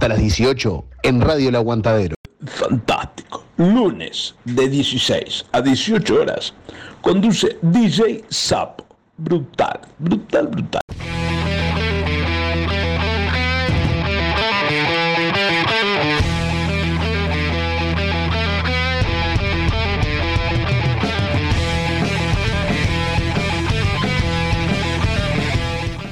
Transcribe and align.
hasta 0.00 0.08
las 0.08 0.18
18 0.18 0.84
en 1.02 1.20
Radio 1.20 1.50
El 1.50 1.56
Aguantadero. 1.56 2.14
Fantástico. 2.46 3.44
Lunes 3.58 4.34
de 4.46 4.66
16 4.66 5.44
a 5.52 5.60
18 5.60 6.22
horas 6.22 6.54
conduce 7.02 7.58
DJ 7.60 8.24
Sapo. 8.30 8.86
Brutal, 9.18 9.78
brutal, 9.98 10.48
brutal. 10.48 10.80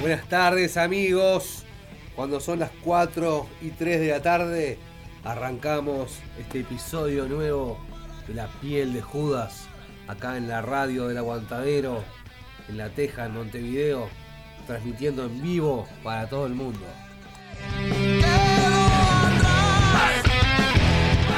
Buenas 0.02 0.28
tardes 0.28 0.76
amigos, 0.76 1.57
cuando 2.18 2.40
son 2.40 2.58
las 2.58 2.72
4 2.82 3.46
y 3.62 3.70
3 3.70 4.00
de 4.00 4.08
la 4.08 4.20
tarde, 4.20 4.76
arrancamos 5.22 6.18
este 6.36 6.58
episodio 6.58 7.28
nuevo 7.28 7.78
de 8.26 8.34
La 8.34 8.48
piel 8.60 8.92
de 8.92 9.02
Judas, 9.02 9.68
acá 10.08 10.36
en 10.36 10.48
la 10.48 10.60
radio 10.60 11.06
del 11.06 11.18
Aguantadero, 11.18 12.02
en 12.68 12.76
La 12.76 12.88
Teja, 12.88 13.26
en 13.26 13.34
Montevideo, 13.34 14.08
transmitiendo 14.66 15.26
en 15.26 15.40
vivo 15.40 15.86
para 16.02 16.28
todo 16.28 16.46
el 16.46 16.54
mundo. 16.54 16.84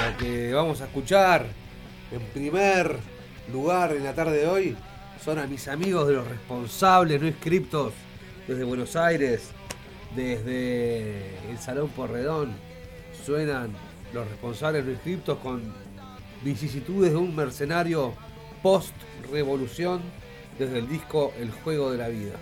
Lo 0.07 0.17
que 0.17 0.55
vamos 0.55 0.81
a 0.81 0.87
escuchar 0.87 1.45
en 2.11 2.23
primer 2.33 2.97
lugar 3.53 3.93
en 3.93 4.05
la 4.05 4.15
tarde 4.15 4.39
de 4.39 4.47
hoy 4.47 4.77
son 5.23 5.39
a 5.41 5.47
mis 5.47 5.69
amigos 5.69 6.09
de 6.09 6.15
los 6.15 6.27
responsables 6.27 7.21
no 7.21 7.27
inscriptos 7.27 7.93
desde 8.49 8.65
Buenos 8.65 8.97
Aires, 8.97 9.51
desde 10.15 11.51
el 11.51 11.59
Salón 11.59 11.89
Porredón 11.91 12.53
suenan 13.25 13.71
los 14.13 14.29
responsables 14.29 14.87
inscriptos 14.87 15.39
con 15.39 15.63
vicisitudes 16.43 17.13
de 17.13 17.17
un 17.17 17.35
mercenario 17.35 18.15
post-revolución 18.63 20.01
desde 20.59 20.79
el 20.79 20.89
disco 20.89 21.33
El 21.39 21.51
Juego 21.51 21.93
de 21.93 21.99
la 21.99 22.09
Vida. 22.09 22.35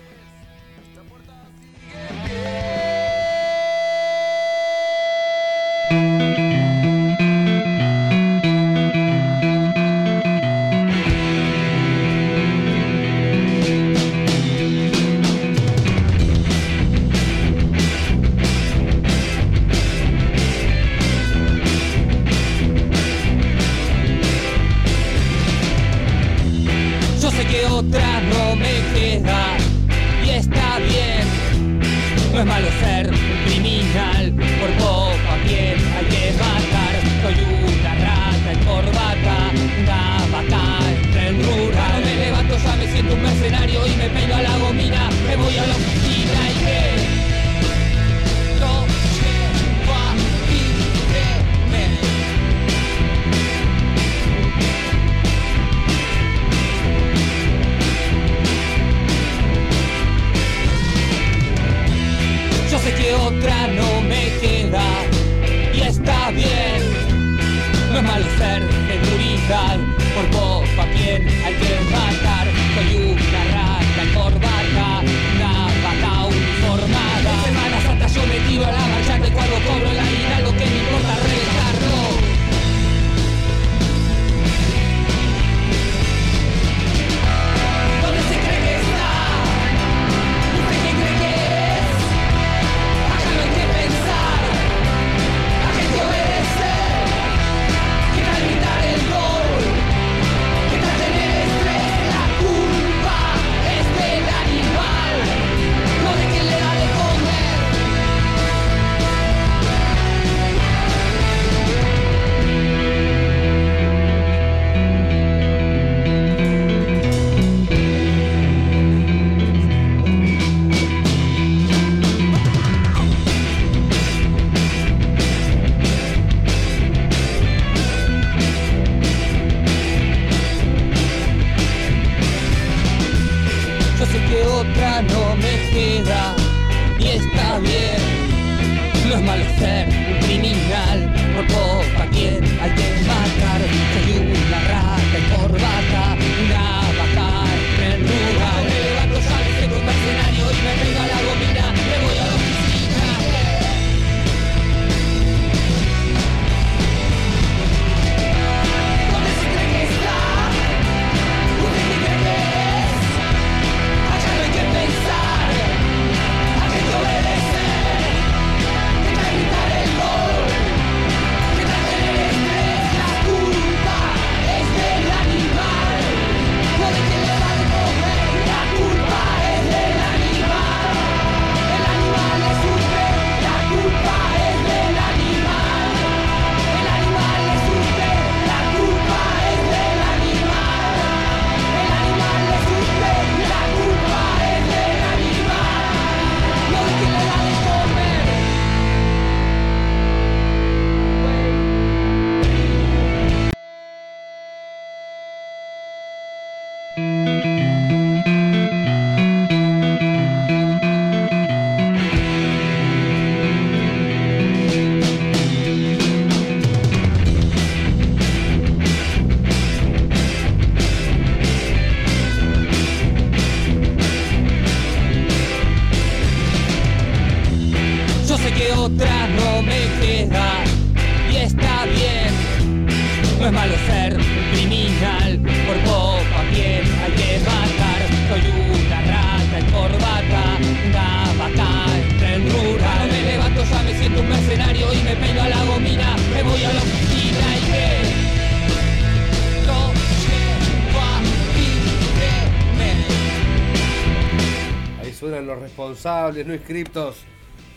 de 256.39 256.45
Luis 256.45 256.61
Criptos 256.65 257.17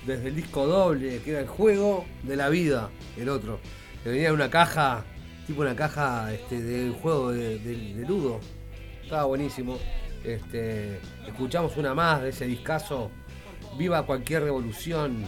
desde 0.07 0.29
el 0.29 0.37
disco 0.37 0.69
doble, 0.69 1.21
que 1.25 1.33
era 1.33 1.41
el 1.41 1.49
juego 1.49 2.05
de 2.23 2.37
la 2.37 2.49
vida, 2.49 2.91
el 3.17 3.29
otro. 3.29 3.59
Que 4.05 4.11
venía 4.11 4.29
en 4.29 4.35
una 4.35 4.51
caja, 4.51 5.05
tipo 5.49 5.63
una 5.63 5.75
caja 5.75 6.33
este, 6.33 6.63
del 6.63 6.93
juego 6.93 7.33
de, 7.33 7.59
de, 7.59 8.07
Ludo. 8.07 8.39
Estaba 9.03 9.25
buenísimo. 9.25 9.79
Este, 10.25 11.01
escuchamos 11.27 11.77
una 11.77 11.93
más 11.93 12.23
de 12.23 12.29
ese 12.29 12.47
discazo. 12.47 13.11
Viva 13.77 14.07
cualquier 14.07 14.45
revolución. 14.45 15.25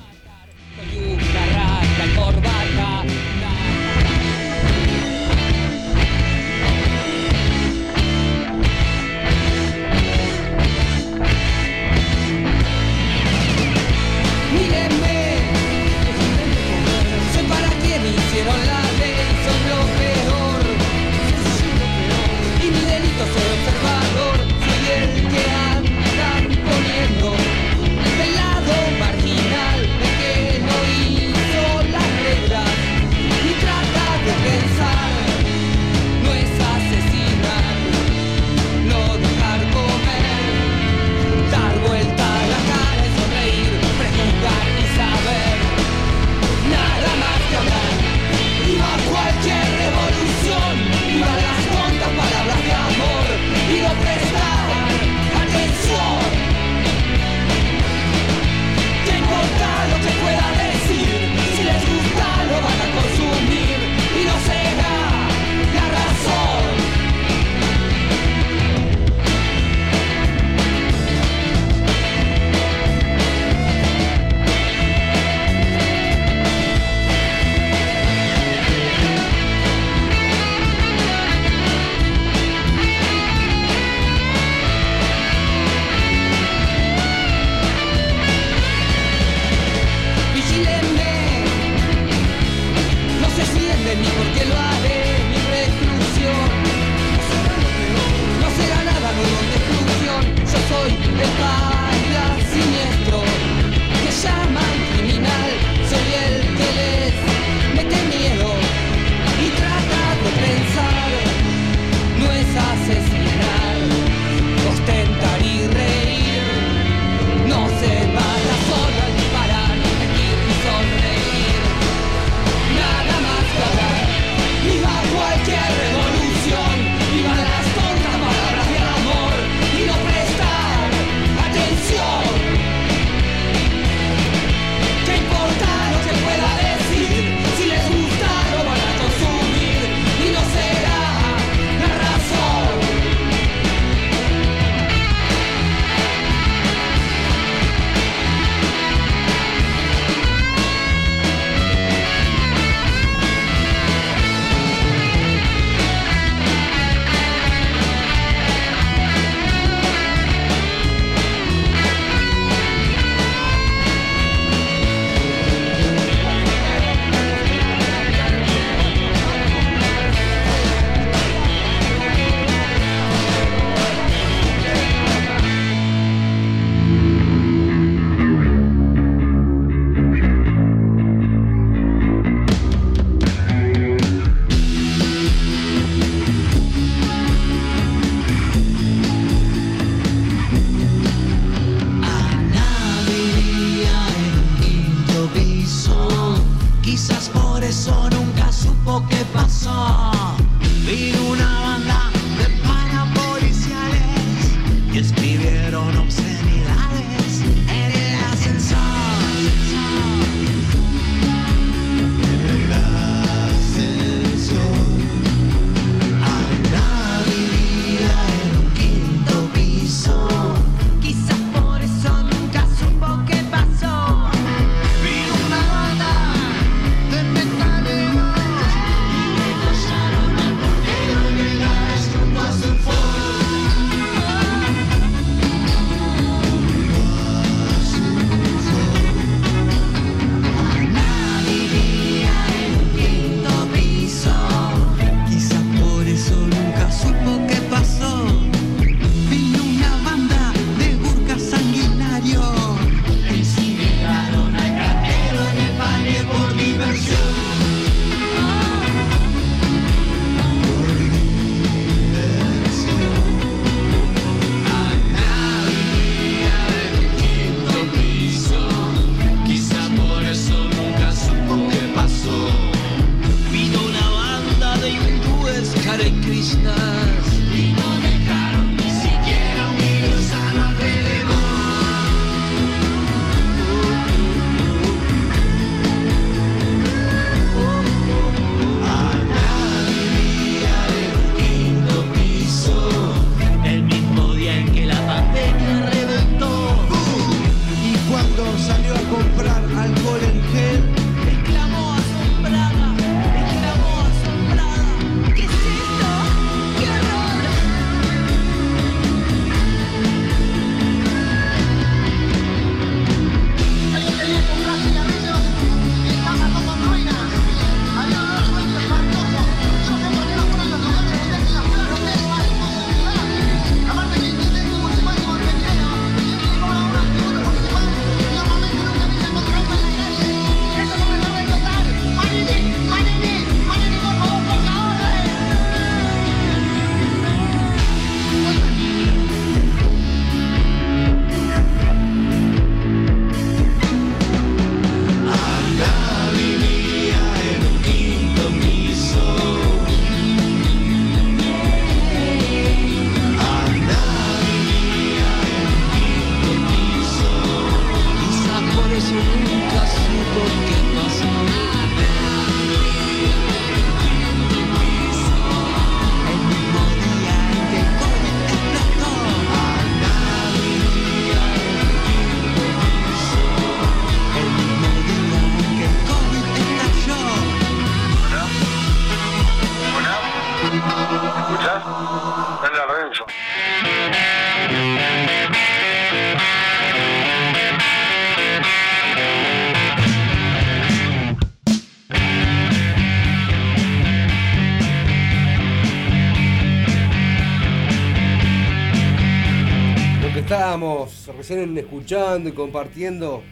Recién 401.44 401.76
escuchando 401.76 402.48
y 402.48 402.52
compartiendo 402.52 403.42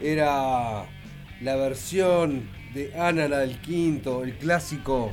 era 0.00 0.86
la 1.40 1.56
versión 1.56 2.48
de 2.72 2.94
Ana 2.96 3.26
la 3.26 3.38
del 3.38 3.60
Quinto, 3.60 4.22
el 4.22 4.38
clásico 4.38 5.10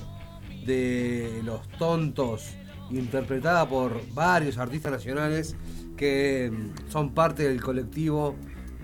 de 0.63 1.41
Los 1.43 1.67
Tontos, 1.79 2.51
interpretada 2.91 3.67
por 3.67 3.99
varios 4.13 4.59
artistas 4.59 4.91
nacionales 4.91 5.55
que 5.97 6.51
mm, 6.53 6.91
son 6.91 7.15
parte 7.15 7.49
del 7.49 7.63
colectivo 7.63 8.35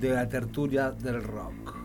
de 0.01 0.09
la 0.09 0.27
tertulia 0.27 0.89
del 0.89 1.21
rock. 1.21 1.84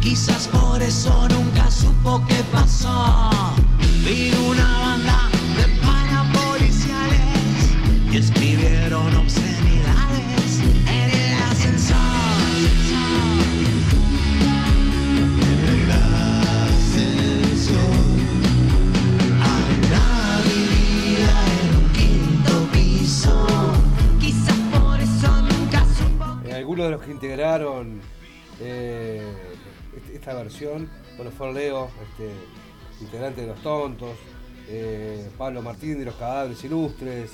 Quizás 0.00 0.46
por 0.48 0.82
eso 0.82 1.26
nunca 1.28 1.70
supo 1.70 2.22
qué 2.28 2.42
pasó. 2.52 3.30
Vino 4.04 4.48
una 4.50 4.78
banda 4.78 5.30
de 5.56 5.66
parapoliciales 5.80 7.72
y 8.12 8.16
escribieron 8.18 9.14
obscenidades 9.16 10.60
en 10.86 11.10
el 11.10 11.34
ascensor. 11.50 11.96
En 15.40 15.58
el 15.68 15.90
ascensor. 16.70 17.78
Ana 19.40 20.42
vivía 20.44 21.34
en 21.56 21.66
un 21.78 21.86
quinto 21.92 22.52
piso, 22.72 23.46
quizás 24.20 24.58
por 24.78 25.00
eso 25.00 25.30
nunca 25.40 25.86
supo. 25.96 26.26
Eh, 26.44 26.52
algunos 26.54 26.84
de 26.84 26.90
los 26.92 27.00
que 27.00 27.10
integraron 27.12 28.00
eh, 28.64 29.22
este- 29.96 30.16
esta 30.16 30.34
versión, 30.34 30.88
bueno, 31.16 31.30
fue 31.30 31.52
Leo, 31.52 31.90
este, 32.10 32.30
integrante 33.00 33.42
de 33.42 33.46
Los 33.48 33.62
Tontos, 33.62 34.16
eh, 34.68 35.28
Pablo 35.36 35.62
Martín 35.62 35.98
de 35.98 36.04
Los 36.06 36.14
Cadáveres 36.16 36.62
Ilustres, 36.64 37.30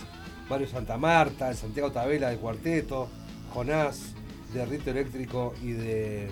Mario 0.48 0.66
Santa 0.68 0.98
Marta, 0.98 1.54
Santiago 1.54 1.92
Tabela 1.92 2.28
de 2.30 2.36
Cuarteto, 2.36 3.08
Jonás 3.54 4.14
de 4.52 4.66
Rito 4.66 4.90
Eléctrico 4.90 5.54
y 5.62 5.70
de 5.72 6.28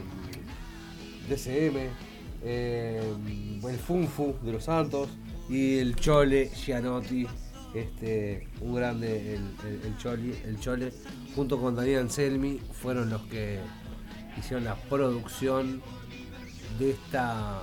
DCM, 1.28 1.88
eh, 2.42 3.00
el 3.68 3.78
Funfu 3.78 4.34
de 4.42 4.52
Los 4.52 4.64
Santos 4.64 5.08
y 5.48 5.78
el 5.78 5.94
Chole 5.96 6.48
Gianotti, 6.50 7.26
este, 7.74 8.48
un 8.60 8.74
grande, 8.74 9.34
el, 9.34 9.42
el- 9.66 9.80
el 9.84 10.34
el 10.44 10.58
Chole, 10.60 10.92
junto 11.34 11.60
con 11.60 11.76
Daniel 11.76 12.00
Anselmi, 12.00 12.60
fueron 12.72 13.10
los 13.10 13.22
que 13.22 13.60
hicieron 14.38 14.64
la 14.64 14.76
producción 14.76 15.82
de 16.78 16.90
esta 16.90 17.60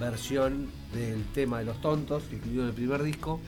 versión 0.00 0.68
del 0.92 1.24
tema 1.32 1.58
de 1.58 1.66
los 1.66 1.80
tontos, 1.80 2.24
incluido 2.32 2.62
en 2.62 2.68
el 2.68 2.74
primer 2.74 3.02
disco, 3.02 3.40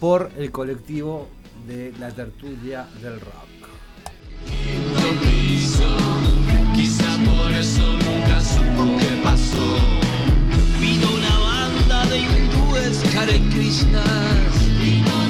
por 0.00 0.30
el 0.36 0.50
colectivo 0.50 1.28
de 1.66 1.92
la 1.98 2.10
tertulia 2.10 2.86
del 3.00 3.20
rock. 3.20 3.68
Quizá 6.74 7.16
por 7.24 7.52
eso 7.52 7.92
nunca 7.92 8.40
supo 8.40 8.98
qué 8.98 9.20
pasó. 9.22 9.76
Vino 10.80 11.08
una 11.14 11.38
banda 11.38 12.06
de 12.06 12.18
hindúes 12.18 13.16
Hare 13.16 13.40
Krishnas 13.50 15.23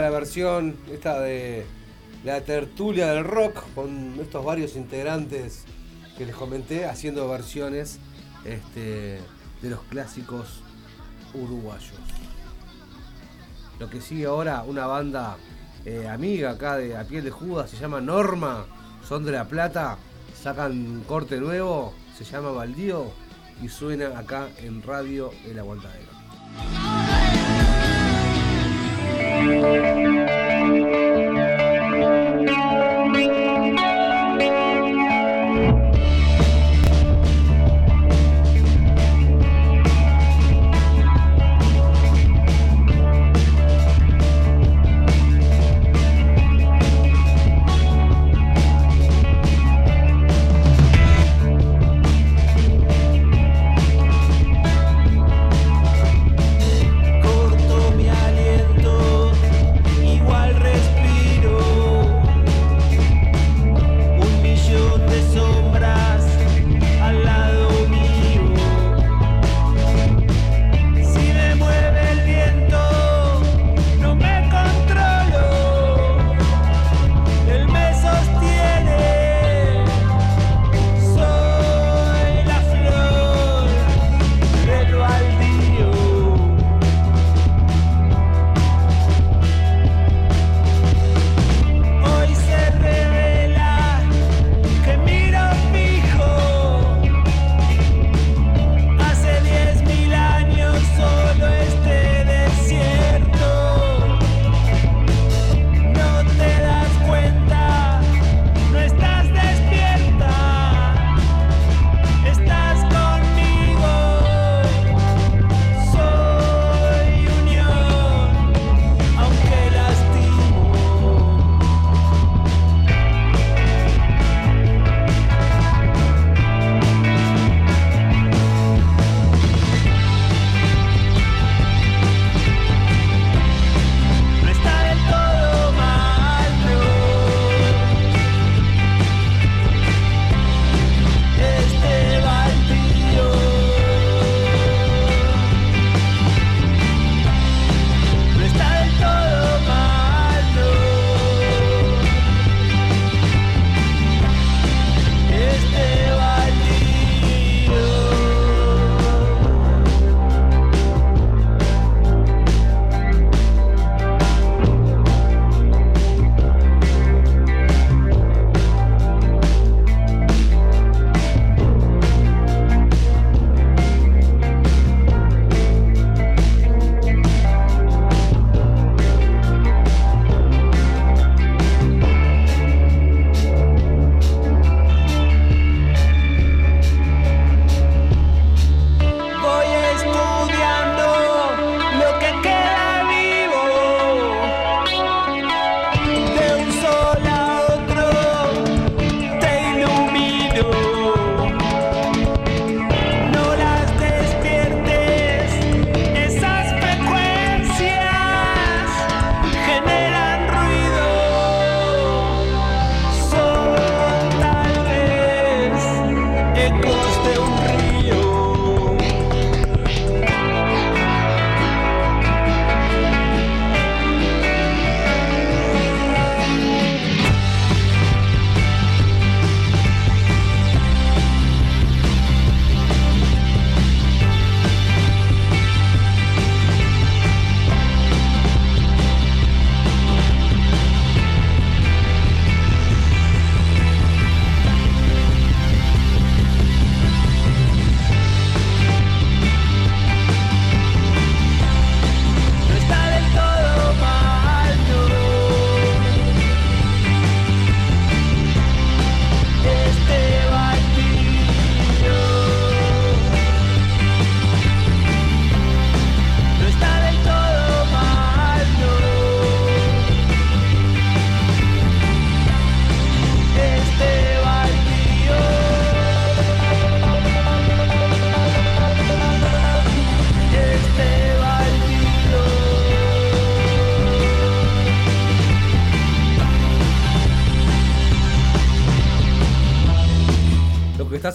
la 0.00 0.10
versión 0.10 0.76
esta 0.92 1.20
de 1.20 1.64
la 2.24 2.40
tertulia 2.40 3.12
del 3.12 3.24
rock 3.24 3.62
con 3.74 4.18
estos 4.20 4.44
varios 4.44 4.76
integrantes 4.76 5.64
que 6.16 6.26
les 6.26 6.34
comenté 6.34 6.86
haciendo 6.86 7.28
versiones 7.28 7.98
este, 8.44 9.18
de 9.62 9.70
los 9.70 9.80
clásicos 9.82 10.62
uruguayos. 11.34 11.92
Lo 13.78 13.90
que 13.90 14.00
sigue 14.00 14.26
ahora, 14.26 14.62
una 14.66 14.86
banda 14.86 15.36
eh, 15.84 16.08
amiga 16.08 16.50
acá 16.50 16.76
de 16.76 16.96
A 16.96 17.04
Piel 17.04 17.24
de 17.24 17.30
Judas, 17.30 17.70
se 17.70 17.76
llama 17.76 18.00
Norma, 18.00 18.66
son 19.06 19.24
de 19.24 19.32
La 19.32 19.46
Plata, 19.46 19.98
sacan 20.40 21.02
corte 21.06 21.38
nuevo, 21.38 21.92
se 22.16 22.24
llama 22.24 22.52
Baldío 22.52 23.10
y 23.62 23.68
suena 23.68 24.18
acá 24.18 24.48
en 24.58 24.82
Radio 24.82 25.30
El 25.44 25.58
Aguantadero. 25.58 26.14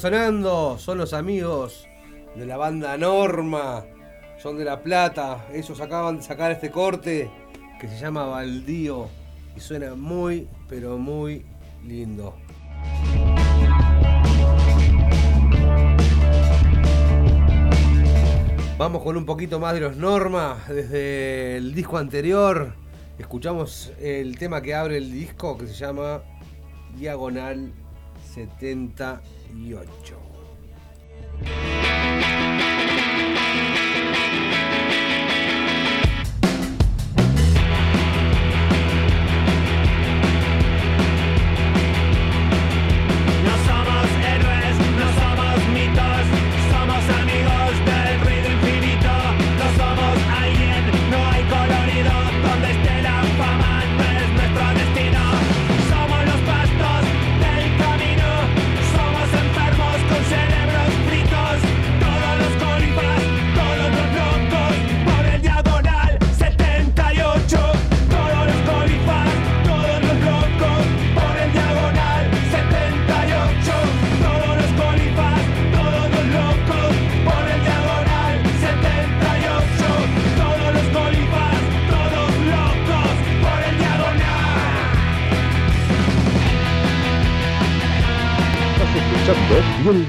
Son 0.09 0.97
los 0.97 1.13
amigos 1.13 1.87
de 2.35 2.47
la 2.47 2.57
banda 2.57 2.97
Norma, 2.97 3.85
son 4.41 4.57
de 4.57 4.65
La 4.65 4.81
Plata. 4.81 5.45
Ellos 5.53 5.79
acaban 5.81 6.17
de 6.17 6.23
sacar 6.23 6.51
este 6.51 6.71
corte 6.71 7.29
que 7.79 7.87
se 7.87 7.99
llama 7.99 8.25
Baldío 8.25 9.07
y 9.55 9.59
suena 9.59 9.93
muy, 9.93 10.47
pero 10.67 10.97
muy 10.97 11.45
lindo. 11.85 12.35
Vamos 18.79 19.03
con 19.03 19.15
un 19.15 19.25
poquito 19.27 19.59
más 19.59 19.75
de 19.75 19.81
los 19.81 19.95
Norma. 19.95 20.57
Desde 20.67 21.57
el 21.57 21.75
disco 21.75 21.99
anterior 21.99 22.73
escuchamos 23.19 23.93
el 23.99 24.39
tema 24.39 24.59
que 24.63 24.73
abre 24.73 24.97
el 24.97 25.11
disco 25.11 25.55
que 25.55 25.67
se 25.67 25.75
llama 25.75 26.23
Diagonal 26.97 27.71
78. 29.49 30.13
No 31.41 31.88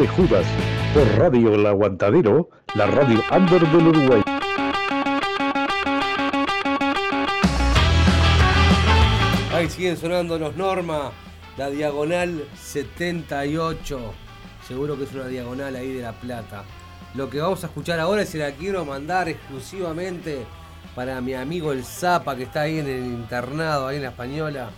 de 0.01 0.09
Judas 0.09 0.47
por 0.95 1.07
Radio 1.19 1.55
El 1.55 1.67
Aguantadero, 1.67 2.49
la 2.75 2.87
radio 2.87 3.23
under 3.37 3.61
del 3.69 3.89
Uruguay. 3.89 4.23
Ahí 9.53 9.69
siguen 9.69 9.99
sonando 9.99 10.39
los 10.39 10.57
Norma, 10.57 11.13
la 11.59 11.69
diagonal 11.69 12.49
78. 12.57 14.01
Seguro 14.67 14.97
que 14.97 15.05
es 15.05 15.13
una 15.13 15.27
diagonal 15.27 15.77
ahí 15.77 15.93
de 15.93 16.01
La 16.01 16.13
Plata. 16.13 16.65
Lo 17.15 17.29
que 17.29 17.43
vamos 17.43 17.63
a 17.65 17.67
escuchar 17.67 18.01
ahora 18.01 18.25
se 18.25 18.39
la 18.39 18.53
quiero 18.53 18.87
mandar 18.87 19.29
exclusivamente 19.29 20.47
para 20.95 21.21
mi 21.21 21.35
amigo 21.35 21.73
el 21.73 21.85
Zapa 21.85 22.37
que 22.37 22.45
está 22.45 22.63
ahí 22.63 22.79
en 22.79 22.89
el 22.89 23.05
internado, 23.05 23.89
ahí 23.89 23.97
en 23.97 24.05
la 24.05 24.09
Española. 24.09 24.71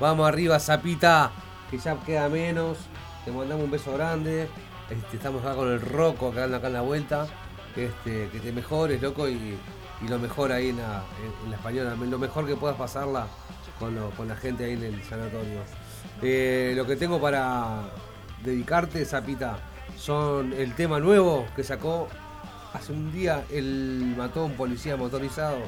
Vamos 0.00 0.28
arriba, 0.28 0.60
Zapita, 0.60 1.32
que 1.68 1.78
ya 1.78 1.96
queda 2.04 2.28
menos. 2.28 2.78
Te 3.24 3.32
mandamos 3.32 3.64
un 3.64 3.70
beso 3.72 3.92
grande. 3.92 4.48
Este, 4.90 5.16
estamos 5.16 5.42
acá 5.44 5.54
con 5.54 5.70
el 5.70 5.80
Roco, 5.80 6.28
acá, 6.28 6.44
acá 6.44 6.66
en 6.66 6.72
la 6.72 6.80
vuelta. 6.80 7.26
Este, 7.76 8.28
que 8.30 8.40
te 8.40 8.52
mejores, 8.52 9.00
loco, 9.02 9.28
y, 9.28 9.56
y 10.02 10.08
lo 10.08 10.18
mejor 10.18 10.50
ahí 10.50 10.70
en 10.70 10.78
la, 10.78 11.02
Española. 11.52 11.94
Lo 11.94 12.18
mejor 12.18 12.46
que 12.46 12.56
puedas 12.56 12.76
pasarla 12.76 13.26
con, 13.78 13.96
con 14.12 14.28
la 14.28 14.36
gente 14.36 14.64
ahí 14.64 14.72
en 14.72 14.84
el 14.84 15.02
sanatorio. 15.04 15.60
Eh, 16.22 16.72
lo 16.76 16.86
que 16.86 16.96
tengo 16.96 17.20
para 17.20 17.82
dedicarte, 18.42 19.04
Zapita, 19.04 19.58
son 19.96 20.52
el 20.52 20.74
tema 20.74 20.98
nuevo 21.00 21.46
que 21.54 21.62
sacó 21.62 22.08
hace 22.72 22.92
un 22.92 23.12
día 23.12 23.44
el 23.50 24.14
mató 24.16 24.40
a 24.40 24.44
un 24.44 24.54
policía 24.54 24.96
motorizado 24.96 25.58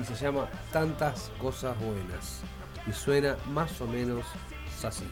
y 0.00 0.04
se 0.04 0.14
llama 0.14 0.48
Tantas 0.72 1.30
cosas 1.40 1.78
buenas. 1.78 2.40
Y 2.86 2.92
suena 2.92 3.36
más 3.52 3.80
o 3.80 3.86
menos 3.86 4.24
así. 4.82 5.06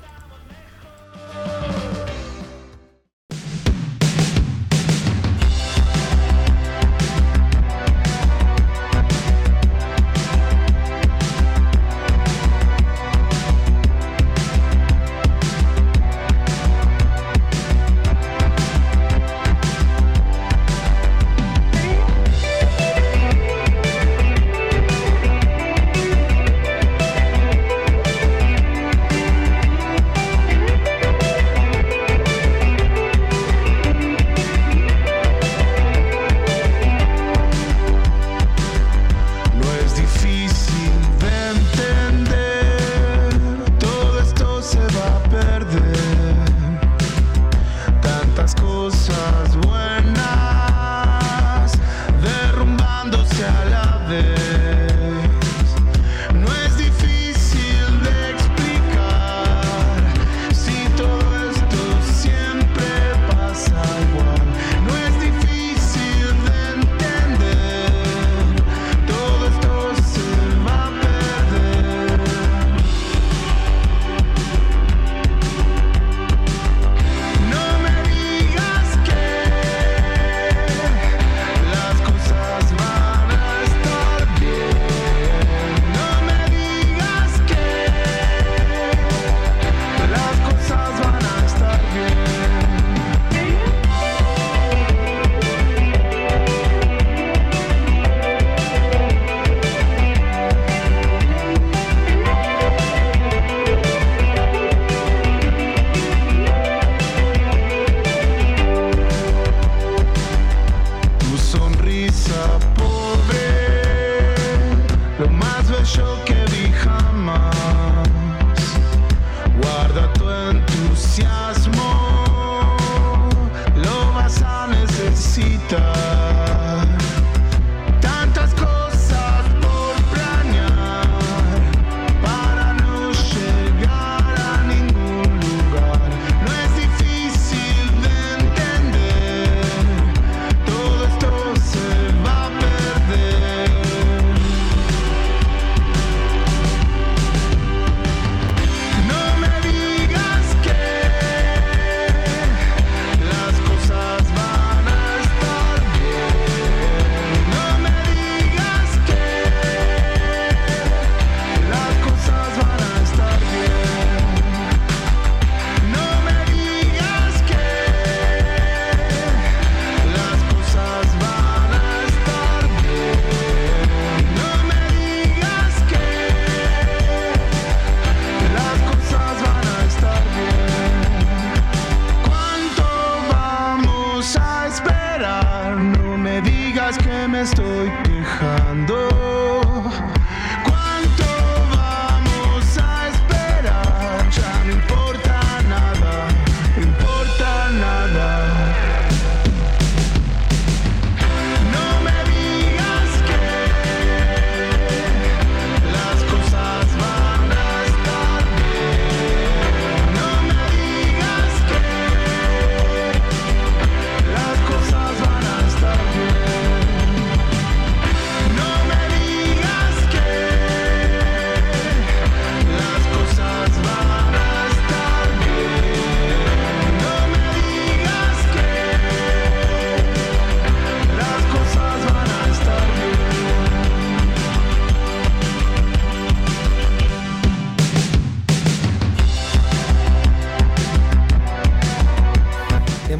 A 54.11 54.48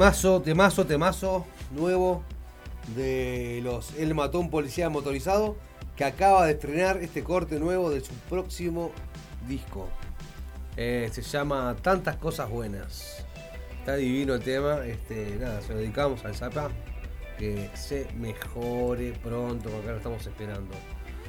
Temazo, 0.09 0.41
temazo, 0.41 0.87
temazo 0.87 1.47
nuevo 1.71 2.25
de 2.97 3.61
los 3.63 3.95
El 3.99 4.15
Matón 4.15 4.49
Policía 4.49 4.89
Motorizado 4.89 5.55
que 5.97 6.05
acaba 6.05 6.47
de 6.47 6.53
estrenar 6.53 6.97
este 7.03 7.23
corte 7.23 7.61
nuevo 7.61 7.91
de 7.91 8.01
su 8.01 8.15
próximo 8.31 8.91
disco. 9.47 9.87
Eh, 10.79 11.11
se 11.13 11.21
llama 11.21 11.77
Tantas 11.83 12.17
Cosas 12.17 12.49
Buenas. 12.49 13.23
Está 13.81 13.97
divino 13.97 14.33
el 14.33 14.41
tema. 14.41 14.79
Este, 14.87 15.37
nada, 15.39 15.61
se 15.61 15.75
lo 15.75 15.81
dedicamos 15.81 16.25
al 16.25 16.35
Zapa. 16.35 16.71
Que 17.39 17.69
se 17.75 18.09
mejore 18.15 19.13
pronto, 19.23 19.69
porque 19.69 19.89
lo 19.89 19.97
estamos 19.99 20.27
esperando. 20.27 20.75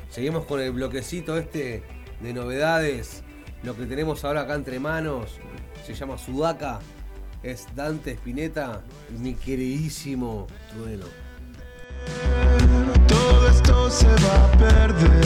Seguimos 0.10 0.46
con 0.46 0.62
el 0.62 0.72
bloquecito 0.72 1.38
este 1.38 1.84
de 2.22 2.34
novedades. 2.34 3.24
Lo 3.62 3.76
que 3.76 3.86
tenemos 3.88 4.24
ahora 4.24 4.44
acá 4.44 4.56
entre 4.56 4.80
manos 4.80 5.32
se 5.86 5.94
llama 5.94 6.18
Sudaca. 6.18 6.80
Es 7.42 7.68
Dante 7.74 8.12
Spinetta 8.16 8.82
mi 9.18 9.34
queridísimo 9.34 10.46
Trueno. 10.72 11.06
Todo 13.08 13.48
esto 13.48 13.90
se 13.90 14.08
va 14.08 14.46
a 14.46 14.52
perder. 14.58 15.20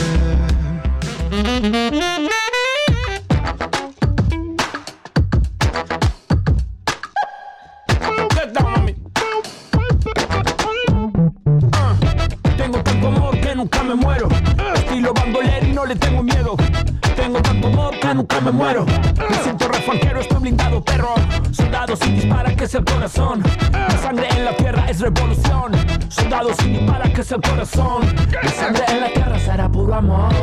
Soldado 21.93 22.05
sin 22.05 22.15
dispara, 22.15 22.55
que 22.55 22.63
es 22.63 22.73
el 22.73 22.85
corazón. 22.85 23.43
La 23.71 23.97
sangre 23.97 24.27
en 24.29 24.45
la 24.45 24.57
tierra 24.57 24.85
es 24.89 24.99
revolución. 24.99 25.71
Soldado 26.09 26.49
sin 26.55 26.73
dispara, 26.73 27.13
que 27.13 27.21
es 27.21 27.31
el 27.31 27.41
corazón. 27.41 28.15
La 28.31 28.49
sangre 28.49 28.83
en 28.89 29.01
la 29.01 29.13
tierra 29.13 29.39
será 29.39 29.69
puro 29.69 29.93
amor. 29.93 30.33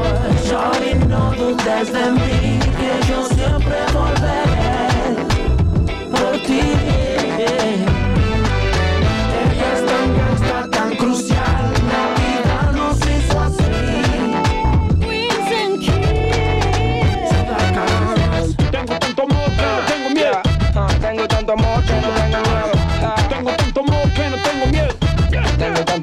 Shorty, 0.44 0.94
no 1.08 1.32
dudes 1.32 1.92
de 1.92 2.10
mí, 2.12 2.60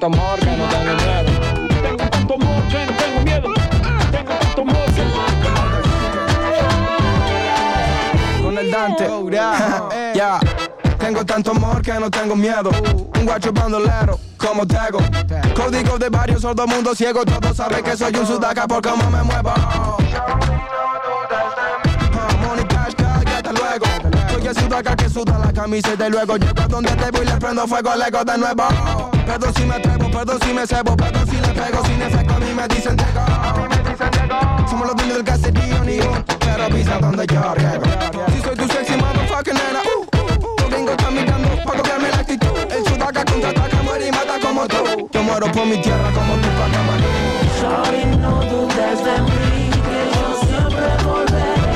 tanto 0.09 0.21
amor 0.21 0.39
que 0.39 0.55
no 0.55 0.67
tengo 0.67 0.95
miedo. 0.95 1.31
Tengo 1.81 2.07
tanto 2.07 2.33
amor 2.33 2.63
que 2.69 2.85
no 2.85 2.93
tengo 2.93 3.21
miedo. 3.23 3.53
Tengo 4.11 4.33
tanto 4.39 4.61
amor 4.61 4.85
que 4.93 5.03
Con 8.43 8.57
el 8.57 8.71
Dante. 8.71 9.07
Ya. 10.15 10.39
Tengo 10.97 11.25
tanto 11.25 11.51
amor 11.51 11.81
que 11.81 11.93
no 11.93 12.09
tengo 12.09 12.35
miedo. 12.35 12.71
Un 13.19 13.25
guacho 13.25 13.51
bandolero, 13.51 14.19
como 14.37 14.65
Tego. 14.65 14.99
Código 15.55 15.97
de 15.97 16.09
barrio, 16.09 16.39
sordo 16.39 16.65
mundo 16.67 16.95
ciego. 16.95 17.25
Todos 17.25 17.57
saben 17.57 17.83
que 17.83 17.97
soy 17.97 18.15
un 18.15 18.25
sudaca 18.25 18.67
por 18.67 18.81
cómo 18.81 19.09
me 19.09 19.23
muevo. 19.23 19.53
Ah, 19.55 19.97
Money 22.41 22.65
cash, 22.65 22.93
cállate 22.95 23.51
luego. 23.53 23.85
Soy 24.31 24.47
el 24.47 24.55
sudaca 24.55 24.95
que 24.95 25.09
suda 25.09 25.37
la 25.37 25.51
camiseta 25.53 26.07
y 26.07 26.11
luego 26.11 26.37
llego 26.37 26.61
a 26.61 26.67
donde 26.67 26.91
te 26.91 27.11
voy 27.11 27.21
y 27.21 27.25
le 27.25 27.35
prendo 27.37 27.67
fuego 27.67 27.89
al 27.91 28.01
ego 28.01 28.23
de 28.23 28.37
nuevo. 28.37 28.63
Perdón 29.27 29.53
si 29.55 29.65
me 29.65 29.75
atrevo, 29.75 29.96
perdón 30.17 30.39
si 30.41 30.51
me 30.53 30.65
cebo, 30.65 30.97
perdón 30.97 31.27
si 31.27 31.35
le 31.35 31.49
pego, 31.49 31.85
sin 31.85 32.01
efecto 32.01 32.33
a 32.33 32.39
mí 32.39 32.51
me 32.51 32.67
dicen 32.67 32.97
Diego. 32.97 33.21
Somos 34.67 34.87
los 34.87 34.95
dueños 34.95 35.17
del 35.17 35.23
caserío, 35.23 35.83
ni 35.83 35.99
un 35.99 36.23
pero 36.39 36.67
pisa 36.69 36.97
donde 36.97 37.27
yo 37.27 37.53
riego. 37.53 37.83
Si 38.33 38.41
soy 38.41 38.55
tu 38.55 38.67
sexy 38.67 38.97
motherfucking 38.97 39.53
nena, 39.53 39.81
uh, 39.83 39.99
uh, 39.99 40.21
uh, 40.23 40.61
los 40.61 40.69
gringos 40.71 40.95
están 40.97 41.13
mirando 41.13 41.49
pa' 41.63 41.73
copiarme 41.77 42.09
la 42.09 42.17
actitud. 42.17 42.47
El 42.71 42.83
sudaca 42.85 43.25
contraataca, 43.25 43.81
muere 43.83 44.07
y 44.07 44.11
mata 44.11 44.39
como 44.41 44.67
tú. 44.67 45.09
Yo 45.11 45.21
muero 45.21 45.51
por 45.51 45.65
mi 45.67 45.77
tierra 45.83 46.09
como 46.11 46.33
tu 46.33 46.49
pacamalú. 46.57 47.09
Shorty, 47.61 48.05
no 48.17 48.41
dudes 48.49 49.03
de 49.05 49.21
mí, 49.21 49.69
que 49.85 49.99
yo 50.15 50.25
siempre 50.47 50.87
volveré 51.05 51.66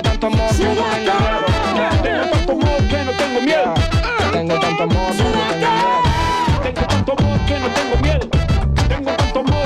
Tengo 0.00 0.16
tanto 0.18 0.26
amor 0.28 0.48
que 0.56 0.64
no 0.64 0.72
tengo 0.72 1.80
miedo. 1.82 1.94
Tengo 2.02 2.30
tanto 2.30 2.52
amor 2.52 2.88
que 2.88 3.04
no 3.04 3.12
tengo 3.12 3.40
miedo. 3.40 3.74
Tengo 4.32 4.54
tanto 4.60 4.82
amor 4.82 5.10
que 5.10 5.28
no 5.28 5.38
tengo 5.38 5.56
miedo. 5.62 5.90
Tengo 6.62 6.80
tanto 6.86 7.12
amor 7.12 7.38
que 7.46 7.58
no 7.60 7.68
tengo 7.68 7.96
miedo. 8.02 8.28
Tengo 8.88 9.10
tanto 9.12 9.38
amor 9.40 9.62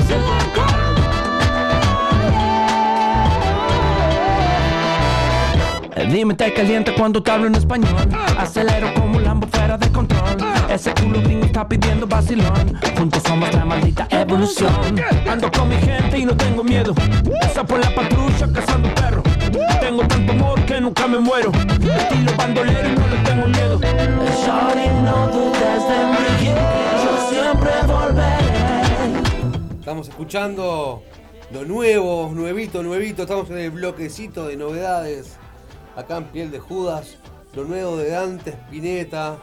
que 5.95 6.05
Dime 6.11 6.33
te 6.33 6.53
calienta 6.53 6.93
cuando 6.95 7.23
te 7.23 7.31
hablo 7.31 7.47
en 7.47 7.55
español 7.55 7.95
Acelero 8.37 8.93
como 8.93 9.17
un 9.17 9.23
Lambo 9.23 9.47
fuera 9.47 9.77
de 9.77 9.89
control. 9.89 10.37
Ese 10.69 10.93
culo 10.93 11.21
gringo 11.21 11.45
está 11.45 11.67
pidiendo 11.67 12.05
vacilón. 12.07 12.77
Juntos 12.97 13.23
somos 13.25 13.53
la 13.53 13.63
maldita 13.63 14.07
evolución. 14.09 14.99
Ando 15.29 15.49
con 15.51 15.69
mi 15.69 15.77
gente 15.77 16.19
y 16.19 16.25
no 16.25 16.35
tengo 16.35 16.63
miedo. 16.63 16.93
Esa 17.41 17.63
por 17.63 17.79
la 17.79 17.89
patrulla 17.95 18.51
cazando 18.51 18.93
perro 18.95 19.24
Tengo 19.79 20.07
tanto 20.07 20.31
amor 20.31 20.65
que 20.65 20.81
nunca 20.81 21.07
me 21.07 21.19
muero 21.19 21.51
Estilo 21.53 22.35
bandolero 22.37 22.89
y 22.89 22.95
no 22.95 23.07
le 23.07 23.17
tengo 23.23 23.47
miedo 23.47 23.79
Shorty, 23.79 24.87
no 25.03 25.27
dudes 25.27 25.81
de 25.87 26.05
mí, 26.11 26.23
que 26.39 26.53
yo 27.03 27.29
siempre 27.29 27.71
volveré. 27.87 28.35
Estamos 29.79 30.09
escuchando 30.09 31.03
lo 31.51 31.63
nuevo, 31.63 32.31
nuevito, 32.33 32.81
nuevito. 32.83 33.21
Estamos 33.23 33.49
en 33.51 33.59
el 33.59 33.71
bloquecito 33.71 34.47
de 34.47 34.57
novedades. 34.57 35.37
Acá 35.95 36.17
en 36.17 36.25
Piel 36.25 36.51
de 36.51 36.59
Judas. 36.59 37.17
Lo 37.53 37.63
nuevo 37.65 37.95
de 37.97 38.09
Dante 38.09 38.49
Spinetta. 38.51 39.37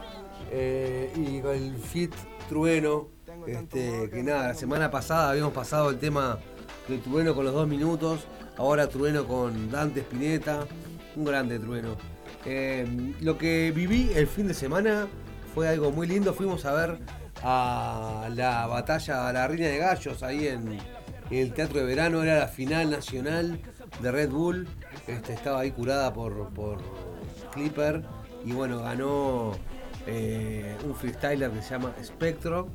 eh, 0.51 1.11
y 1.15 1.39
con 1.39 1.55
el 1.55 1.75
Fit 1.77 2.13
Trueno. 2.49 3.07
Este, 3.47 4.09
que 4.09 4.21
nada, 4.21 4.49
la 4.49 4.53
semana 4.53 4.91
pasada 4.91 5.31
habíamos 5.31 5.53
pasado 5.53 5.89
el 5.89 5.97
tema 5.97 6.37
de 6.87 6.97
Trueno 6.99 7.33
con 7.33 7.45
los 7.45 7.53
dos 7.53 7.67
minutos. 7.67 8.27
Ahora 8.57 8.87
Trueno 8.87 9.25
con 9.25 9.71
Dante 9.71 10.01
Spinetta. 10.01 10.65
Un 11.15 11.25
grande 11.25 11.59
Trueno. 11.59 11.97
Eh, 12.45 12.85
lo 13.21 13.37
que 13.37 13.71
viví 13.71 14.11
el 14.15 14.27
fin 14.27 14.47
de 14.47 14.53
semana 14.53 15.07
fue 15.53 15.67
algo 15.69 15.91
muy 15.91 16.07
lindo. 16.07 16.33
Fuimos 16.33 16.65
a 16.65 16.73
ver 16.73 16.99
a 17.41 18.29
la 18.33 18.67
batalla, 18.67 19.27
a 19.27 19.33
la 19.33 19.47
Reina 19.47 19.67
de 19.67 19.77
Gallos 19.77 20.23
ahí 20.23 20.47
en, 20.47 20.79
el 21.31 21.53
Teatro 21.53 21.79
de 21.79 21.85
Verano. 21.85 22.21
Era 22.21 22.39
la 22.39 22.47
final 22.47 22.91
nacional 22.91 23.59
de 24.01 24.11
Red 24.11 24.29
Bull. 24.29 24.67
Este, 25.07 25.33
estaba 25.33 25.61
ahí 25.61 25.71
curada 25.71 26.13
por, 26.13 26.49
por 26.49 26.77
Clipper. 27.53 28.03
Y 28.45 28.51
bueno, 28.51 28.81
ganó 28.81 29.53
eh, 30.05 30.75
un 30.85 30.93
freestyler 30.95 31.49
que 31.49 31.61
se 31.63 31.71
llama 31.71 31.93
Spectro. 32.03 32.67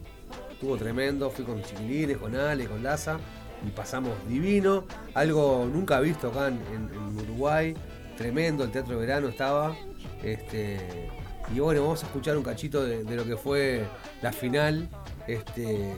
estuvo 0.50 0.76
tremendo. 0.76 1.30
Fui 1.30 1.44
con 1.44 1.62
chiquilines, 1.62 2.16
con 2.16 2.34
Ale, 2.34 2.66
con 2.66 2.82
Laza 2.82 3.20
y 3.66 3.70
pasamos 3.70 4.12
divino. 4.28 4.84
Algo 5.14 5.68
nunca 5.72 6.00
visto 6.00 6.28
acá 6.28 6.48
en, 6.48 6.90
Uruguay. 7.18 7.74
Tremendo, 8.16 8.64
el 8.64 8.70
teatro 8.70 8.94
de 8.94 9.06
verano 9.06 9.28
estaba. 9.28 9.74
Este, 10.22 11.08
y 11.54 11.60
bueno, 11.60 11.82
vamos 11.82 12.02
a 12.02 12.06
escuchar 12.06 12.36
un 12.36 12.42
cachito 12.42 12.84
de, 12.84 13.04
de 13.04 13.16
lo 13.16 13.24
que 13.24 13.36
fue 13.36 13.84
la 14.22 14.32
final. 14.32 14.88
Este, 15.26 15.94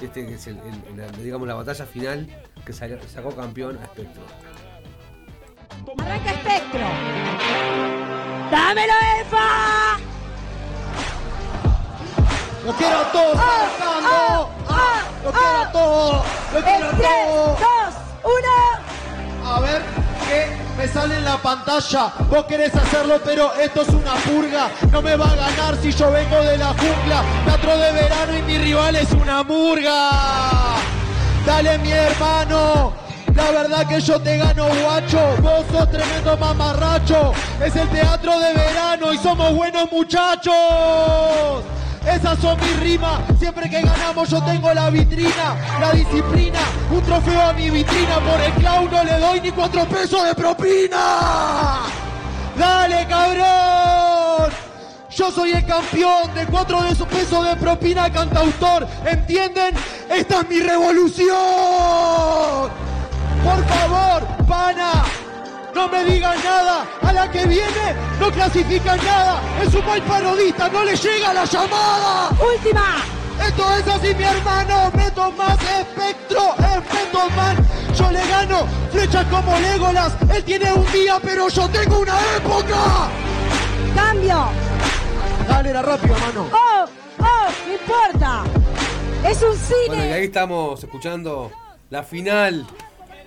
este 0.00 0.26
que 0.26 0.34
es 0.34 0.46
el- 0.48 0.58
el- 0.90 0.96
la- 0.96 1.08
digamos 1.12 1.46
la 1.48 1.54
batalla 1.54 1.86
final 1.86 2.26
que 2.64 2.72
salió- 2.72 2.98
sacó 3.08 3.30
campeón 3.34 3.78
a 3.82 3.86
Spectro. 3.86 4.22
Arranca 5.98 6.32
Espectro. 6.32 6.80
¡Dámelo, 8.50 8.92
Efa! 9.20 9.98
¡Lo 12.64 12.72
quiero 12.74 12.98
todos 13.12 13.36
cantando! 13.36 14.50
¡Ah! 14.68 15.02
¡Lo 15.24 15.32
quiero 15.32 15.58
a 15.60 15.72
todos! 15.72 16.26
¡Lo 16.54 16.62
quiero 16.62 16.86
a 16.86 16.90
En 16.90 16.96
3, 16.96 17.08
todos! 17.28 17.60
2, 17.60 17.66
1. 18.24 19.50
A 19.50 19.60
ver 19.60 19.82
qué 20.28 20.66
me 20.76 20.88
sale 20.88 21.16
en 21.16 21.24
la 21.24 21.36
pantalla. 21.38 22.12
Vos 22.28 22.44
querés 22.44 22.74
hacerlo, 22.74 23.20
pero 23.24 23.52
esto 23.54 23.82
es 23.82 23.88
una 23.88 24.14
purga. 24.14 24.70
No 24.90 25.02
me 25.02 25.16
va 25.16 25.30
a 25.30 25.36
ganar 25.36 25.76
si 25.80 25.92
yo 25.92 26.10
vengo 26.10 26.36
de 26.42 26.58
la 26.58 26.68
jungla. 26.68 27.22
Teatro 27.44 27.78
de 27.78 27.92
verano 27.92 28.38
y 28.38 28.42
mi 28.42 28.58
rival 28.58 28.96
es 28.96 29.10
una 29.12 29.42
murga. 29.42 30.10
Dale, 31.46 31.78
mi 31.78 31.90
hermano. 31.90 32.92
La 33.34 33.50
verdad 33.50 33.86
que 33.86 34.00
yo 34.00 34.20
te 34.20 34.38
gano, 34.38 34.66
guacho. 34.82 35.20
Vos 35.42 35.64
sos 35.70 35.90
tremendo 35.90 36.36
mamarracho. 36.36 37.32
Es 37.62 37.76
el 37.76 37.88
teatro 37.88 38.38
de 38.38 38.52
verano 38.54 39.12
y 39.12 39.18
somos 39.18 39.54
buenos 39.54 39.90
muchachos. 39.92 41.62
Esas 42.06 42.38
son 42.38 42.58
mis 42.60 42.80
rimas. 42.80 43.20
Siempre 43.38 43.68
que 43.68 43.82
ganamos 43.82 44.28
yo 44.28 44.42
tengo 44.42 44.72
la 44.72 44.90
vitrina, 44.90 45.56
la 45.80 45.92
disciplina. 45.92 46.60
Un 46.90 47.02
trofeo 47.02 47.40
a 47.40 47.52
mi 47.52 47.68
vitrina. 47.68 48.20
Por 48.20 48.40
el 48.40 48.52
clown 48.52 48.90
no 48.90 49.04
le 49.04 49.18
doy 49.18 49.40
ni 49.40 49.50
cuatro 49.50 49.84
pesos 49.86 50.24
de 50.24 50.34
propina. 50.34 51.82
Dale, 52.56 53.06
cabrón. 53.06 54.52
Yo 55.10 55.30
soy 55.30 55.52
el 55.52 55.64
campeón 55.64 56.34
de 56.34 56.46
cuatro 56.46 56.82
de 56.82 56.90
esos 56.90 57.08
pesos 57.08 57.44
de 57.46 57.56
propina 57.56 58.12
cantautor. 58.12 58.86
¿Entienden? 59.04 59.74
Esta 60.08 60.40
es 60.40 60.48
mi 60.48 60.60
revolución. 60.60 61.36
Por 63.42 63.64
favor, 63.66 64.26
pana. 64.46 65.04
No 65.76 65.88
me 65.88 66.04
digan 66.04 66.42
nada, 66.42 66.86
a 67.02 67.12
la 67.12 67.30
que 67.30 67.44
viene 67.44 67.94
no 68.18 68.30
clasifican 68.30 68.96
nada, 69.04 69.42
es 69.62 69.74
un 69.74 69.84
mal 69.84 70.00
parodista, 70.04 70.70
no 70.70 70.82
le 70.82 70.96
llega 70.96 71.34
la 71.34 71.44
llamada. 71.44 72.30
Última. 72.30 72.96
Esto 73.46 73.76
es 73.76 73.86
así, 73.86 74.14
mi 74.14 74.24
hermano, 74.24 74.90
meto 74.94 75.30
más 75.32 75.58
espectro, 75.62 76.54
espectro 76.74 77.28
man. 77.36 77.58
Yo 77.94 78.10
le 78.10 78.26
gano 78.26 78.66
flechas 78.90 79.26
como 79.26 79.54
Legolas, 79.58 80.14
él 80.34 80.44
tiene 80.44 80.72
un 80.72 80.92
día, 80.92 81.18
pero 81.22 81.46
yo 81.50 81.68
tengo 81.68 81.98
una 81.98 82.18
época. 82.38 83.10
Cambio. 83.94 84.46
Dale, 85.46 85.68
era 85.68 85.82
rápido, 85.82 86.14
mano. 86.18 86.46
Oh, 86.52 86.86
oh, 87.18 87.48
no 87.66 87.72
importa. 87.74 88.44
Es 89.28 89.42
un 89.42 89.54
cine. 89.54 89.88
Bueno, 89.88 90.04
y 90.06 90.12
ahí 90.12 90.24
estamos 90.24 90.82
escuchando 90.82 91.52
la 91.90 92.02
final 92.02 92.66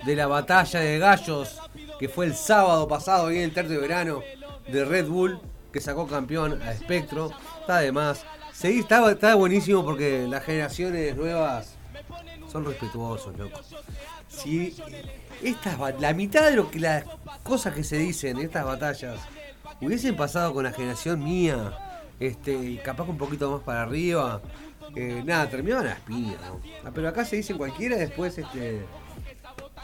de 0.04 0.16
la 0.16 0.26
batalla 0.26 0.80
de 0.80 0.98
gallos 0.98 1.59
que 2.00 2.08
fue 2.08 2.24
el 2.24 2.34
sábado 2.34 2.88
pasado 2.88 3.26
ahí 3.26 3.36
en 3.36 3.42
el 3.44 3.52
tercio 3.52 3.74
de 3.74 3.80
verano 3.80 4.22
de 4.66 4.86
Red 4.86 5.06
Bull 5.06 5.38
que 5.70 5.82
sacó 5.82 6.06
campeón 6.06 6.60
a 6.62 6.72
Spectro. 6.74 7.30
Está 7.60 7.80
de 7.80 7.92
más. 7.92 8.24
Sí, 8.54 8.80
está, 8.80 9.08
está 9.10 9.34
buenísimo 9.34 9.84
porque 9.84 10.26
las 10.26 10.42
generaciones 10.42 11.14
nuevas 11.14 11.74
son 12.50 12.64
respetuosos, 12.64 13.36
loco. 13.38 13.60
Si 14.28 14.74
estas, 15.42 15.78
la 16.00 16.14
mitad 16.14 16.48
de 16.48 16.56
lo 16.56 16.70
que 16.70 16.80
las 16.80 17.04
cosas 17.42 17.74
que 17.74 17.84
se 17.84 17.98
dicen 17.98 18.38
en 18.38 18.46
estas 18.46 18.64
batallas 18.64 19.20
hubiesen 19.82 20.16
pasado 20.16 20.54
con 20.54 20.64
la 20.64 20.72
generación 20.72 21.22
mía, 21.22 22.00
este, 22.18 22.80
capaz 22.82 23.04
un 23.04 23.18
poquito 23.18 23.50
más 23.50 23.60
para 23.60 23.82
arriba, 23.82 24.40
eh, 24.96 25.22
nada, 25.24 25.50
terminaban 25.50 25.86
las 25.86 26.00
piñas. 26.00 26.40
Ah, 26.82 26.90
Pero 26.94 27.08
acá 27.08 27.26
se 27.26 27.36
dicen 27.36 27.58
cualquiera 27.58 27.96
después 27.96 28.38
este, 28.38 28.80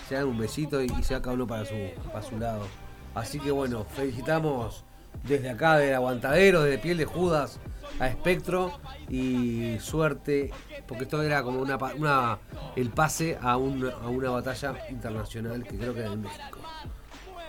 se 0.08 0.14
dan 0.14 0.24
un 0.26 0.38
besito 0.38 0.82
y, 0.82 0.86
y 0.98 1.02
se 1.02 1.14
uno 1.32 1.46
para 1.46 1.64
su, 1.64 1.74
para 2.12 2.22
su 2.22 2.38
lado. 2.38 2.66
Así 3.14 3.38
que 3.40 3.50
bueno, 3.50 3.84
felicitamos 3.84 4.84
desde 5.24 5.50
acá 5.50 5.76
del 5.78 5.94
aguantadero, 5.94 6.62
desde 6.62 6.78
piel 6.78 6.98
de 6.98 7.04
Judas 7.06 7.58
a 7.98 8.08
Espectro 8.08 8.78
y 9.08 9.78
suerte, 9.80 10.50
porque 10.86 11.04
esto 11.04 11.22
era 11.22 11.42
como 11.42 11.60
una 11.96 12.38
el 12.76 12.90
pase 12.90 13.38
a, 13.40 13.56
un- 13.56 13.90
a 13.90 14.08
una 14.08 14.30
batalla 14.30 14.74
internacional 14.90 15.64
que 15.64 15.78
creo 15.78 15.94
que 15.94 16.00
era 16.00 16.12
en 16.12 16.22
México. 16.22 16.58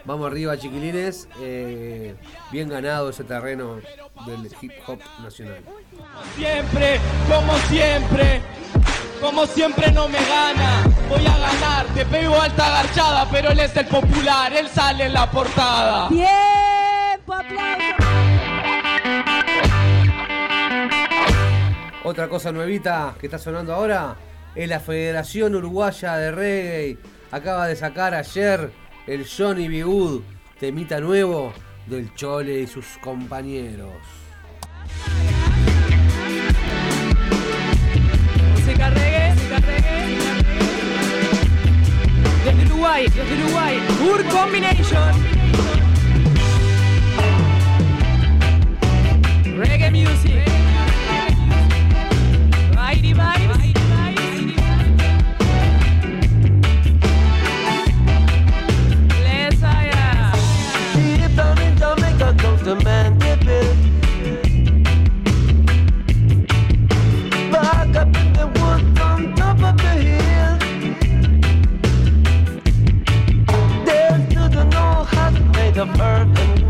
Vamos 0.06 0.28
arriba, 0.28 0.58
chiquilines. 0.58 1.28
eh, 1.42 2.16
bien 2.50 2.70
ganado 2.70 3.10
ese 3.10 3.26
terreno 3.26 3.76
del 4.26 4.50
hip 4.62 4.72
hop 4.88 5.00
nacional. 5.22 5.60
Siempre, 6.38 7.00
como 7.28 7.54
siempre, 7.68 8.42
como 9.20 9.46
siempre 9.46 9.92
no 9.92 10.08
me 10.08 10.20
gana. 10.26 10.84
Voy 11.10 11.26
a 11.26 11.38
ganar, 11.38 11.86
te 11.94 12.06
pego 12.06 12.40
alta 12.40 12.70
garchada, 12.70 13.28
pero 13.32 13.52
él 13.52 13.60
es 13.60 13.76
el 13.76 13.86
popular, 13.88 14.54
él 14.54 14.68
sale 14.70 15.06
en 15.06 15.14
la 15.14 15.30
portada. 15.30 16.10
Tiempo, 16.10 17.34
aplauso. 17.34 17.98
Otra 22.04 22.30
cosa 22.30 22.52
nuevita 22.52 23.16
que 23.20 23.28
está 23.28 23.38
sonando 23.38 23.74
ahora 23.74 24.16
es 24.56 24.70
la 24.70 24.80
Federación 24.80 25.56
Uruguaya 25.56 26.16
de 26.16 26.32
Reggae. 26.32 26.98
Acaba 27.32 27.68
de 27.68 27.76
sacar 27.76 28.14
ayer 28.14 28.72
el 29.08 29.28
Johnny 29.28 29.68
B. 29.68 29.84
Good, 29.84 30.22
temita 30.60 31.00
nuevo 31.00 31.54
del 31.86 32.14
Chole 32.16 32.62
y 32.62 32.68
sus 32.68 32.86
compañeros. 33.02 33.92
Música 38.78 38.90
reggae, 38.92 39.34
música 39.34 39.58
reggae. 39.58 40.18
Desde 42.44 42.66
Uruguay, 42.66 43.08
desde 43.10 43.34
Uruguay, 43.34 43.82
Ur 44.08 44.24
Combination. 44.26 45.14
Reggae 49.58 49.90
music. 49.90 50.44
Righty 52.76 53.14
vibes. 53.14 53.58
Let's. 59.24 59.62
Deep 60.94 61.36
down 61.36 61.58
in 61.64 61.76
Jamaica 61.78 62.36
comes 62.38 62.62
the 62.62 62.76
man 62.84 63.07
of 75.80 75.90
earth. 76.02 76.40
and 76.40 76.67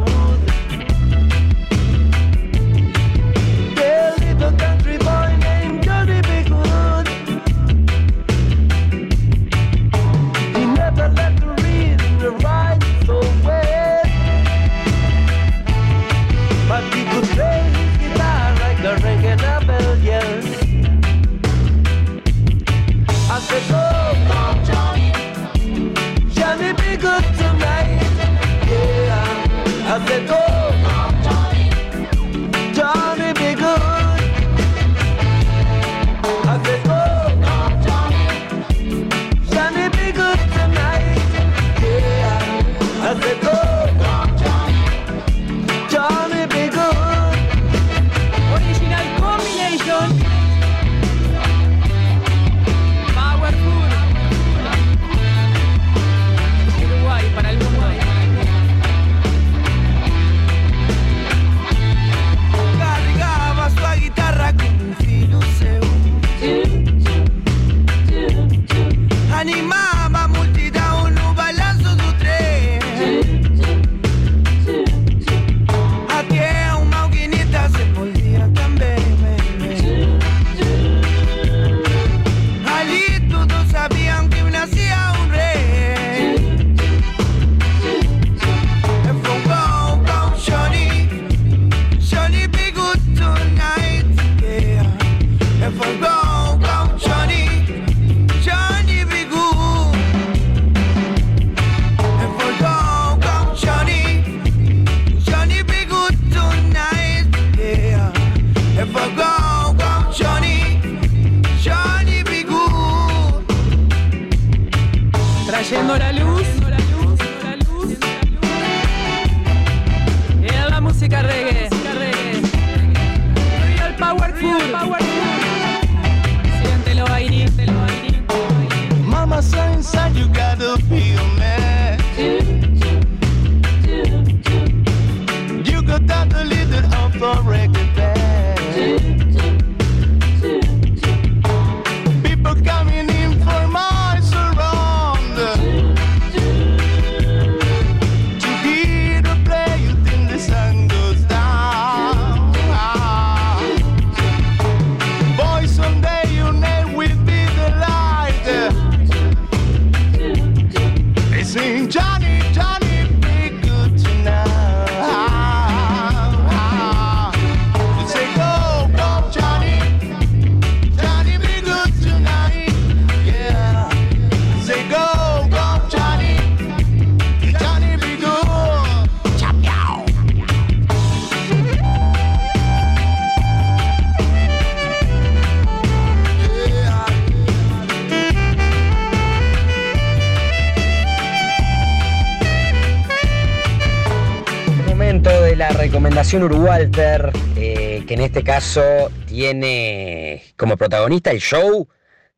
Uruwalter, 196.35 197.31
eh, 197.55 198.03
que 198.05 198.13
en 198.15 198.19
este 198.19 198.43
caso 198.43 198.81
tiene 199.27 200.43
como 200.57 200.75
protagonista 200.75 201.31
el 201.31 201.39
show 201.39 201.87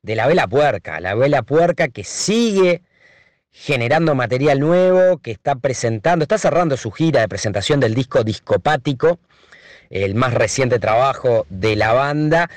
de 0.03 0.15
la 0.15 0.27
Vela 0.27 0.47
Puerca. 0.47 0.99
La 0.99 1.15
Vela 1.15 1.41
Puerca 1.41 1.87
que 1.87 2.03
sigue 2.03 2.83
generando 3.51 4.13
material 4.13 4.59
nuevo, 4.59 5.17
que 5.17 5.31
está 5.31 5.55
presentando, 5.55 6.23
está 6.23 6.37
cerrando 6.37 6.77
su 6.77 6.91
gira 6.91 7.21
de 7.21 7.27
presentación 7.27 7.79
del 7.79 7.95
disco 7.95 8.23
Discopático, 8.23 9.17
el 9.89 10.13
más 10.13 10.35
reciente 10.35 10.77
trabajo 10.77 11.47
de 11.49 11.75
la 11.75 11.91
banda. 11.91 12.47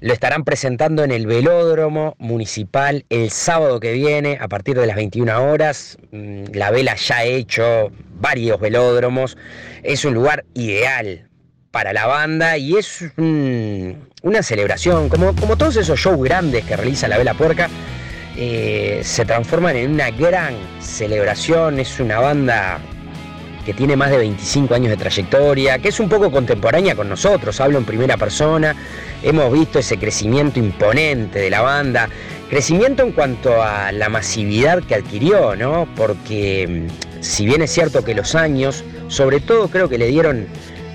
Lo 0.00 0.12
estarán 0.12 0.42
presentando 0.42 1.04
en 1.04 1.12
el 1.12 1.28
Velódromo 1.28 2.16
Municipal 2.18 3.04
el 3.10 3.30
sábado 3.30 3.78
que 3.78 3.92
viene 3.92 4.38
a 4.40 4.48
partir 4.48 4.76
de 4.76 4.88
las 4.88 4.96
21 4.96 5.40
horas. 5.40 5.98
Mm, 6.10 6.46
La 6.52 6.72
Vela 6.72 6.96
ya 6.96 7.18
ha 7.18 7.24
hecho 7.24 7.92
varios 8.20 8.60
velódromos. 8.60 9.36
Es 9.82 10.04
un 10.04 10.14
lugar 10.14 10.44
ideal 10.54 11.28
para 11.70 11.92
la 11.92 12.06
banda 12.06 12.56
y 12.58 12.76
es 12.76 13.02
un- 13.16 14.08
una 14.22 14.42
celebración, 14.42 15.08
como, 15.08 15.34
como 15.36 15.56
todos 15.56 15.76
esos 15.76 15.98
shows 15.98 16.22
grandes 16.22 16.64
que 16.64 16.76
realiza 16.76 17.08
la 17.08 17.16
Vela 17.18 17.34
Puerca, 17.34 17.68
eh, 18.36 19.00
se 19.04 19.24
transforman 19.24 19.76
en 19.76 19.92
una 19.92 20.10
gran 20.10 20.54
celebración. 20.80 21.78
Es 21.80 21.98
una 22.00 22.18
banda 22.20 22.78
que 23.70 23.74
tiene 23.76 23.94
más 23.94 24.10
de 24.10 24.16
25 24.18 24.74
años 24.74 24.90
de 24.90 24.96
trayectoria, 24.96 25.78
que 25.78 25.90
es 25.90 26.00
un 26.00 26.08
poco 26.08 26.28
contemporánea 26.32 26.96
con 26.96 27.08
nosotros, 27.08 27.60
hablo 27.60 27.78
en 27.78 27.84
primera 27.84 28.16
persona, 28.16 28.74
hemos 29.22 29.52
visto 29.52 29.78
ese 29.78 29.96
crecimiento 29.96 30.58
imponente 30.58 31.38
de 31.38 31.50
la 31.50 31.60
banda, 31.60 32.08
crecimiento 32.48 33.04
en 33.04 33.12
cuanto 33.12 33.62
a 33.62 33.92
la 33.92 34.08
masividad 34.08 34.82
que 34.82 34.96
adquirió, 34.96 35.54
¿no? 35.54 35.86
Porque 35.94 36.88
mm, 36.88 37.22
si 37.22 37.46
bien 37.46 37.62
es 37.62 37.70
cierto 37.70 38.02
que 38.04 38.12
los 38.12 38.34
años, 38.34 38.82
sobre 39.06 39.38
todo 39.38 39.68
creo 39.68 39.88
que 39.88 39.98
le 39.98 40.08
dieron 40.08 40.48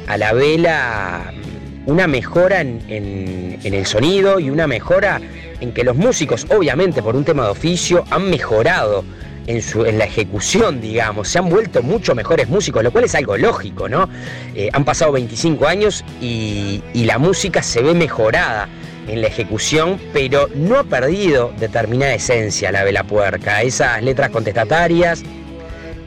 a 0.08 0.18
la 0.18 0.34
vela 0.34 1.32
mm, 1.34 1.90
una 1.90 2.08
mejora 2.08 2.60
en, 2.60 2.82
en- 2.90 3.58
en 3.64 3.74
el 3.74 3.86
sonido 3.86 4.38
y 4.42 4.50
una 4.50 4.68
mejora 4.68 5.22
en 5.62 5.72
que 5.72 5.86
los 5.86 5.96
músicos, 5.96 6.46
obviamente 6.54 7.02
por 7.02 7.16
un 7.16 7.24
tema 7.24 7.46
de 7.46 7.52
oficio, 7.52 8.04
han 8.12 8.30
mejorado 8.30 9.06
en, 9.48 9.62
su, 9.62 9.86
en 9.86 9.98
la 9.98 10.06
ejecución, 10.06 10.82
digamos, 10.82 11.28
se 11.28 11.40
han 11.40 11.50
vuelto 11.50 11.84
mucho 11.84 12.16
mejores 12.16 12.50
músicos, 12.50 12.84
lo 12.84 12.92
cual 12.92 13.04
es 13.06 13.16
algo 13.16 13.38
lógico, 13.38 13.88
¿no? 13.88 14.10
Eh, 14.56 14.70
han 14.74 14.86
pasado 14.86 15.12
25 15.12 15.68
años 15.68 16.04
y, 16.22 16.82
y 16.94 17.06
la 17.06 17.18
música 17.18 17.62
se 17.62 17.82
ve 17.82 17.94
mejorada 17.94 18.68
en 19.08 19.22
la 19.22 19.28
ejecución, 19.28 20.00
pero 20.14 20.50
no 20.56 20.80
ha 20.80 20.84
perdido 20.84 21.54
determinada 21.60 22.16
esencia 22.16 22.72
la 22.72 22.84
vela 22.84 23.04
puerca, 23.04 23.62
esas 23.62 24.02
letras 24.02 24.32
contestatarias, 24.32 25.24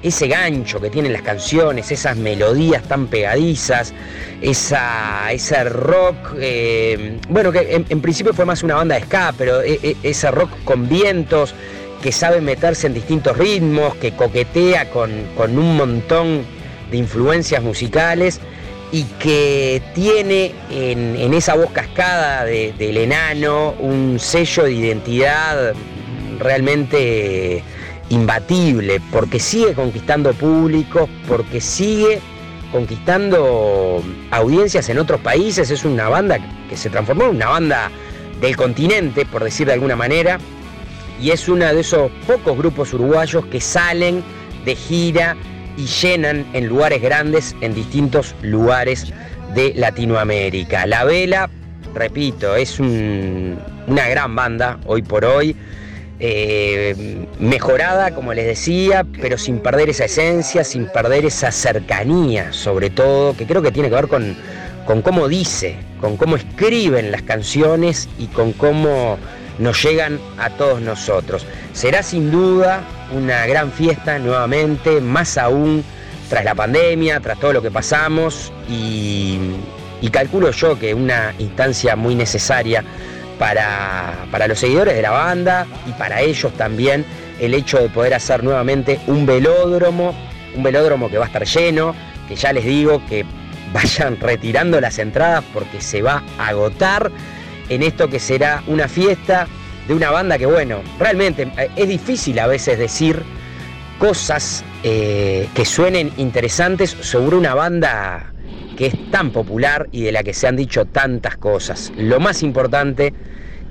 ese 0.03 0.29
gancho 0.29 0.81
que 0.81 0.91
tienen 0.91 1.13
las 1.13 1.23
canciones, 1.23 1.91
esas 1.91 2.17
melodías 2.17 2.83
tan 2.85 3.07
pegadizas, 3.07 3.93
esa, 4.41 5.33
ese 5.33 5.65
rock, 5.65 6.35
eh, 6.39 7.19
bueno, 7.29 7.51
que 7.51 7.75
en, 7.75 7.85
en 7.89 8.01
principio 8.01 8.33
fue 8.33 8.45
más 8.45 8.63
una 8.63 8.77
banda 8.77 8.95
de 8.95 9.03
ska, 9.03 9.35
pero 9.37 9.63
e- 9.63 9.79
e- 9.83 9.97
ese 10.03 10.31
rock 10.31 10.51
con 10.65 10.89
vientos, 10.89 11.55
que 12.03 12.13
sabe 12.13 12.41
meterse 12.41 12.87
en 12.87 12.95
distintos 12.95 13.37
ritmos, 13.37 13.95
que 13.97 14.13
coquetea 14.13 14.91
con, 14.91 15.11
con 15.37 15.59
un 15.59 15.77
montón 15.77 16.45
de 16.91 16.97
influencias 16.97 17.63
musicales 17.63 18.41
y 18.93 19.03
que 19.19 19.83
tiene 19.95 20.55
en, 20.71 21.17
en 21.17 21.35
esa 21.35 21.55
voz 21.55 21.71
cascada 21.73 22.45
de- 22.45 22.73
del 22.79 22.97
enano 22.97 23.75
un 23.79 24.19
sello 24.19 24.65
de 24.65 24.73
identidad 24.73 25.75
realmente 26.39 27.63
imbatible, 28.11 29.01
porque 29.13 29.39
sigue 29.39 29.75
conquistando 29.75 30.33
públicos, 30.33 31.09
porque 31.27 31.61
sigue 31.61 32.21
conquistando 32.73 34.03
audiencias 34.31 34.89
en 34.89 34.99
otros 34.99 35.21
países, 35.21 35.71
es 35.71 35.85
una 35.85 36.09
banda 36.09 36.39
que 36.69 36.77
se 36.77 36.89
transformó 36.91 37.25
en 37.25 37.37
una 37.37 37.49
banda 37.49 37.91
del 38.41 38.57
continente, 38.57 39.27
por 39.27 39.45
decir 39.45 39.67
de 39.67 39.75
alguna 39.75 39.97
manera, 39.97 40.39
y 41.21 41.31
es 41.31 41.49
uno 41.49 41.67
de 41.67 41.81
esos 41.81 42.11
pocos 42.27 42.57
grupos 42.57 42.93
uruguayos 42.95 43.45
que 43.47 43.61
salen 43.61 44.23
de 44.65 44.75
gira 44.77 45.37
y 45.77 45.87
llenan 45.87 46.47
en 46.53 46.67
lugares 46.67 47.01
grandes 47.03 47.55
en 47.61 47.75
distintos 47.75 48.35
lugares 48.43 49.13
de 49.55 49.73
Latinoamérica. 49.77 50.87
La 50.87 51.05
Vela, 51.05 51.49
repito, 51.95 52.57
es 52.57 52.79
un- 52.81 53.59
una 53.87 54.09
gran 54.09 54.35
banda 54.35 54.79
hoy 54.87 55.03
por 55.03 55.25
hoy, 55.25 55.57
eh, 56.21 57.27
mejorada, 57.39 58.13
como 58.15 58.35
les 58.35 58.45
decía, 58.47 59.07
pero 59.21 59.39
sin 59.39 59.61
perder 59.61 59.89
esa 59.89 60.07
esencia, 60.07 60.65
sin 60.65 60.87
perder 60.87 61.25
esa 61.25 61.53
cercanía, 61.53 62.53
sobre 62.53 62.91
todo, 62.91 63.37
que 63.37 63.47
creo 63.47 63.63
que 63.63 63.71
tiene 63.71 63.89
que 63.89 63.95
ver 63.95 64.09
con, 64.09 64.37
con 64.85 65.01
cómo 65.03 65.29
dice, 65.29 65.77
con 66.01 66.17
cómo 66.17 66.35
escriben 66.37 67.13
las 67.13 67.23
canciones 67.23 68.09
y 68.19 68.27
con 68.27 68.53
cómo 68.53 69.17
nos 69.59 69.83
llegan 69.83 70.21
a 70.39 70.51
todos 70.51 70.81
nosotros. 70.81 71.47
Será 71.73 72.03
sin 72.03 72.31
duda 72.31 72.83
una 73.13 73.47
gran 73.47 73.73
fiesta 73.73 74.19
nuevamente, 74.19 75.01
más 75.01 75.39
aún 75.39 75.85
tras 76.29 76.45
la 76.45 76.55
pandemia, 76.55 77.21
tras 77.21 77.39
todo 77.39 77.53
lo 77.53 77.63
que 77.63 77.71
pasamos 77.71 78.53
y, 78.69 79.39
calculo 80.13 80.51
yo 80.51 80.79
que 80.79 80.95
una 80.95 81.35
instancia 81.39 81.95
muy 81.95 82.15
necesaria 82.15 82.83
para, 83.39 84.27
para 84.31 84.49
los 84.49 84.59
seguidores 84.59 84.95
de 84.95 85.03
la 85.03 85.11
banda 85.11 85.67
y 85.87 85.93
para 85.93 86.23
ellos 86.23 86.53
también 86.55 87.05
el 87.39 87.55
hecho 87.55 87.79
de 87.79 87.89
poder 87.89 88.15
hacer 88.15 88.43
nuevamente 88.43 89.01
un 89.07 89.27
velódromo, 89.27 90.15
un 90.57 90.63
velódromo 90.63 91.09
que 91.09 91.19
va 91.19 91.25
a 91.25 91.29
estar 91.29 91.45
lleno, 91.45 91.95
que 92.27 92.37
ya 92.37 92.53
les 92.53 92.65
digo 92.65 93.03
que 93.07 93.25
vayan 93.73 94.19
retirando 94.21 94.81
las 94.81 94.99
entradas 94.99 95.45
porque 95.53 95.81
se 95.81 96.03
va 96.03 96.23
a 96.39 96.49
agotar 96.49 97.11
en 97.69 97.83
esto 97.83 98.09
que 98.09 98.19
será 98.19 98.63
una 98.67 98.89
fiesta 98.89 99.47
de 99.87 99.95
una 99.95 100.11
banda 100.11 100.39
que 100.39 100.47
bueno, 100.47 100.81
realmente 100.99 101.51
eh, 101.57 101.71
es 101.77 101.89
difícil 101.89 102.39
a 102.39 102.47
veces 102.47 102.79
decir 102.79 103.23
cosas 103.99 104.65
eh, 104.85 105.49
que 105.55 105.65
suenen 105.65 106.13
interesantes 106.19 106.97
sobre 107.01 107.37
una 107.37 107.55
banda 107.55 108.33
que 108.77 108.87
es 108.87 109.11
tan 109.11 109.31
popular 109.31 109.89
y 109.91 110.03
de 110.03 110.13
la 110.13 110.23
que 110.23 110.33
se 110.33 110.47
han 110.47 110.55
dicho 110.55 110.85
tantas 110.85 111.37
cosas. 111.37 111.93
Lo 111.97 112.21
más 112.21 112.45
importante, 112.45 113.13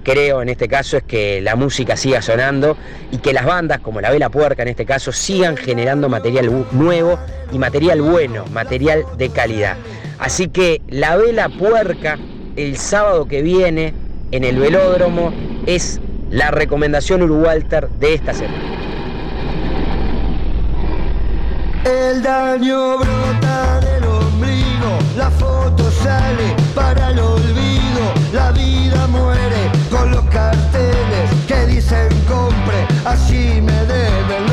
creo, 0.04 0.42
en 0.42 0.50
este 0.50 0.68
caso 0.68 0.98
es 0.98 1.04
que 1.04 1.40
la 1.40 1.56
música 1.56 1.96
siga 1.96 2.22
sonando 2.22 2.78
y 3.10 3.20
que 3.20 3.32
las 3.32 3.46
bandas, 3.46 3.80
como 3.80 4.02
la 4.02 4.12
Vela 4.12 4.30
Puerca 4.30 4.64
en 4.64 4.68
este 4.68 4.86
caso, 4.86 5.14
sigan 5.14 5.56
generando 5.56 6.10
material 6.10 6.66
nuevo 6.74 7.18
y 7.54 7.58
material 7.58 8.02
bueno, 8.02 8.46
material 8.52 9.06
de 9.18 9.30
calidad. 9.30 9.78
Así 10.20 10.50
que 10.50 10.82
la 10.90 11.16
Vela 11.16 11.48
Puerca, 11.48 12.18
el 12.58 12.76
sábado 12.78 13.28
que 13.28 13.42
viene, 13.42 13.94
en 14.32 14.44
el 14.44 14.58
velódromo, 14.58 15.32
es 15.66 16.02
la 16.30 16.52
recomendación 16.52 17.22
Uruwalter 17.22 17.88
de 18.00 18.16
esta 18.16 18.34
semana. 18.34 18.64
El 21.86 22.22
daño 22.22 22.98
brota 22.98 23.80
del 23.80 24.04
ombligo, 24.04 24.98
la 25.16 25.30
foto 25.32 25.90
sale 25.92 26.56
para 26.76 27.12
el 27.12 27.20
olvido, 27.20 28.14
la 28.34 28.52
vida 28.52 29.08
muere 29.08 29.72
con 29.90 30.12
los 30.12 30.24
carteles 30.26 31.30
que 31.48 31.66
dicen 31.68 32.10
compre, 32.28 32.88
así 33.06 33.62
me 33.62 33.86
deben 33.86 34.47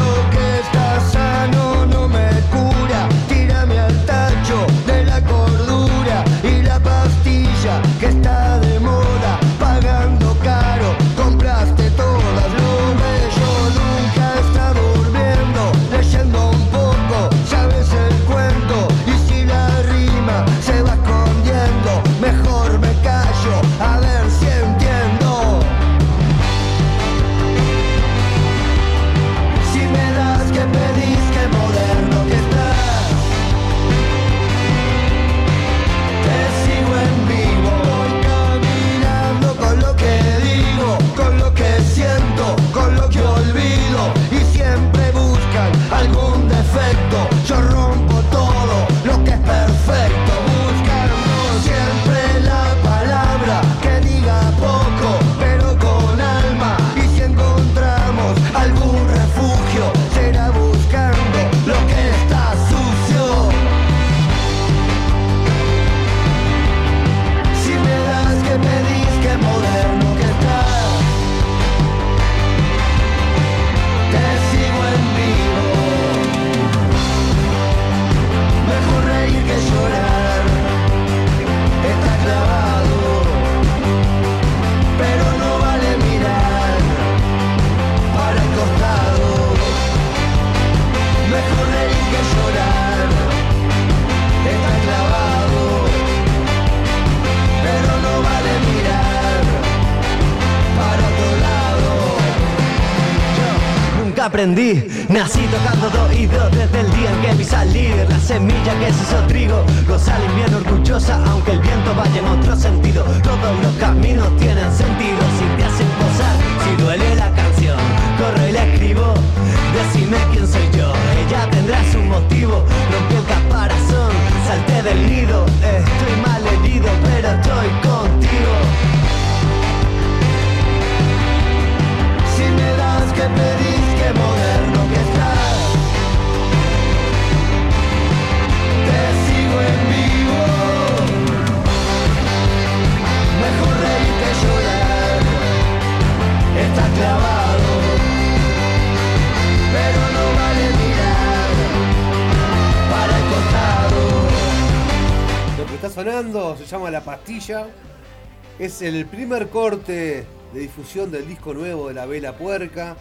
Es 158.65 158.81
el 158.81 159.05
primer 159.05 159.51
corte 159.51 160.25
de 160.55 160.59
difusión 160.59 161.11
del 161.11 161.29
disco 161.29 161.53
nuevo 161.53 161.89
de 161.89 161.93
la 161.93 162.07
Vela 162.07 162.33
Puerca, 162.39 162.97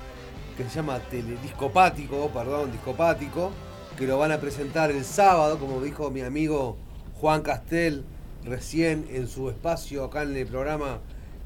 que 0.57 0.65
se 0.65 0.69
llama 0.71 0.99
Discopático, 1.41 2.29
perdón, 2.33 2.73
Discopático, 2.73 3.53
que 3.97 4.05
lo 4.05 4.17
van 4.17 4.33
a 4.33 4.39
presentar 4.39 4.91
el 4.91 5.05
sábado, 5.05 5.57
como 5.59 5.81
dijo 5.81 6.11
mi 6.11 6.19
amigo 6.19 6.75
Juan 7.13 7.43
Castel 7.43 8.03
recién 8.43 9.07
en 9.09 9.29
su 9.29 9.49
espacio 9.49 10.03
acá 10.03 10.23
en 10.23 10.35
el 10.35 10.47
programa 10.47 10.99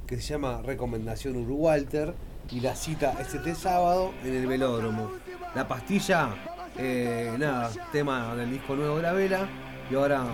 que 0.08 0.16
se 0.16 0.34
llama 0.34 0.64
Recomendación 0.64 1.36
Urugualter 1.36 2.16
y 2.50 2.62
la 2.62 2.76
cita 2.76 3.14
este 3.22 3.54
sábado 3.54 4.14
en 4.26 4.34
el 4.34 4.48
velódromo. 4.48 5.12
La 5.54 5.68
pastilla, 5.68 6.30
eh, 6.76 7.36
nada, 7.38 7.70
tema 7.92 8.34
del 8.34 8.50
disco 8.50 8.76
nuevo 8.76 8.96
de 8.96 9.04
la 9.04 9.14
vela 9.14 9.48
y 9.92 9.94
ahora 9.94 10.26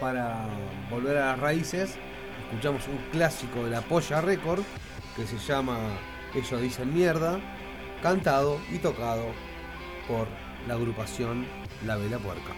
para 0.00 0.48
volver 0.90 1.16
a 1.18 1.26
las 1.26 1.38
raíces 1.38 1.96
escuchamos 2.50 2.88
un 2.88 2.98
clásico 3.12 3.62
de 3.62 3.70
la 3.70 3.80
Polla 3.80 4.20
Record 4.20 4.62
que 5.14 5.24
se 5.24 5.38
llama 5.38 5.78
Ellos 6.34 6.60
dicen 6.60 6.92
mierda, 6.92 7.38
cantado 8.02 8.60
y 8.72 8.78
tocado 8.78 9.26
por 10.08 10.26
la 10.66 10.74
agrupación 10.74 11.46
La 11.86 11.96
Vela 11.96 12.18
Puerca. 12.18 12.54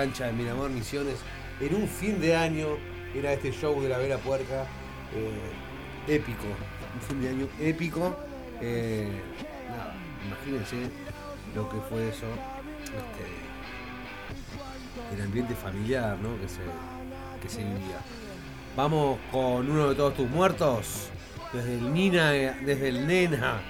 Cancha 0.00 0.26
de 0.28 0.32
Miramar 0.32 0.70
Misiones. 0.70 1.16
En 1.60 1.74
un 1.74 1.86
fin 1.86 2.18
de 2.22 2.34
año 2.34 2.68
era 3.14 3.34
este 3.34 3.52
show 3.52 3.78
de 3.82 3.90
la 3.90 3.98
Vela 3.98 4.16
Puerca. 4.16 4.64
eh, 5.14 6.14
épico. 6.14 6.46
Un 6.94 7.00
fin 7.02 7.20
de 7.20 7.28
año 7.28 7.46
épico. 7.60 8.16
Eh, 8.62 9.10
imagínense 10.26 10.76
lo 11.54 11.68
que 11.68 11.76
fue 11.90 12.08
eso. 12.08 12.24
Este, 12.84 13.26
el 15.14 15.20
ambiente 15.22 15.54
familiar 15.54 16.16
¿no? 16.18 16.40
que, 16.40 16.48
se, 16.48 16.60
que 17.42 17.48
se 17.50 17.62
vivía. 17.62 18.00
Vamos 18.74 19.18
con 19.30 19.70
uno 19.70 19.90
de 19.90 19.94
todos 19.94 20.14
tus 20.14 20.30
muertos. 20.30 21.10
Desde 21.52 21.74
el 21.74 21.92
Nina, 21.92 22.30
desde 22.30 22.88
el 22.88 23.06
Nena 23.06 23.60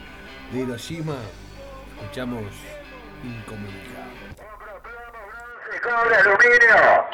de 0.52 0.60
Hiroshima. 0.60 1.16
Escuchamos 1.98 2.44
Incomunicado. 3.24 4.09
Cobre, 5.82 6.14
aluminio, 6.14 7.06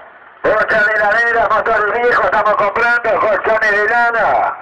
bocha 0.43 0.83
de 0.85 0.93
heladera, 0.95 1.49
motor 1.49 1.93
viejo, 1.93 2.23
estamos 2.25 2.57
comprando 2.57 3.21
colchones 3.21 3.71
de 3.71 3.89
lana. 3.89 4.57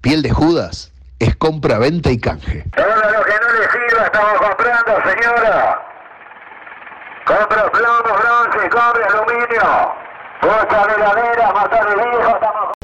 Piel 0.00 0.22
de 0.22 0.30
Judas 0.30 0.92
es 1.20 1.36
compra, 1.36 1.78
venta 1.78 2.10
y 2.10 2.18
canje. 2.18 2.64
Todo 2.74 2.86
lo 2.86 3.24
que 3.24 3.34
no 3.40 3.52
le 3.52 3.68
sirva 3.70 4.06
estamos 4.06 4.40
comprando, 4.40 5.10
señora. 5.10 5.80
Compro 7.24 7.70
plomo, 7.70 8.18
bronce, 8.18 8.68
cobre, 8.68 9.04
aluminio, 9.04 9.94
bocha 10.42 10.86
de 10.88 10.94
heladera, 10.94 11.52
motor 11.52 11.94
viejo, 11.94 12.34
estamos 12.34 12.75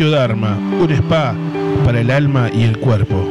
Dharma, 0.00 0.56
un 0.56 0.90
spa 0.90 1.34
para 1.84 2.00
el 2.00 2.10
alma 2.10 2.50
y 2.50 2.64
el 2.64 2.78
cuerpo. 2.78 3.28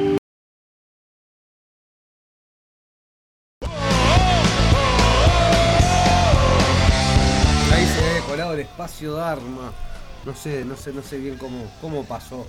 Ahí 7.73 7.85
se 7.87 8.01
ve 8.01 8.21
colado 8.27 8.53
el 8.53 8.59
espacio 8.59 9.13
Dharma. 9.13 9.73
No 10.23 10.35
sé, 10.35 10.63
no 10.63 10.75
sé, 10.75 10.93
no 10.93 11.01
sé 11.01 11.17
bien 11.17 11.37
cómo, 11.37 11.65
cómo 11.81 12.05
pasó. 12.05 12.45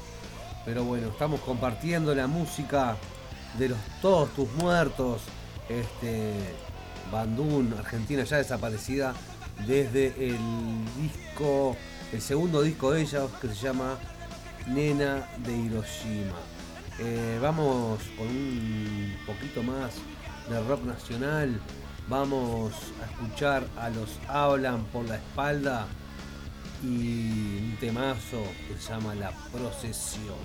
Pero 0.66 0.84
bueno, 0.84 1.08
estamos 1.08 1.40
compartiendo 1.40 2.14
la 2.14 2.26
música 2.26 2.96
de 3.58 3.70
los 3.70 3.78
todos 4.02 4.28
tus 4.34 4.52
muertos. 4.52 5.22
Este 5.70 6.34
Bandún, 7.10 7.74
Argentina 7.78 8.24
ya 8.24 8.36
desaparecida 8.36 9.14
desde 9.66 10.08
el 10.18 10.38
disco, 11.00 11.76
el 12.12 12.20
segundo 12.20 12.62
disco 12.62 12.92
de 12.92 13.02
ellos 13.02 13.30
que 13.40 13.48
se 13.48 13.54
llama 13.54 13.98
Nena 14.66 15.26
de 15.38 15.56
Hiroshima. 15.56 16.36
Eh, 16.98 17.38
vamos 17.40 18.00
con 18.18 18.26
un 18.28 19.16
poquito 19.26 19.62
más 19.62 19.94
de 20.48 20.62
rock 20.68 20.84
nacional. 20.84 21.58
Vamos 22.08 22.74
a 23.00 23.10
escuchar 23.10 23.66
a 23.78 23.88
los 23.88 24.18
Hablan 24.28 24.84
por 24.86 25.08
la 25.08 25.16
espalda 25.16 25.86
y 26.82 27.58
un 27.58 27.76
temazo 27.80 28.42
que 28.68 28.78
se 28.78 28.90
llama 28.90 29.14
La 29.14 29.30
Procesión. 29.50 30.36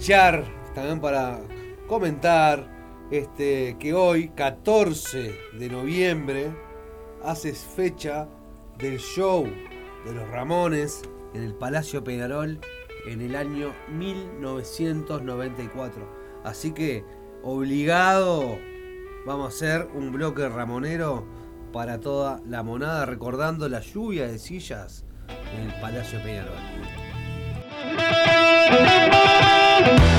Aprovechar 0.00 0.44
también 0.74 0.98
para 0.98 1.38
comentar 1.86 2.66
este, 3.10 3.76
que 3.78 3.92
hoy, 3.92 4.30
14 4.30 5.38
de 5.58 5.68
noviembre, 5.68 6.50
haces 7.22 7.58
fecha 7.58 8.26
del 8.78 8.98
show 8.98 9.46
de 10.06 10.14
los 10.14 10.26
Ramones 10.30 11.02
en 11.34 11.42
el 11.42 11.54
Palacio 11.54 12.02
Peñarol 12.02 12.58
en 13.06 13.20
el 13.20 13.36
año 13.36 13.74
1994. 13.90 16.40
Así 16.44 16.72
que, 16.72 17.04
obligado, 17.42 18.56
vamos 19.26 19.44
a 19.44 19.48
hacer 19.48 19.86
un 19.92 20.12
bloque 20.12 20.48
ramonero 20.48 21.26
para 21.74 22.00
toda 22.00 22.40
la 22.46 22.62
monada, 22.62 23.04
recordando 23.04 23.68
la 23.68 23.80
lluvia 23.80 24.26
de 24.26 24.38
sillas 24.38 25.04
en 25.54 25.68
el 25.68 25.78
Palacio 25.78 26.22
Peñarol. 26.22 26.56
Bye. 29.82 30.09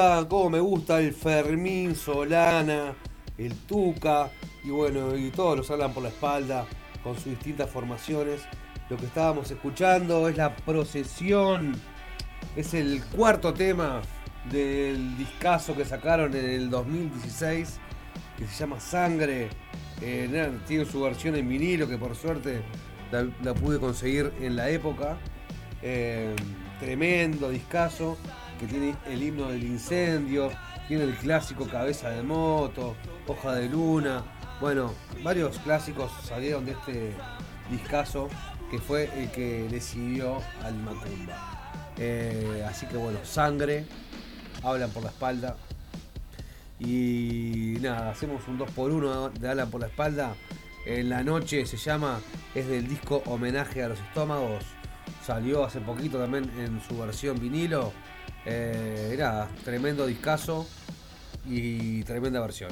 Tema, 0.00 0.26
como 0.28 0.48
me 0.48 0.60
gusta 0.60 0.98
el 0.98 1.12
Fermín, 1.12 1.94
Solana, 1.94 2.94
el 3.36 3.54
Tuca, 3.66 4.30
y 4.64 4.70
bueno, 4.70 5.14
y 5.14 5.30
todos 5.30 5.58
los 5.58 5.70
hablan 5.70 5.92
por 5.92 6.02
la 6.02 6.08
espalda 6.08 6.64
con 7.02 7.16
sus 7.16 7.26
distintas 7.26 7.68
formaciones. 7.68 8.40
Lo 8.88 8.96
que 8.96 9.04
estábamos 9.04 9.50
escuchando 9.50 10.26
es 10.28 10.38
la 10.38 10.56
procesión, 10.56 11.74
es 12.56 12.72
el 12.72 13.04
cuarto 13.14 13.52
tema 13.52 14.00
del 14.50 15.18
discazo 15.18 15.76
que 15.76 15.84
sacaron 15.84 16.34
en 16.34 16.46
el 16.46 16.70
2016, 16.70 17.78
que 18.38 18.46
se 18.46 18.58
llama 18.58 18.80
Sangre. 18.80 19.50
Eh, 20.00 20.50
tiene 20.66 20.86
su 20.86 21.02
versión 21.02 21.36
en 21.36 21.46
vinilo, 21.46 21.86
que 21.86 21.98
por 21.98 22.16
suerte 22.16 22.62
la, 23.12 23.28
la 23.42 23.52
pude 23.52 23.78
conseguir 23.78 24.32
en 24.40 24.56
la 24.56 24.70
época. 24.70 25.18
Eh, 25.82 26.34
tremendo 26.80 27.50
discazo, 27.50 28.16
que 28.60 28.66
tiene 28.66 28.94
el 29.06 29.22
himno 29.22 29.48
del 29.48 29.64
incendio, 29.64 30.50
tiene 30.86 31.04
el 31.04 31.14
clásico 31.14 31.66
Cabeza 31.66 32.10
de 32.10 32.22
Moto, 32.22 32.94
Hoja 33.26 33.54
de 33.54 33.70
Luna. 33.70 34.22
Bueno, 34.60 34.92
varios 35.22 35.58
clásicos 35.60 36.12
salieron 36.22 36.66
de 36.66 36.72
este 36.72 37.14
discazo 37.70 38.28
que 38.70 38.78
fue 38.78 39.08
el 39.18 39.30
que 39.30 39.66
decidió 39.70 40.42
al 40.62 40.74
Macumba. 40.74 41.92
Eh, 41.96 42.62
así 42.68 42.84
que 42.84 42.98
bueno, 42.98 43.18
sangre, 43.24 43.86
hablan 44.62 44.90
por 44.90 45.04
la 45.04 45.08
espalda. 45.08 45.56
Y 46.78 47.78
nada, 47.80 48.10
hacemos 48.10 48.46
un 48.46 48.58
2x1 48.58 49.32
de 49.32 49.48
Hablan 49.48 49.70
por 49.70 49.80
la 49.80 49.86
espalda. 49.86 50.34
En 50.86 51.08
la 51.08 51.22
noche 51.22 51.64
se 51.64 51.78
llama, 51.78 52.20
es 52.54 52.68
del 52.68 52.88
disco 52.88 53.22
Homenaje 53.26 53.82
a 53.82 53.88
los 53.88 53.98
Estómagos. 54.00 54.64
Salió 55.24 55.64
hace 55.64 55.80
poquito 55.80 56.18
también 56.18 56.50
en 56.58 56.80
su 56.82 56.98
versión 56.98 57.38
vinilo. 57.38 57.92
Eh, 58.46 59.08
tremendo 59.64 60.06
discazo 60.06 60.66
y 61.46 62.02
tremenda 62.04 62.40
versión. 62.40 62.70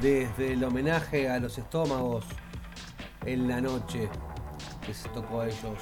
Desde 0.00 0.52
el 0.52 0.62
homenaje 0.62 1.28
a 1.28 1.40
los 1.40 1.58
estómagos 1.58 2.24
en 3.26 3.48
la 3.48 3.60
noche, 3.60 4.08
que 4.86 4.94
se 4.94 5.08
tocó 5.08 5.40
a 5.40 5.46
ellos 5.46 5.78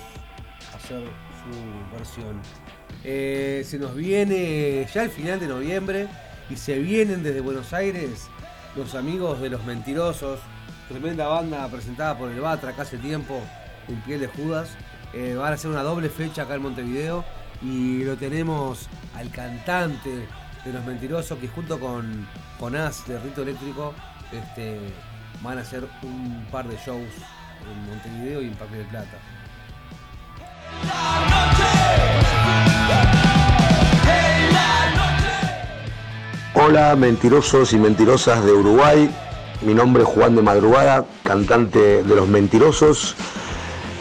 hacer 0.75 1.05
su 1.05 1.97
versión. 1.97 2.41
Eh, 3.05 3.63
se 3.67 3.79
nos 3.79 3.95
viene 3.95 4.87
ya 4.93 5.03
el 5.03 5.11
final 5.11 5.39
de 5.39 5.49
noviembre 5.49 6.09
y 6.49 6.57
se 6.57 6.79
vienen 6.79 7.23
desde 7.23 7.43
Buenos 7.43 7.75
Aires 7.75 8.29
los 8.75 8.95
amigos 8.95 9.39
de 9.41 9.51
los 9.51 9.63
mentirosos, 9.65 10.41
tremenda 10.89 11.27
banda 11.27 11.69
presentada 11.69 12.17
por 12.17 12.31
el 12.31 12.41
Batra 12.41 12.73
hace 12.79 12.97
tiempo, 12.97 13.43
en 13.87 14.01
piel 14.03 14.21
de 14.21 14.29
Judas. 14.29 14.71
Eh, 15.13 15.35
van 15.35 15.53
a 15.53 15.57
hacer 15.57 15.71
una 15.71 15.83
doble 15.83 16.09
fecha 16.09 16.43
acá 16.43 16.55
en 16.55 16.63
Montevideo 16.63 17.23
y 17.61 18.03
lo 18.03 18.17
tenemos 18.17 18.89
al 19.15 19.31
cantante 19.31 20.27
de 20.67 20.73
los 20.73 20.85
mentirosos 20.85 21.39
que 21.39 21.47
junto 21.47 21.79
con, 21.79 22.27
con 22.59 22.75
As 22.75 23.07
de 23.07 23.19
Rito 23.21 23.43
Eléctrico 23.43 23.95
este, 24.33 24.81
van 25.41 25.59
a 25.59 25.61
hacer 25.61 25.85
un 26.03 26.45
par 26.51 26.67
de 26.67 26.77
shows 26.77 27.07
en 27.71 27.89
Montevideo 27.89 28.43
y 28.43 28.47
en 28.49 28.55
Parque 28.55 28.77
del 28.77 28.87
Plata. 28.87 29.17
Hola, 36.55 36.97
mentirosos 36.97 37.73
y 37.73 37.79
mentirosas 37.79 38.45
de 38.45 38.53
Uruguay. 38.53 39.09
Mi 39.63 39.73
nombre 39.73 40.03
es 40.03 40.09
Juan 40.09 40.35
de 40.35 40.43
Madrugada, 40.43 41.05
cantante 41.23 42.03
de 42.03 42.17
Los 42.17 42.27
Mentirosos. 42.27 43.15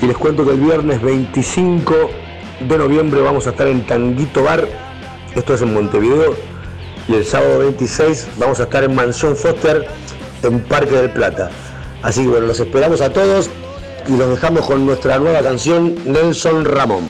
Y 0.02 0.08
les 0.08 0.18
cuento 0.18 0.44
que 0.44 0.52
el 0.52 0.60
viernes 0.60 1.02
25 1.02 1.94
de 2.68 2.78
noviembre 2.78 3.22
vamos 3.22 3.46
a 3.46 3.52
estar 3.52 3.68
en 3.68 3.86
Tanguito 3.86 4.44
Bar, 4.44 4.68
esto 5.36 5.54
es 5.54 5.62
en 5.62 5.74
Montevideo. 5.74 6.55
Y 7.08 7.14
el 7.14 7.26
sábado 7.26 7.60
26 7.60 8.28
vamos 8.38 8.60
a 8.60 8.64
estar 8.64 8.84
en 8.84 8.96
Mansión 8.96 9.36
Foster, 9.36 9.88
en 10.42 10.60
Parque 10.62 10.96
del 10.96 11.12
Plata. 11.12 11.52
Así 12.02 12.24
que 12.24 12.30
bueno, 12.30 12.48
los 12.48 12.60
esperamos 12.60 13.02
a 13.02 13.12
todos 13.12 13.50
y 14.08 14.18
los 14.18 14.30
dejamos 14.30 14.66
con 14.66 14.86
nuestra 14.86 15.20
nueva 15.20 15.42
canción 15.42 15.96
Nelson 16.06 16.66
Ramón. 16.66 17.10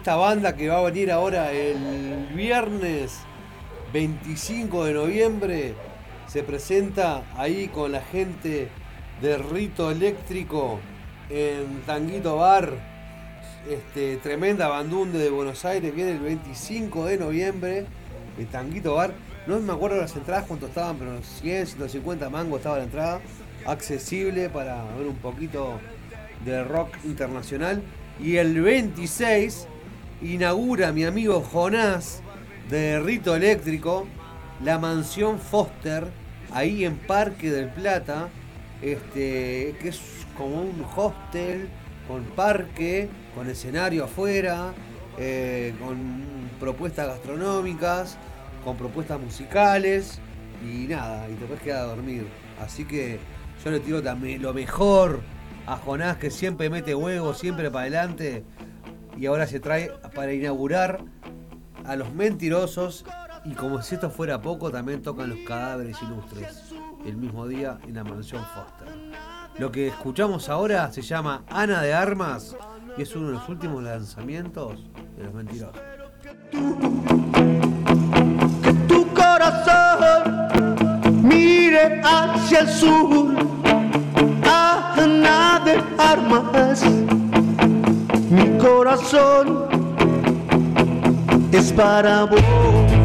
esta 0.00 0.16
banda 0.16 0.56
que 0.56 0.66
va 0.66 0.78
a 0.78 0.82
venir 0.84 1.12
ahora 1.12 1.52
el 1.52 2.26
viernes 2.34 3.18
25 3.92 4.86
de 4.86 4.94
noviembre. 4.94 5.74
Se 6.26 6.42
presenta 6.42 7.22
ahí 7.36 7.68
con 7.68 7.92
la 7.92 8.00
gente 8.00 8.68
de 9.20 9.36
Rito 9.36 9.90
Eléctrico 9.90 10.80
en 11.28 11.82
Tanguito 11.82 12.38
Bar. 12.38 12.72
Este, 13.68 14.16
tremenda 14.16 14.68
bandunde 14.68 15.18
de 15.18 15.28
Buenos 15.28 15.66
Aires. 15.66 15.94
Viene 15.94 16.12
el 16.12 16.20
25 16.20 17.04
de 17.04 17.18
noviembre 17.18 17.84
en 18.38 18.46
Tanguito 18.46 18.94
Bar. 18.94 19.12
No 19.46 19.60
me 19.60 19.74
acuerdo 19.74 20.00
las 20.00 20.16
entradas 20.16 20.46
cuánto 20.48 20.68
estaban, 20.68 20.96
pero 20.96 21.22
100, 21.22 21.66
150 21.66 22.30
mangos 22.30 22.60
estaba 22.60 22.78
la 22.78 22.84
entrada. 22.84 23.20
Accesible 23.66 24.48
para 24.48 24.82
ver 24.96 25.06
un 25.06 25.16
poquito 25.16 25.78
de 26.46 26.64
rock 26.64 26.88
internacional. 27.04 27.82
Y 28.18 28.36
el 28.36 28.58
26 28.62 29.66
inaugura 30.22 30.92
mi 30.92 31.04
amigo 31.04 31.40
Jonás 31.40 32.22
de 32.68 33.00
Rito 33.00 33.34
Eléctrico 33.34 34.06
la 34.62 34.78
mansión 34.78 35.38
Foster 35.38 36.08
ahí 36.52 36.84
en 36.84 36.96
Parque 36.96 37.50
del 37.50 37.68
Plata, 37.68 38.28
este, 38.82 39.74
que 39.80 39.88
es 39.88 40.00
como 40.36 40.60
un 40.60 40.84
hostel 40.96 41.68
con 42.06 42.24
parque, 42.24 43.08
con 43.34 43.48
escenario 43.48 44.04
afuera, 44.04 44.74
eh, 45.18 45.74
con 45.80 46.50
propuestas 46.58 47.06
gastronómicas, 47.06 48.18
con 48.64 48.76
propuestas 48.76 49.20
musicales 49.20 50.18
y 50.62 50.86
nada, 50.88 51.28
y 51.30 51.34
te 51.34 51.46
puedes 51.46 51.62
quedar 51.62 51.82
a 51.82 51.84
dormir. 51.84 52.26
Así 52.60 52.84
que 52.84 53.18
yo 53.64 53.70
le 53.70 53.80
tiro 53.80 54.02
también 54.02 54.42
lo 54.42 54.52
mejor 54.52 55.20
a 55.66 55.76
Jonás 55.76 56.16
que 56.18 56.30
siempre 56.30 56.68
mete 56.68 56.94
huevos, 56.94 57.38
siempre 57.38 57.70
para 57.70 57.82
adelante 57.82 58.44
y 59.20 59.26
ahora 59.26 59.46
se 59.46 59.60
trae 59.60 59.92
para 60.14 60.32
inaugurar 60.32 61.04
a 61.84 61.94
los 61.94 62.12
mentirosos 62.14 63.04
y 63.44 63.52
como 63.52 63.82
si 63.82 63.94
esto 63.94 64.10
fuera 64.10 64.40
poco 64.40 64.70
también 64.70 65.02
tocan 65.02 65.28
los 65.28 65.38
cadáveres 65.40 66.00
ilustres 66.02 66.72
el 67.04 67.16
mismo 67.16 67.46
día 67.46 67.78
en 67.86 67.94
la 67.96 68.04
mansión 68.04 68.42
Foster. 68.54 68.88
Lo 69.58 69.70
que 69.70 69.88
escuchamos 69.88 70.48
ahora 70.48 70.90
se 70.90 71.02
llama 71.02 71.44
Ana 71.48 71.82
de 71.82 71.92
Armas 71.92 72.56
y 72.96 73.02
es 73.02 73.14
uno 73.14 73.28
de 73.28 73.32
los 73.34 73.48
últimos 73.48 73.82
lanzamientos 73.82 74.86
de 75.16 75.24
los 75.24 75.34
mentirosos. 75.34 75.80
tu 78.88 79.06
corazón 79.12 80.48
mire 81.22 82.00
hacia 82.02 82.60
el 82.60 82.68
sur. 82.68 83.36
Ana 84.44 85.60
de 85.64 85.82
armas, 85.98 86.84
mi 88.30 88.58
corazón 88.58 89.66
es 91.52 91.72
para 91.72 92.24
vos. 92.24 92.99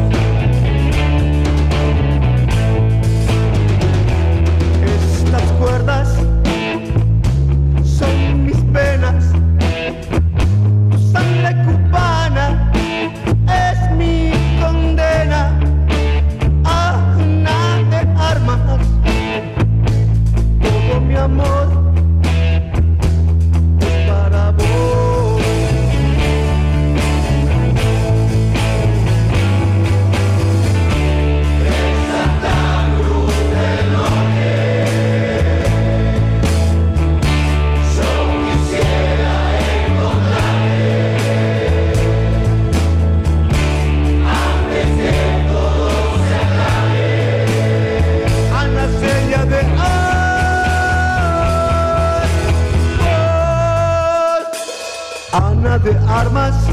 De 55.86 55.96
Armas, 56.08 56.65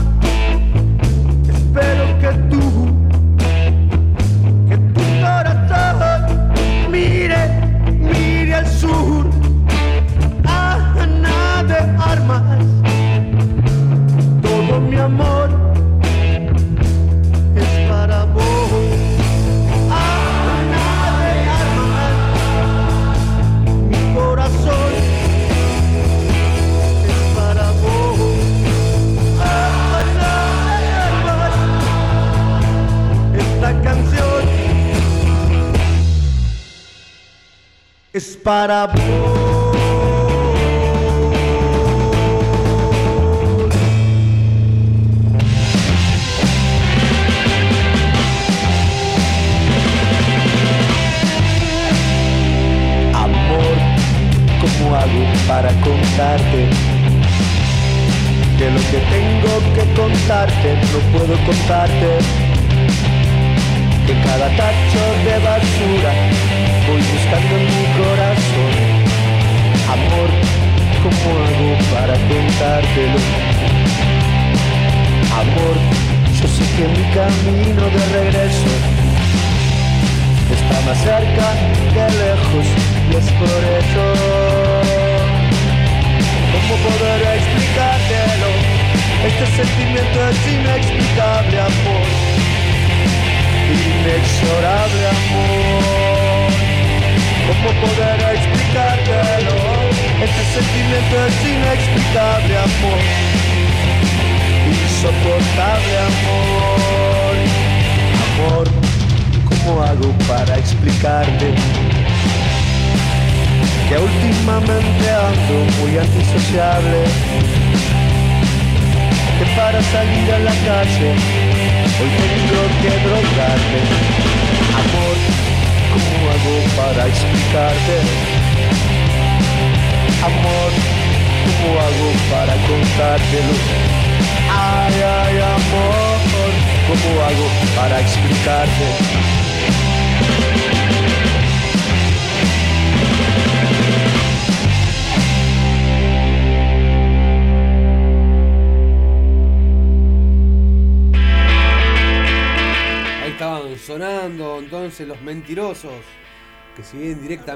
es 38.63 39.02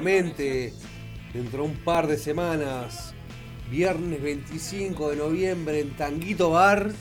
dentro 0.00 1.64
de 1.64 1.68
un 1.68 1.74
par 1.78 2.06
de 2.06 2.16
semanas, 2.16 3.14
viernes 3.68 4.22
25 4.22 5.10
de 5.10 5.16
noviembre 5.16 5.80
en 5.80 5.96
Tanguito 5.96 6.50
Bar 6.50 6.92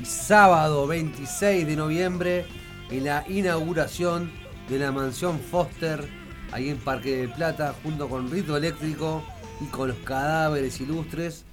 y 0.00 0.04
sábado 0.04 0.86
26 0.86 1.66
de 1.66 1.74
noviembre 1.74 2.46
en 2.90 3.04
la 3.04 3.24
inauguración 3.28 4.30
de 4.68 4.78
la 4.78 4.92
mansión 4.92 5.40
Foster, 5.40 6.08
ahí 6.52 6.68
en 6.68 6.78
Parque 6.78 7.16
de 7.16 7.28
Plata, 7.28 7.74
junto 7.82 8.08
con 8.08 8.30
Rito 8.30 8.56
Eléctrico 8.56 9.24
y 9.60 9.64
con 9.64 9.88
los 9.88 9.98
cadáveres 9.98 10.80
ilustres. 10.80 11.44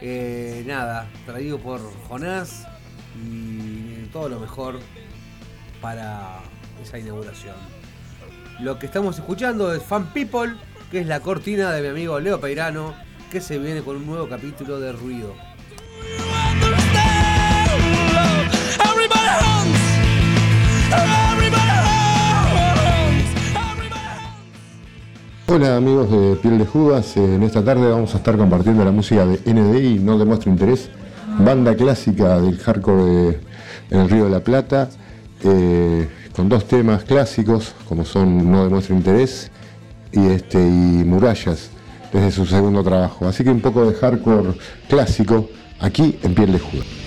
Eh, 0.00 0.62
nada, 0.68 1.10
traído 1.26 1.58
por 1.58 1.80
Jonás 2.06 2.64
y 3.26 4.06
todo 4.12 4.28
lo 4.28 4.38
mejor 4.38 4.78
para 5.80 6.38
esa 6.80 6.96
inauguración. 6.96 7.56
Lo 8.60 8.78
que 8.78 8.86
estamos 8.86 9.16
escuchando 9.18 9.72
es 9.72 9.82
Fan 9.82 10.06
People, 10.12 10.54
que 10.90 11.00
es 11.00 11.06
la 11.06 11.20
cortina 11.20 11.70
de 11.72 11.82
mi 11.82 11.88
amigo 11.88 12.18
Leo 12.18 12.40
Peirano, 12.40 12.94
que 13.30 13.40
se 13.40 13.58
viene 13.58 13.82
con 13.82 13.96
un 13.96 14.06
nuevo 14.06 14.28
capítulo 14.28 14.80
de 14.80 14.92
Ruido. 14.92 15.34
Hola 25.46 25.76
amigos 25.76 26.10
de 26.10 26.36
Piel 26.36 26.58
de 26.58 26.66
Judas, 26.66 27.16
Eh, 27.16 27.34
en 27.34 27.42
esta 27.42 27.64
tarde 27.64 27.90
vamos 27.90 28.14
a 28.14 28.18
estar 28.18 28.36
compartiendo 28.36 28.84
la 28.84 28.90
música 28.92 29.24
de 29.24 29.40
NDI, 29.50 29.98
No 29.98 30.18
Demuestro 30.18 30.50
Interés, 30.50 30.90
banda 31.38 31.74
clásica 31.74 32.38
del 32.40 32.58
hardcore 32.58 33.02
de- 33.04 33.40
en 33.90 34.00
el 34.00 34.10
Río 34.10 34.24
de 34.24 34.30
la 34.30 34.40
Plata, 34.40 34.90
eh, 35.44 36.06
con 36.38 36.48
dos 36.48 36.68
temas 36.68 37.02
clásicos 37.02 37.74
como 37.88 38.04
son 38.04 38.48
No 38.48 38.62
Demuestro 38.62 38.94
Interés 38.94 39.50
y, 40.12 40.24
este, 40.28 40.56
y 40.56 41.02
Murallas, 41.04 41.70
desde 42.12 42.30
su 42.30 42.46
segundo 42.46 42.84
trabajo. 42.84 43.26
Así 43.26 43.42
que 43.42 43.50
un 43.50 43.60
poco 43.60 43.84
de 43.84 43.92
hardcore 43.96 44.54
clásico 44.88 45.50
aquí 45.80 46.16
en 46.22 46.36
Piel 46.36 46.52
de 46.52 46.60
Judas. 46.60 46.97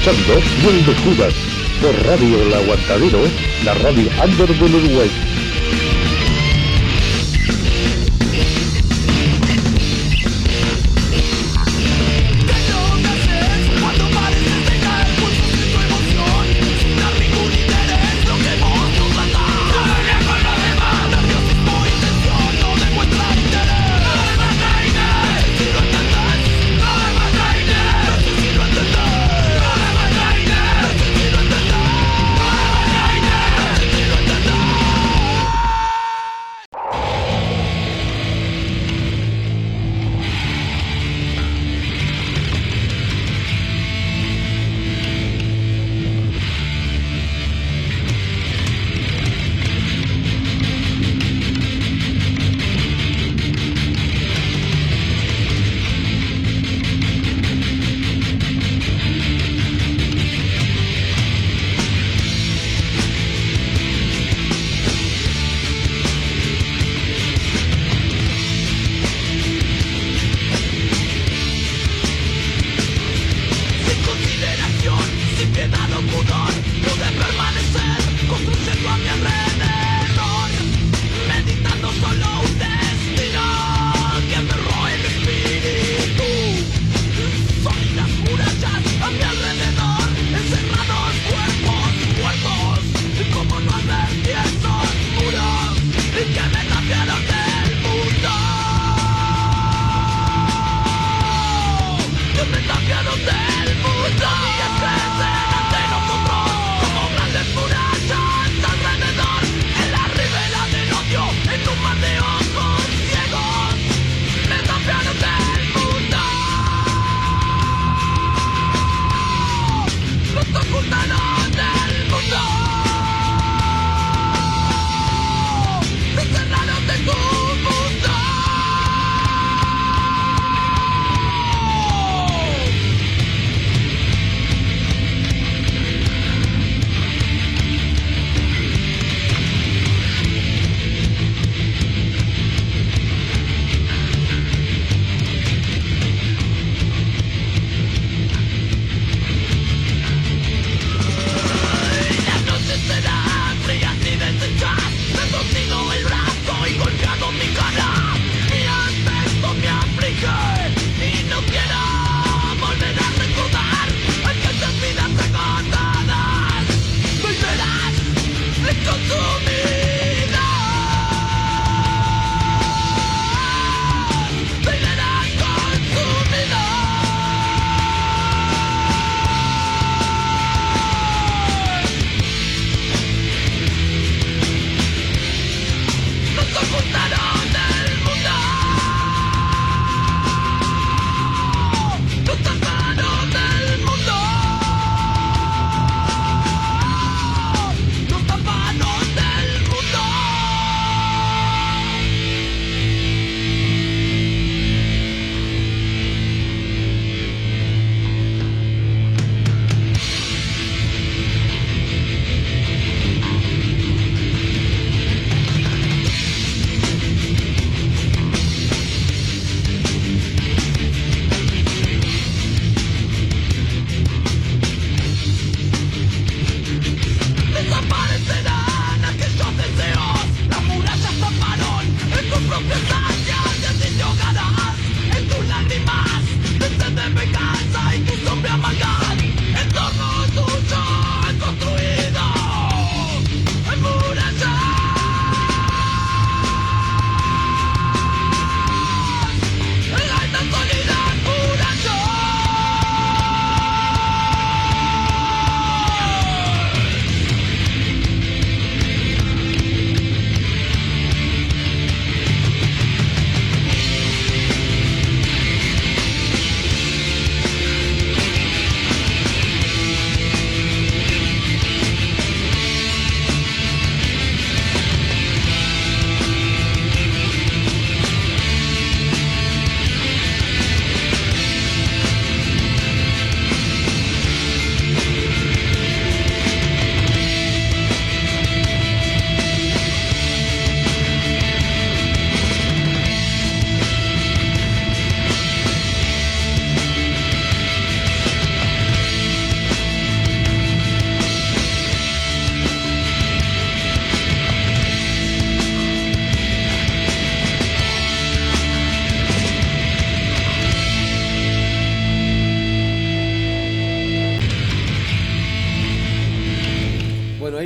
Escuchando 0.00 0.40
Piel 0.60 0.86
de 0.86 0.94
Judas 0.94 1.34
por 1.82 2.06
Radio 2.06 2.42
El 2.42 2.54
Aguantadero, 2.54 3.20
la 3.64 3.74
radio 3.74 4.08
under 4.24 4.48
del 4.48 4.74
Uruguay. 4.74 5.10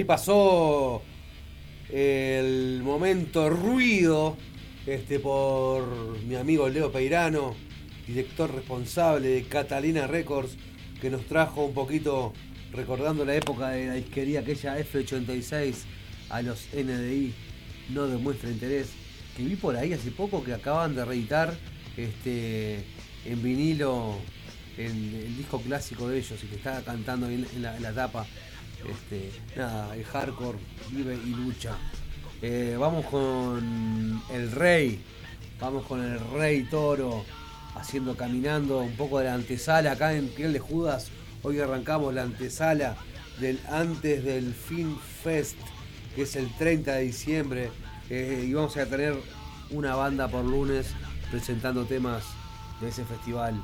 Pasó 0.04 1.02
el 1.90 2.80
momento 2.82 3.50
ruido 3.50 4.36
este, 4.86 5.18
por 5.18 6.18
mi 6.24 6.34
amigo 6.36 6.68
Leo 6.68 6.92
Peirano, 6.92 7.54
director 8.06 8.54
responsable 8.54 9.28
de 9.28 9.42
Catalina 9.44 10.06
Records, 10.06 10.56
que 11.00 11.10
nos 11.10 11.24
trajo 11.26 11.64
un 11.64 11.74
poquito 11.74 12.32
recordando 12.72 13.24
la 13.24 13.34
época 13.34 13.70
de 13.70 13.86
la 13.86 13.94
disquería 13.94 14.40
aquella 14.40 14.78
F86 14.78 15.74
a 16.30 16.42
los 16.42 16.66
NDI, 16.74 17.32
no 17.90 18.06
demuestra 18.06 18.50
interés, 18.50 18.90
que 19.36 19.44
vi 19.44 19.56
por 19.56 19.76
ahí 19.76 19.92
hace 19.92 20.10
poco 20.10 20.42
que 20.44 20.52
acaban 20.52 20.94
de 20.94 21.04
reeditar 21.04 21.54
este, 21.96 22.84
en 23.24 23.42
vinilo 23.42 24.16
el, 24.76 24.90
el 24.90 25.36
disco 25.36 25.60
clásico 25.60 26.08
de 26.08 26.18
ellos 26.18 26.42
y 26.42 26.46
que 26.46 26.56
estaba 26.56 26.80
cantando 26.82 27.28
en 27.28 27.46
la 27.62 27.92
tapa. 27.92 28.26
Este, 28.88 29.30
nada, 29.56 29.94
el 29.96 30.04
hardcore 30.04 30.58
vive 30.90 31.14
y 31.24 31.30
lucha. 31.30 31.76
Eh, 32.42 32.76
vamos 32.78 33.06
con 33.06 34.20
el 34.30 34.52
rey, 34.52 35.00
vamos 35.60 35.86
con 35.86 36.02
el 36.02 36.18
rey 36.32 36.64
toro, 36.64 37.24
haciendo 37.74 38.16
caminando 38.16 38.80
un 38.80 38.94
poco 38.96 39.18
de 39.18 39.26
la 39.26 39.34
antesala 39.34 39.92
acá 39.92 40.14
en 40.14 40.28
Piel 40.28 40.52
de 40.52 40.58
Judas. 40.58 41.10
Hoy 41.42 41.58
arrancamos 41.60 42.12
la 42.12 42.22
antesala 42.22 42.96
del 43.40 43.58
antes 43.70 44.24
del 44.24 44.52
Film 44.54 44.98
Fest, 44.98 45.56
que 46.14 46.22
es 46.22 46.36
el 46.36 46.52
30 46.56 46.94
de 46.94 47.02
diciembre. 47.02 47.70
eh, 48.10 48.44
y 48.46 48.52
vamos 48.52 48.76
a 48.76 48.84
tener 48.84 49.14
una 49.70 49.94
banda 49.94 50.28
por 50.28 50.44
lunes 50.44 50.88
presentando 51.30 51.86
temas 51.86 52.22
de 52.82 52.88
ese 52.88 53.04
festival. 53.04 53.54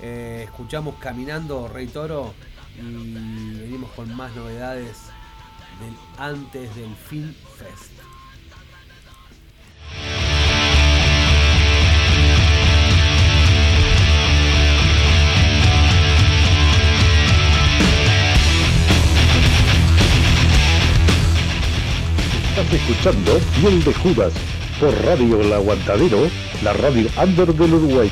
Eh, 0.00 0.42
escuchamos 0.44 0.94
Caminando 1.00 1.66
Rey 1.66 1.88
Toro 1.88 2.32
y 2.80 3.60
venimos 3.60 3.90
con 3.92 4.14
más 4.14 4.34
novedades 4.36 4.96
del 5.80 5.94
antes 6.18 6.74
del 6.76 6.94
Film 6.94 7.34
Fest. 7.56 7.92
Estás 22.50 22.72
escuchando 22.72 23.38
Piel 23.60 23.84
de 23.84 23.94
Judas 23.94 24.32
por 24.80 24.92
Radio 25.04 25.40
El 25.40 25.52
Aguantadero, 25.52 26.28
la 26.62 26.72
radio 26.72 27.08
under 27.20 27.54
del 27.54 27.74
Uruguay. 27.74 28.10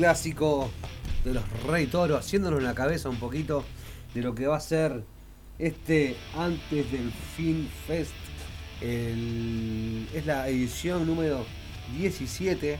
Clásico 0.00 0.70
de 1.24 1.32
los 1.32 1.42
Rey 1.66 1.86
Toro, 1.86 2.18
haciéndonos 2.18 2.62
la 2.62 2.74
cabeza 2.74 3.08
un 3.08 3.16
poquito 3.16 3.64
de 4.14 4.20
lo 4.20 4.34
que 4.34 4.46
va 4.46 4.58
a 4.58 4.60
ser 4.60 5.02
este 5.58 6.16
antes 6.36 6.92
del 6.92 7.10
Fin 7.34 7.66
Fest. 7.86 8.12
El- 8.82 10.06
es 10.14 10.26
la 10.26 10.48
edición 10.48 11.06
número 11.06 11.46
17. 11.96 12.78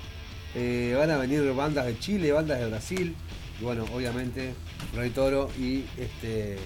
Eh, 0.55 0.95
van 0.97 1.11
a 1.11 1.17
venir 1.17 1.43
bandas 1.55 1.87
de 1.87 1.99
Chile, 1.99 2.33
bandas 2.33 2.61
de 2.61 2.67
Brasil. 2.69 3.17
Y 3.61 3.65
bueno, 3.65 3.85
obviamente 3.95 4.53
Rey 4.95 5.09
Toro 5.09 5.49
y 5.59 5.85
este, 5.97 6.59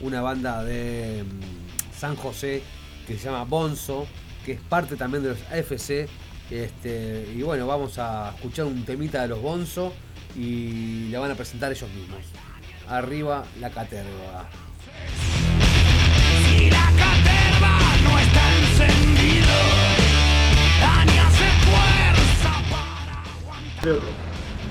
una 0.00 0.22
banda 0.22 0.64
de 0.64 1.24
mm, 1.24 1.98
San 1.98 2.16
José 2.16 2.62
que 3.06 3.18
se 3.18 3.24
llama 3.26 3.44
Bonzo, 3.44 4.06
que 4.46 4.52
es 4.52 4.60
parte 4.62 4.96
también 4.96 5.22
de 5.24 5.28
los 5.30 5.42
AFC. 5.52 6.08
Este, 6.50 7.32
y 7.34 7.42
bueno, 7.42 7.66
vamos 7.66 7.98
a 7.98 8.32
escuchar 8.34 8.66
un 8.66 8.84
temita 8.84 9.22
de 9.22 9.28
los 9.28 9.40
Bonzo 9.40 9.92
y 10.36 11.08
la 11.10 11.20
van 11.20 11.30
a 11.30 11.34
presentar 11.34 11.72
ellos 11.72 11.88
mismos. 11.90 12.20
Arriba 12.88 13.44
la 13.60 13.70
caterva. 13.70 14.48
Si 16.46 16.70
la 16.70 16.90
caterva 16.98 17.78
no 18.04 18.18
está 18.18 18.58
encendido, 18.58 19.54
Dani 20.80 21.18
hace 21.18 21.48
fuerza 23.82 24.02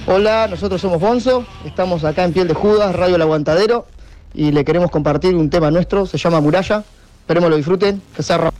Hola, 0.06 0.48
nosotros 0.50 0.80
somos 0.80 1.00
Bonzo, 1.00 1.46
estamos 1.66 2.04
acá 2.04 2.24
en 2.24 2.34
Piel 2.34 2.48
de 2.48 2.54
Judas, 2.54 2.96
Radio 2.96 3.16
El 3.16 3.22
Aguantadero, 3.22 3.88
y 4.34 4.52
le 4.52 4.64
queremos 4.64 4.92
compartir 4.92 5.36
un 5.36 5.50
tema 5.50 5.72
nuestro, 5.72 6.06
se 6.06 6.18
llama 6.18 6.40
Muralla. 6.42 6.84
Esperemos 7.22 7.50
lo 7.50 7.56
disfruten, 7.56 8.02
que 8.16 8.22
sea 8.22 8.52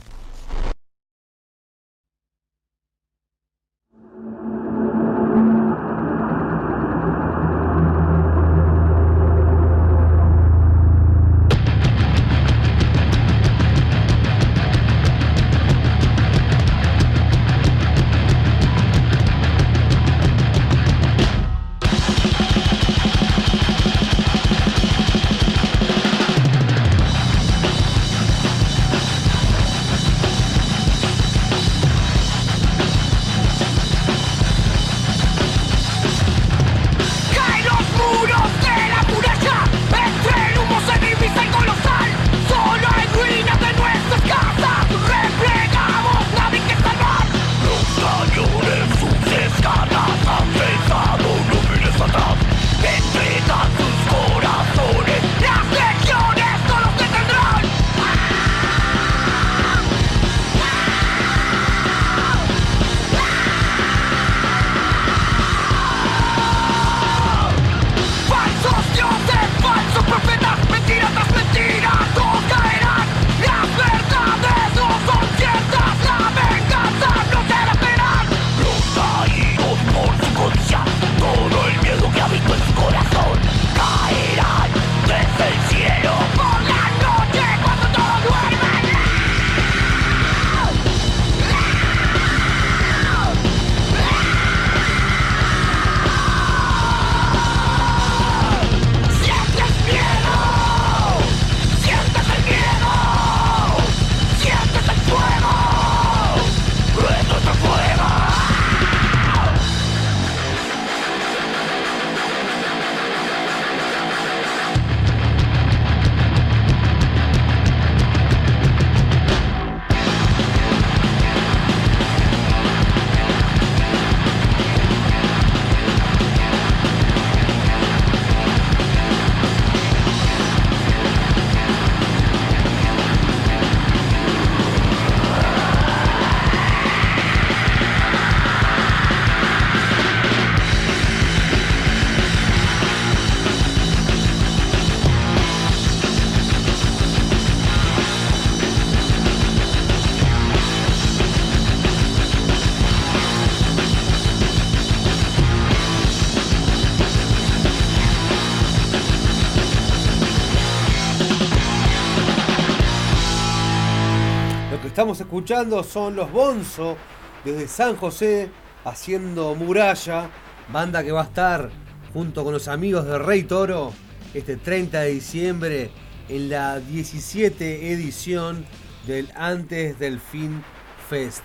escuchando 165.20 165.82
son 165.82 166.16
los 166.16 166.30
Bonzo 166.32 166.96
desde 167.44 167.68
San 167.68 167.96
José 167.96 168.50
haciendo 168.84 169.54
muralla, 169.54 170.30
banda 170.72 171.02
que 171.02 171.12
va 171.12 171.22
a 171.22 171.24
estar 171.24 171.70
junto 172.12 172.44
con 172.44 172.52
los 172.52 172.68
amigos 172.68 173.06
de 173.06 173.18
Rey 173.18 173.44
Toro 173.44 173.92
este 174.34 174.56
30 174.56 175.00
de 175.00 175.10
diciembre 175.10 175.90
en 176.28 176.48
la 176.48 176.80
17 176.80 177.92
edición 177.92 178.64
del 179.06 179.30
Antes 179.34 179.98
del 179.98 180.20
Fin 180.20 180.62
Fest. 181.08 181.44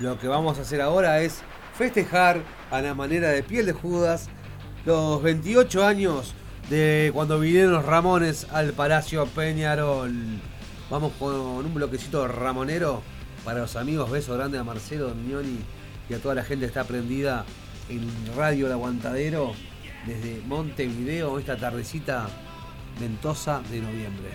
Lo 0.00 0.18
que 0.18 0.28
vamos 0.28 0.58
a 0.58 0.62
hacer 0.62 0.80
ahora 0.80 1.20
es 1.20 1.42
festejar 1.76 2.42
a 2.70 2.80
la 2.80 2.94
manera 2.94 3.28
de 3.28 3.42
piel 3.42 3.66
de 3.66 3.72
Judas 3.72 4.28
los 4.84 5.22
28 5.22 5.84
años 5.84 6.34
de 6.70 7.10
cuando 7.12 7.38
vinieron 7.38 7.72
los 7.72 7.84
Ramones 7.84 8.46
al 8.52 8.72
Palacio 8.72 9.26
Peñarol. 9.26 10.40
Vamos 10.90 11.12
con 11.18 11.34
un 11.34 11.74
bloquecito 11.74 12.28
ramonero 12.28 13.02
para 13.44 13.60
los 13.60 13.76
amigos. 13.76 14.10
Beso 14.10 14.34
grande 14.34 14.58
a 14.58 14.64
Marcelo 14.64 15.08
Domignoni 15.08 15.58
y 16.08 16.14
a 16.14 16.18
toda 16.18 16.34
la 16.34 16.44
gente 16.44 16.66
que 16.66 16.68
está 16.68 16.84
prendida 16.84 17.44
en 17.88 18.06
Radio 18.36 18.66
El 18.66 18.72
Aguantadero 18.72 19.52
desde 20.06 20.42
Montevideo 20.46 21.38
esta 21.38 21.56
tardecita 21.56 22.28
ventosa 23.00 23.62
de 23.70 23.80
noviembre. 23.80 24.30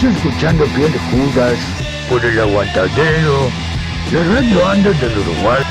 Estás 0.00 0.16
escuchando 0.16 0.64
Piel 0.74 0.90
de 0.90 0.98
Judas 0.98 1.58
por 2.08 2.24
el 2.24 2.40
Aguantadero, 2.40 3.50
la 4.10 4.24
radio 4.34 4.66
anda 4.66 4.90
del 4.92 5.18
Uruguay. 5.18 5.62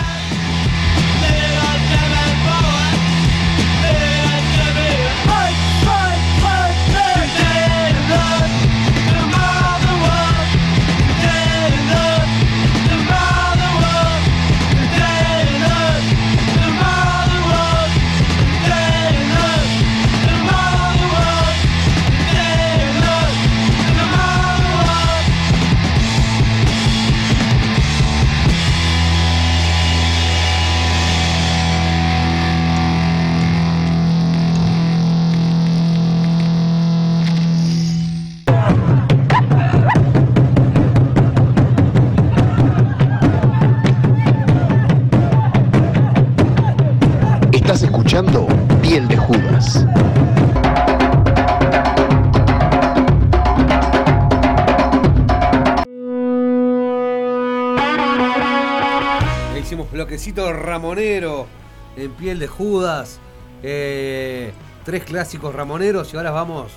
en 60.99 62.11
piel 62.17 62.39
de 62.39 62.47
Judas, 62.47 63.19
eh, 63.63 64.51
tres 64.83 65.05
clásicos 65.05 65.55
ramoneros 65.55 66.13
y 66.13 66.17
ahora 66.17 66.31
vamos 66.31 66.73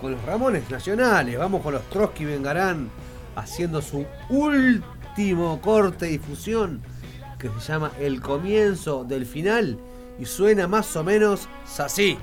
con 0.00 0.12
los 0.12 0.24
Ramones 0.24 0.70
nacionales, 0.70 1.36
vamos 1.36 1.60
con 1.60 1.74
los 1.74 1.82
Trotsky 1.90 2.24
Vengarán 2.24 2.88
haciendo 3.34 3.82
su 3.82 4.06
último 4.30 5.60
corte 5.60 6.04
de 6.04 6.12
difusión 6.12 6.82
que 7.36 7.48
se 7.58 7.72
llama 7.72 7.90
El 7.98 8.20
comienzo 8.20 9.02
del 9.02 9.26
final 9.26 9.76
y 10.20 10.24
suena 10.24 10.68
más 10.68 10.94
o 10.94 11.02
menos 11.02 11.48
así. 11.76 12.16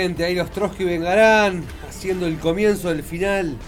Ahí 0.00 0.34
los 0.34 0.50
Trotsky 0.50 0.84
vengarán 0.84 1.62
haciendo 1.86 2.26
el 2.26 2.38
comienzo 2.38 2.88
del 2.88 3.02
final, 3.02 3.58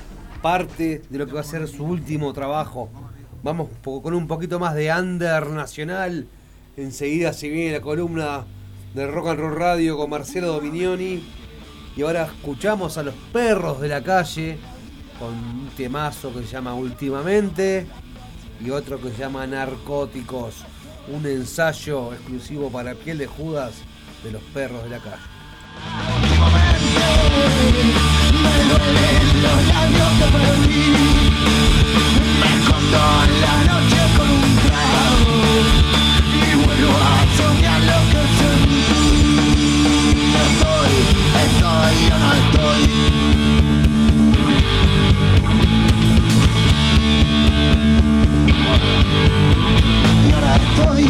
parte 0.40 1.02
de 1.10 1.18
lo 1.18 1.26
que 1.26 1.34
va 1.34 1.40
a 1.40 1.44
ser 1.44 1.68
su 1.68 1.84
último 1.84 2.32
trabajo. 2.32 2.88
Vamos 3.42 3.68
con 3.82 4.14
un 4.14 4.26
poquito 4.26 4.58
más 4.58 4.74
de 4.74 4.90
under 4.90 5.48
nacional. 5.48 6.26
Enseguida 6.78 7.34
se 7.34 7.50
viene 7.50 7.72
la 7.72 7.82
columna 7.82 8.46
de 8.94 9.06
Rock 9.06 9.28
and 9.28 9.40
Roll 9.40 9.56
Radio 9.56 9.98
con 9.98 10.08
Marcelo 10.08 10.54
Dominioni. 10.54 11.22
Y 11.94 12.00
ahora 12.00 12.24
escuchamos 12.24 12.96
a 12.96 13.02
los 13.02 13.14
perros 13.30 13.82
de 13.82 13.88
la 13.88 14.02
calle 14.02 14.56
con 15.18 15.34
un 15.34 15.68
temazo 15.76 16.32
que 16.32 16.44
se 16.44 16.52
llama 16.52 16.72
Últimamente 16.72 17.86
y 18.58 18.70
otro 18.70 18.98
que 18.98 19.10
se 19.10 19.18
llama 19.18 19.46
Narcóticos. 19.46 20.64
Un 21.12 21.26
ensayo 21.26 22.14
exclusivo 22.14 22.70
para 22.70 22.94
piel 22.94 23.18
de 23.18 23.26
Judas 23.26 23.74
de 24.24 24.32
los 24.32 24.42
perros 24.44 24.82
de 24.84 24.88
la 24.88 24.98
calle. 24.98 25.32
Y 36.34 36.54
vuelvo 36.54 36.92
a 36.98 37.26
soñar 37.36 37.80
lo 37.80 37.98
que 38.10 38.22
sentí 38.38 38.82
Estoy, 40.44 40.94
estoy, 41.44 41.92
yo 42.08 42.16
no 42.18 42.30
estoy 42.42 42.82
Y 50.28 50.30
ahora 50.32 50.52
estoy 50.56 51.04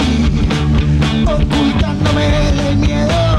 ocultándome 1.27 2.27
del 2.53 2.77
miedo 2.77 3.32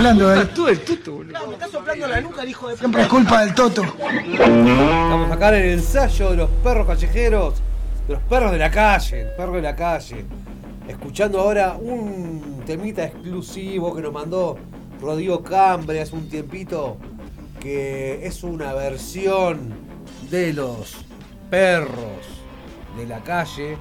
soplando, 0.00 0.34
¿eh? 0.34 0.46
Tú 0.54 0.68
el 0.68 0.80
tuto, 0.80 1.12
boludo. 1.12 1.46
me 1.46 1.52
está 1.54 1.68
soplando 1.68 2.08
la 2.08 2.20
nuca 2.20 2.42
el 2.42 2.48
hijo 2.48 2.68
de 2.68 2.76
Siempre 2.76 3.02
es 3.02 3.08
culpa 3.08 3.44
del 3.44 3.54
toto. 3.54 3.82
Estamos 3.82 5.30
acá 5.30 5.48
en 5.50 5.54
el 5.62 5.70
ensayo 5.72 6.30
de 6.30 6.36
los 6.36 6.50
perros 6.62 6.86
callejeros, 6.86 7.54
de 8.08 8.14
los 8.14 8.22
perros 8.22 8.52
de 8.52 8.58
la 8.58 8.70
calle, 8.70 9.22
el 9.22 9.36
perro 9.36 9.52
de 9.52 9.62
la 9.62 9.76
calle. 9.76 10.24
Escuchando 10.88 11.40
ahora 11.40 11.76
un 11.78 12.62
temita 12.66 13.04
exclusivo 13.04 13.94
que 13.94 14.02
nos 14.02 14.12
mandó 14.12 14.58
Rodrigo 15.00 15.42
Cambre 15.42 16.00
hace 16.00 16.16
un 16.16 16.28
tiempito, 16.28 16.96
que 17.60 18.26
es 18.26 18.42
una 18.42 18.72
versión 18.72 19.74
de 20.30 20.54
los 20.54 20.96
perros 21.50 22.26
de 22.96 23.06
la 23.06 23.20
calle, 23.22 23.76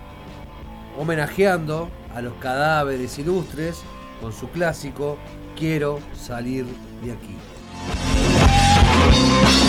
homenajeando 0.97 1.89
a 2.13 2.21
los 2.21 2.33
cadáveres 2.35 3.17
ilustres 3.17 3.81
con 4.21 4.33
su 4.33 4.49
clásico 4.49 5.17
Quiero 5.59 5.99
salir 6.15 6.65
de 7.03 7.11
aquí. 7.11 7.35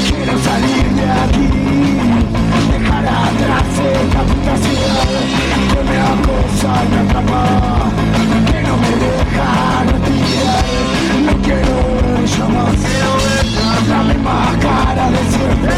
Quiero 0.06 0.38
salir 0.38 0.86
de 0.94 1.10
aquí, 1.10 1.48
dejar 2.70 3.06
atrás 3.08 3.64
esta 3.74 4.54
ciudad 4.56 5.08
que 5.72 5.80
me 5.82 5.96
acosa 5.98 6.70
y 6.84 6.86
me 6.90 6.98
atrapa, 7.00 7.42
que 8.46 8.58
no 8.62 8.74
me 8.76 8.92
deja 9.02 9.48
respirar. 9.90 10.64
No 11.26 11.32
quiero 11.42 11.74
yo 12.24 12.44
más, 12.50 12.80
la 13.88 14.00
misma 14.04 14.38
cara 14.62 15.10
de 15.10 15.22
siempre. 15.28 15.74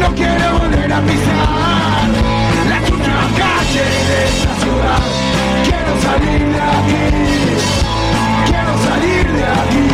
No 0.00 0.08
quiero 0.14 0.46
volver 0.60 0.90
a 0.90 1.00
pisar 1.02 2.08
la 2.70 2.78
chucha 2.86 3.16
calle 3.36 3.84
de 4.08 4.18
esta 4.24 4.52
ciudad. 4.64 5.02
Quiero 5.62 5.92
salir 6.00 6.40
de 6.54 6.60
aquí, 6.62 7.04
Quiero 8.46 8.78
salir 8.78 9.26
de 9.32 9.44
aquí, 9.44 9.86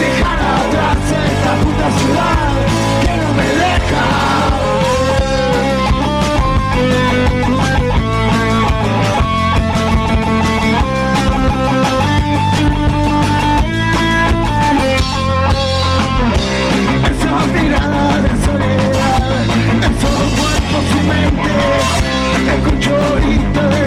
dejar 0.00 0.38
atrás 0.38 0.98
esta 1.32 1.52
puta 1.62 1.86
ciudad 1.98 2.52
que 3.02 3.16
no 3.16 3.34
me 3.34 3.48
deja. 3.62 4.34
mirada 17.52 18.20
de 18.22 18.28
soledad 18.44 19.44
En 19.82 19.92
solo 20.00 20.24
cuerpo 20.36 20.76
su 20.90 20.98
mente 21.08 21.52
Escucho 22.54 22.94
gritos 23.16 23.83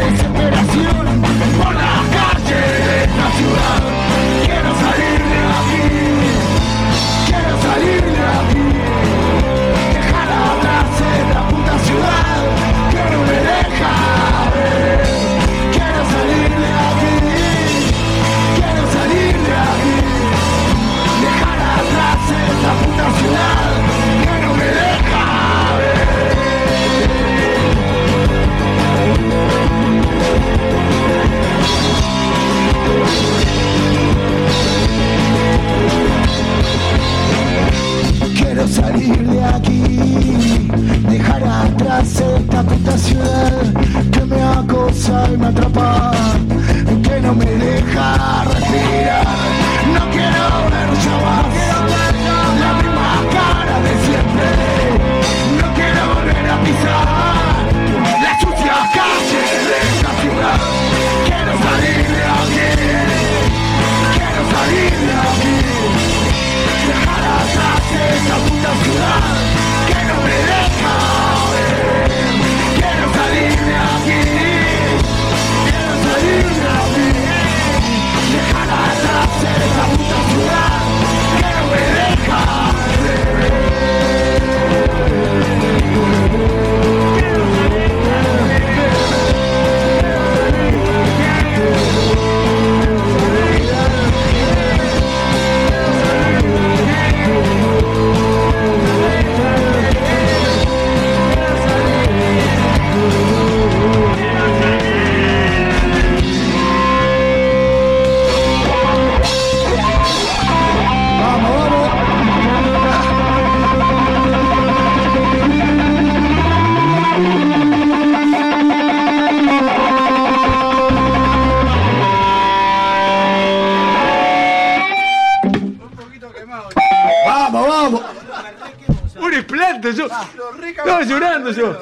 Llorando 131.48 131.52
yo. 131.52 131.76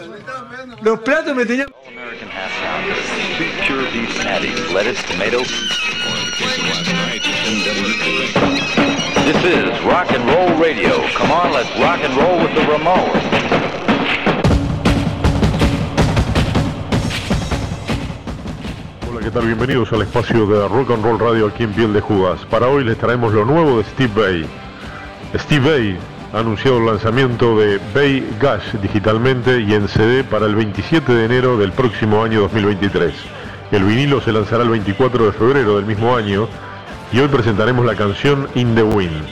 Los 0.82 1.00
platos 1.00 1.36
me 1.36 1.46
tenían. 1.46 1.68
Pure 3.68 3.84
beef 3.94 4.24
patties, 4.24 4.72
lettuce, 4.72 5.02
tomato. 5.04 5.40
This 9.26 9.44
is 9.44 9.84
rock 9.86 10.12
and 10.12 10.28
roll 10.30 10.56
radio. 10.60 11.02
Come 11.18 11.32
on, 11.32 11.52
let's 11.54 11.70
rock 11.80 12.00
and 12.04 12.16
roll 12.16 12.38
with 12.42 12.54
the 12.54 12.62
Ramones. 12.62 13.24
Hola, 19.10 19.22
¿qué 19.22 19.32
tal? 19.32 19.46
Bienvenidos 19.48 19.92
al 19.94 20.04
espacio 20.04 20.46
de 20.46 20.68
Rock 20.68 20.92
and 20.92 21.04
Roll 21.04 21.20
Radio 21.20 21.48
aquí 21.48 21.64
en 21.64 21.74
Piel 21.74 21.94
de 21.94 22.02
Judas. 22.02 22.40
Para 22.52 22.68
hoy 22.68 22.84
les 22.84 22.98
traemos 22.98 23.34
lo 23.34 23.46
nuevo 23.46 23.80
de 23.80 23.84
Steve 23.86 24.14
Bay. 24.16 24.46
Steve 25.40 25.70
Bay 25.70 26.15
ha 26.36 26.40
anunciado 26.40 26.80
el 26.80 26.86
lanzamiento 26.86 27.58
de 27.58 27.80
Bay 27.94 28.28
Gash 28.42 28.74
digitalmente 28.82 29.62
y 29.62 29.74
en 29.74 29.88
CD 29.88 30.22
para 30.26 30.48
el 30.48 30.56
27 30.56 31.14
de 31.14 31.24
enero 31.24 31.58
del 31.58 31.72
próximo 31.72 32.22
año 32.26 32.42
2023. 32.42 33.14
El 33.72 33.86
vinilo 33.86 34.20
se 34.20 34.34
lanzará 34.34 34.64
el 34.64 34.70
24 34.70 35.28
de 35.28 35.32
febrero 35.32 35.78
del 35.78 35.86
mismo 35.86 36.14
año 36.14 36.50
y 37.14 37.20
hoy 37.20 37.30
presentaremos 37.30 37.86
la 37.86 37.96
canción 37.96 38.50
In 38.56 38.76
the 38.76 38.84
Wind. 38.84 39.24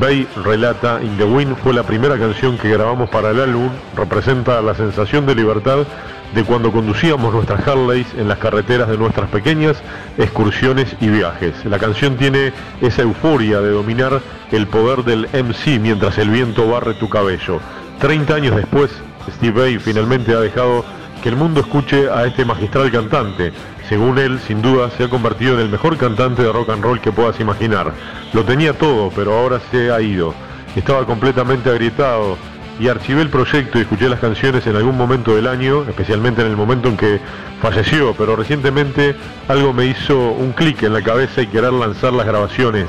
Bay 0.00 0.26
relata 0.42 1.02
In 1.02 1.18
the 1.18 1.24
Wind 1.24 1.54
fue 1.62 1.74
la 1.74 1.82
primera 1.82 2.18
canción 2.18 2.56
que 2.56 2.70
grabamos 2.70 3.10
para 3.10 3.30
el 3.30 3.40
álbum, 3.40 3.68
representa 3.94 4.62
la 4.62 4.74
sensación 4.74 5.26
de 5.26 5.34
libertad 5.34 5.86
de 6.34 6.44
cuando 6.44 6.72
conducíamos 6.72 7.32
nuestras 7.32 7.66
Harleys 7.68 8.06
en 8.14 8.26
las 8.26 8.38
carreteras 8.38 8.88
de 8.88 8.96
nuestras 8.96 9.28
pequeñas 9.28 9.76
excursiones 10.16 10.96
y 10.98 11.08
viajes. 11.08 11.62
La 11.66 11.78
canción 11.78 12.16
tiene 12.16 12.54
esa 12.80 13.02
euforia 13.02 13.60
de 13.60 13.70
dominar 13.70 14.22
el 14.56 14.66
poder 14.66 15.04
del 15.04 15.28
MC 15.32 15.78
mientras 15.80 16.18
el 16.18 16.30
viento 16.30 16.68
barre 16.68 16.94
tu 16.94 17.08
cabello. 17.08 17.60
30 18.00 18.34
años 18.34 18.56
después, 18.56 18.90
Steve 19.36 19.60
Vai 19.60 19.78
finalmente 19.78 20.32
ha 20.32 20.40
dejado 20.40 20.84
que 21.22 21.28
el 21.28 21.36
mundo 21.36 21.60
escuche 21.60 22.08
a 22.08 22.26
este 22.26 22.44
magistral 22.44 22.90
cantante. 22.90 23.52
Según 23.88 24.18
él, 24.18 24.38
sin 24.46 24.62
duda, 24.62 24.90
se 24.90 25.04
ha 25.04 25.08
convertido 25.08 25.54
en 25.54 25.60
el 25.60 25.68
mejor 25.68 25.96
cantante 25.96 26.42
de 26.42 26.52
rock 26.52 26.70
and 26.70 26.82
roll 26.82 27.00
que 27.00 27.12
puedas 27.12 27.40
imaginar. 27.40 27.92
Lo 28.32 28.44
tenía 28.44 28.72
todo, 28.72 29.10
pero 29.14 29.36
ahora 29.36 29.60
se 29.70 29.90
ha 29.90 30.00
ido. 30.00 30.34
Estaba 30.76 31.04
completamente 31.06 31.70
agrietado 31.70 32.36
y 32.78 32.88
archivé 32.88 33.22
el 33.22 33.30
proyecto 33.30 33.78
y 33.78 33.82
escuché 33.82 34.08
las 34.08 34.20
canciones 34.20 34.66
en 34.66 34.76
algún 34.76 34.96
momento 34.96 35.34
del 35.34 35.48
año, 35.48 35.82
especialmente 35.88 36.42
en 36.42 36.48
el 36.48 36.56
momento 36.56 36.88
en 36.88 36.96
que 36.96 37.20
falleció, 37.60 38.14
pero 38.16 38.36
recientemente 38.36 39.16
algo 39.48 39.72
me 39.72 39.86
hizo 39.86 40.16
un 40.16 40.52
clic 40.52 40.84
en 40.84 40.92
la 40.92 41.02
cabeza 41.02 41.42
y 41.42 41.48
querer 41.48 41.72
lanzar 41.72 42.12
las 42.12 42.26
grabaciones 42.26 42.86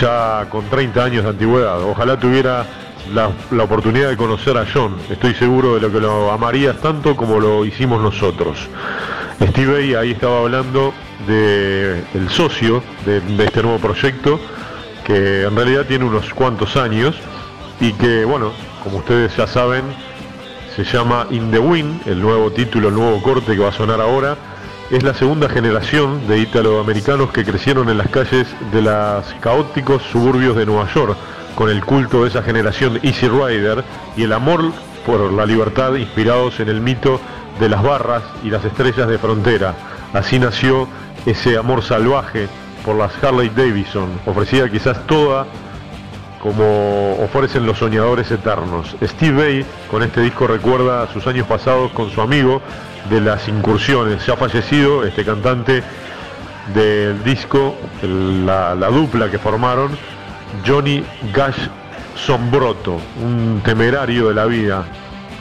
ya 0.00 0.46
con 0.48 0.64
30 0.68 1.04
años 1.04 1.24
de 1.24 1.30
antigüedad. 1.30 1.82
Ojalá 1.82 2.18
tuviera 2.18 2.66
la, 3.12 3.30
la 3.50 3.64
oportunidad 3.64 4.08
de 4.08 4.16
conocer 4.16 4.56
a 4.56 4.66
John. 4.72 4.96
Estoy 5.10 5.34
seguro 5.34 5.74
de 5.74 5.80
lo 5.80 5.92
que 5.92 6.00
lo 6.00 6.30
amarías 6.30 6.76
tanto 6.78 7.16
como 7.16 7.38
lo 7.40 7.64
hicimos 7.64 8.00
nosotros. 8.00 8.68
Steve 9.40 9.96
ahí 9.96 10.12
estaba 10.12 10.40
hablando 10.40 10.94
de 11.26 12.02
el 12.14 12.28
socio 12.30 12.82
de, 13.04 13.20
de 13.20 13.44
este 13.44 13.62
nuevo 13.62 13.78
proyecto, 13.78 14.38
que 15.04 15.42
en 15.42 15.56
realidad 15.56 15.86
tiene 15.86 16.04
unos 16.04 16.32
cuantos 16.32 16.76
años 16.76 17.16
y 17.80 17.92
que, 17.94 18.24
bueno, 18.24 18.52
como 18.82 18.98
ustedes 18.98 19.36
ya 19.36 19.46
saben, 19.46 19.84
se 20.76 20.84
llama 20.84 21.26
In 21.30 21.50
the 21.50 21.58
Wind, 21.58 22.06
el 22.06 22.20
nuevo 22.20 22.50
título, 22.50 22.88
el 22.88 22.94
nuevo 22.94 23.20
corte 23.22 23.54
que 23.54 23.58
va 23.58 23.68
a 23.68 23.72
sonar 23.72 24.00
ahora. 24.00 24.36
Es 24.92 25.02
la 25.02 25.14
segunda 25.14 25.48
generación 25.48 26.28
de 26.28 26.40
italoamericanos 26.40 27.32
que 27.32 27.46
crecieron 27.46 27.88
en 27.88 27.96
las 27.96 28.08
calles 28.08 28.46
de 28.72 28.82
los 28.82 29.24
caóticos 29.40 30.02
suburbios 30.02 30.54
de 30.54 30.66
Nueva 30.66 30.86
York, 30.92 31.16
con 31.54 31.70
el 31.70 31.82
culto 31.82 32.22
de 32.22 32.28
esa 32.28 32.42
generación 32.42 33.00
Easy 33.02 33.26
Rider 33.26 33.82
y 34.18 34.24
el 34.24 34.34
amor 34.34 34.70
por 35.06 35.32
la 35.32 35.46
libertad 35.46 35.94
inspirados 35.94 36.60
en 36.60 36.68
el 36.68 36.82
mito 36.82 37.18
de 37.58 37.70
las 37.70 37.82
barras 37.82 38.22
y 38.44 38.50
las 38.50 38.66
estrellas 38.66 39.08
de 39.08 39.16
frontera. 39.16 39.74
Así 40.12 40.38
nació 40.38 40.86
ese 41.24 41.56
amor 41.56 41.82
salvaje 41.82 42.46
por 42.84 42.94
las 42.96 43.12
Harley 43.24 43.48
Davidson, 43.48 44.10
ofrecida 44.26 44.70
quizás 44.70 45.06
toda 45.06 45.46
como 46.42 47.18
ofrecen 47.22 47.64
los 47.64 47.78
soñadores 47.78 48.28
eternos. 48.32 48.96
Steve 49.00 49.36
Vai 49.36 49.66
con 49.88 50.02
este 50.02 50.22
disco 50.22 50.48
recuerda 50.48 51.06
sus 51.12 51.24
años 51.28 51.46
pasados 51.46 51.92
con 51.92 52.10
su 52.10 52.20
amigo 52.20 52.60
de 53.08 53.20
las 53.20 53.46
incursiones, 53.46 54.26
ya 54.26 54.36
fallecido, 54.36 55.04
este 55.04 55.24
cantante 55.24 55.84
del 56.74 57.22
disco, 57.22 57.76
la, 58.02 58.74
la 58.74 58.88
dupla 58.88 59.30
que 59.30 59.38
formaron, 59.38 59.96
Johnny 60.66 61.04
Gash 61.32 61.68
Sombroto, 62.16 63.00
un 63.22 63.60
temerario 63.64 64.28
de 64.28 64.34
la 64.34 64.46
vida, 64.46 64.84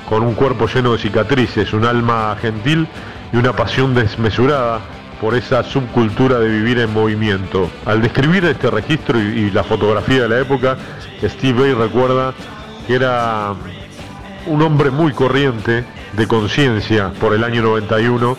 con 0.07 0.21
un 0.21 0.35
cuerpo 0.35 0.67
lleno 0.67 0.91
de 0.93 0.99
cicatrices, 0.99 1.73
un 1.73 1.85
alma 1.85 2.37
gentil 2.39 2.87
y 3.33 3.37
una 3.37 3.53
pasión 3.53 3.95
desmesurada 3.95 4.81
por 5.21 5.35
esa 5.35 5.63
subcultura 5.63 6.39
de 6.39 6.49
vivir 6.49 6.79
en 6.79 6.91
movimiento. 6.91 7.69
Al 7.85 8.01
describir 8.01 8.43
este 8.45 8.71
registro 8.71 9.21
y, 9.21 9.51
la 9.51 9.63
fotografía 9.63 10.23
de 10.23 10.29
la 10.29 10.39
época, 10.39 10.75
Steve 11.23 11.61
Vai 11.61 11.73
recuerda 11.75 12.33
que 12.87 12.95
era 12.95 13.53
un 14.47 14.61
hombre 14.63 14.89
muy 14.89 15.13
corriente, 15.13 15.85
de 16.13 16.27
conciencia, 16.27 17.11
por 17.21 17.33
el 17.33 17.43
año 17.43 17.61
91. 17.61 18.35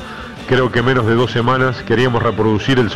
Creo 0.48 0.72
que 0.72 0.82
menos 0.82 1.06
de 1.06 1.14
dos 1.14 1.30
semanas 1.30 1.82
queríamos 1.84 2.20
reproducir 2.20 2.80
el... 2.80 2.90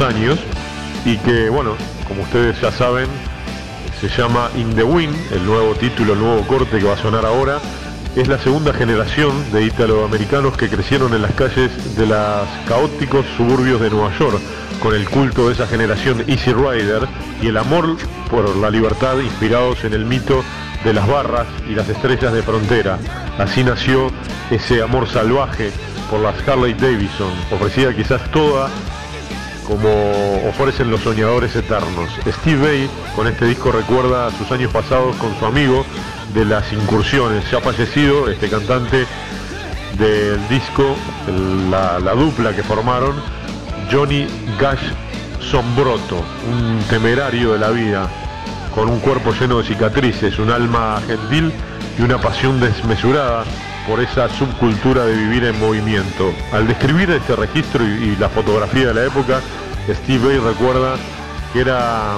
años 0.00 0.38
y 1.04 1.18
que 1.18 1.50
bueno, 1.50 1.76
como 2.08 2.22
ustedes 2.22 2.58
ya 2.60 2.72
saben, 2.72 3.06
se 4.00 4.08
llama 4.08 4.48
In 4.56 4.74
the 4.74 4.82
Wind, 4.82 5.14
el 5.32 5.44
nuevo 5.44 5.74
título, 5.74 6.14
el 6.14 6.20
nuevo 6.20 6.46
corte 6.46 6.78
que 6.78 6.84
va 6.84 6.94
a 6.94 6.98
sonar 6.98 7.26
ahora. 7.26 7.58
Es 8.16 8.28
la 8.28 8.38
segunda 8.38 8.72
generación 8.72 9.32
de 9.52 9.64
italoamericanos 9.64 10.56
que 10.56 10.68
crecieron 10.68 11.12
en 11.14 11.22
las 11.22 11.32
calles 11.32 11.96
de 11.96 12.06
los 12.06 12.48
caóticos 12.66 13.26
suburbios 13.36 13.80
de 13.80 13.90
Nueva 13.90 14.16
York, 14.18 14.40
con 14.80 14.94
el 14.94 15.08
culto 15.08 15.48
de 15.48 15.54
esa 15.54 15.66
generación 15.66 16.24
Easy 16.28 16.52
Rider 16.52 17.06
y 17.42 17.48
el 17.48 17.56
amor 17.56 17.96
por 18.30 18.56
la 18.56 18.70
libertad 18.70 19.18
inspirados 19.18 19.84
en 19.84 19.92
el 19.92 20.06
mito 20.06 20.42
de 20.84 20.94
las 20.94 21.06
barras 21.06 21.46
y 21.68 21.74
las 21.74 21.88
estrellas 21.88 22.32
de 22.32 22.42
frontera. 22.42 22.98
Así 23.38 23.64
nació 23.64 24.10
ese 24.50 24.82
amor 24.82 25.08
salvaje 25.08 25.72
por 26.10 26.20
las 26.20 26.36
Harley 26.48 26.74
Davidson, 26.74 27.32
ofrecida 27.50 27.94
quizás 27.94 28.30
toda 28.30 28.70
como 29.66 29.88
ofrecen 30.48 30.90
los 30.90 31.00
soñadores 31.00 31.54
eternos. 31.56 32.10
Steve 32.26 32.62
Vai 32.62 32.90
con 33.16 33.26
este 33.26 33.46
disco 33.46 33.72
recuerda 33.72 34.30
sus 34.32 34.50
años 34.52 34.72
pasados 34.72 35.16
con 35.16 35.36
su 35.38 35.46
amigo 35.46 35.84
de 36.34 36.44
las 36.44 36.72
incursiones, 36.72 37.50
ya 37.50 37.60
fallecido, 37.60 38.28
este 38.28 38.48
cantante 38.48 39.06
del 39.98 40.48
disco, 40.48 40.96
la, 41.70 41.98
la 42.00 42.12
dupla 42.12 42.54
que 42.54 42.62
formaron, 42.62 43.14
Johnny 43.90 44.26
Gash 44.58 44.82
Sombroto, 45.40 46.24
un 46.50 46.82
temerario 46.88 47.52
de 47.52 47.58
la 47.58 47.70
vida, 47.70 48.08
con 48.74 48.90
un 48.90 48.98
cuerpo 48.98 49.32
lleno 49.32 49.58
de 49.58 49.64
cicatrices, 49.64 50.38
un 50.38 50.50
alma 50.50 51.00
gentil 51.06 51.52
y 51.98 52.02
una 52.02 52.18
pasión 52.18 52.60
desmesurada 52.60 53.44
por 53.86 54.00
esa 54.00 54.28
subcultura 54.28 55.04
de 55.04 55.14
vivir 55.14 55.44
en 55.44 55.58
movimiento. 55.60 56.32
Al 56.52 56.66
describir 56.66 57.10
este 57.10 57.36
registro 57.36 57.84
y, 57.84 58.16
la 58.16 58.28
fotografía 58.28 58.88
de 58.88 58.94
la 58.94 59.04
época, 59.04 59.40
Steve 59.88 60.26
Vai 60.26 60.38
recuerda 60.38 60.96
que 61.52 61.60
era 61.60 62.16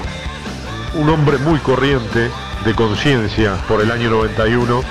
un 0.94 1.08
hombre 1.08 1.38
muy 1.38 1.58
corriente, 1.58 2.30
de 2.64 2.74
conciencia, 2.74 3.54
por 3.68 3.80
el 3.80 3.90
año 3.90 4.10
91. 4.10 4.82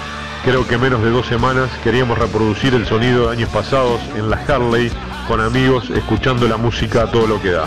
Creo 0.43 0.67
que 0.67 0.77
menos 0.77 1.01
de 1.03 1.09
dos 1.09 1.25
semanas 1.25 1.69
queríamos 1.83 2.17
reproducir 2.17 2.73
el 2.73 2.85
sonido 2.85 3.27
de 3.27 3.33
años 3.33 3.49
pasados 3.49 3.99
en 4.15 4.29
la 4.29 4.37
Harley 4.37 4.91
con 5.27 5.41
amigos 5.41 5.89
escuchando 5.89 6.47
la 6.47 6.57
música 6.57 7.03
a 7.03 7.11
todo 7.11 7.27
lo 7.27 7.41
que 7.41 7.51
da. 7.51 7.65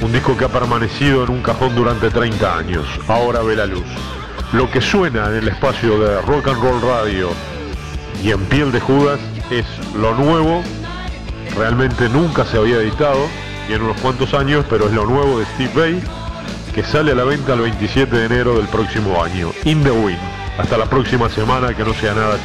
Un 0.00 0.12
disco 0.12 0.36
que 0.36 0.44
ha 0.44 0.48
permanecido 0.48 1.24
en 1.24 1.30
un 1.30 1.42
cajón 1.42 1.74
durante 1.74 2.10
30 2.10 2.56
años. 2.56 2.86
Ahora 3.08 3.42
ve 3.42 3.56
la 3.56 3.66
luz. 3.66 3.84
Lo 4.52 4.70
que 4.70 4.80
suena 4.80 5.26
en 5.26 5.36
el 5.36 5.48
espacio 5.48 5.98
de 5.98 6.20
Rock 6.22 6.48
and 6.48 6.62
Roll 6.62 6.80
Radio 6.82 7.30
y 8.22 8.30
en 8.30 8.40
Piel 8.46 8.70
de 8.72 8.80
Judas 8.80 9.18
es 9.50 9.66
lo 9.96 10.14
nuevo. 10.14 10.62
Realmente 11.56 12.08
nunca 12.08 12.44
se 12.44 12.56
había 12.56 12.76
editado 12.76 13.26
y 13.68 13.74
en 13.74 13.82
unos 13.82 14.00
cuantos 14.00 14.32
años, 14.34 14.64
pero 14.70 14.86
es 14.86 14.92
lo 14.92 15.06
nuevo 15.06 15.38
de 15.38 15.46
Steve 15.46 15.72
Vai 15.74 16.02
que 16.74 16.82
sale 16.82 17.12
a 17.12 17.14
la 17.14 17.24
venta 17.24 17.52
el 17.52 17.60
27 17.60 18.16
de 18.16 18.24
enero 18.24 18.56
del 18.56 18.66
próximo 18.66 19.22
año. 19.22 19.52
In 19.64 19.82
the 19.82 19.90
Wind. 19.90 20.18
Hasta 20.56 20.78
la 20.78 20.86
próxima 20.86 21.28
semana, 21.28 21.74
que 21.74 21.84
no 21.84 21.92
sea 21.92 22.14
nada. 22.14 22.38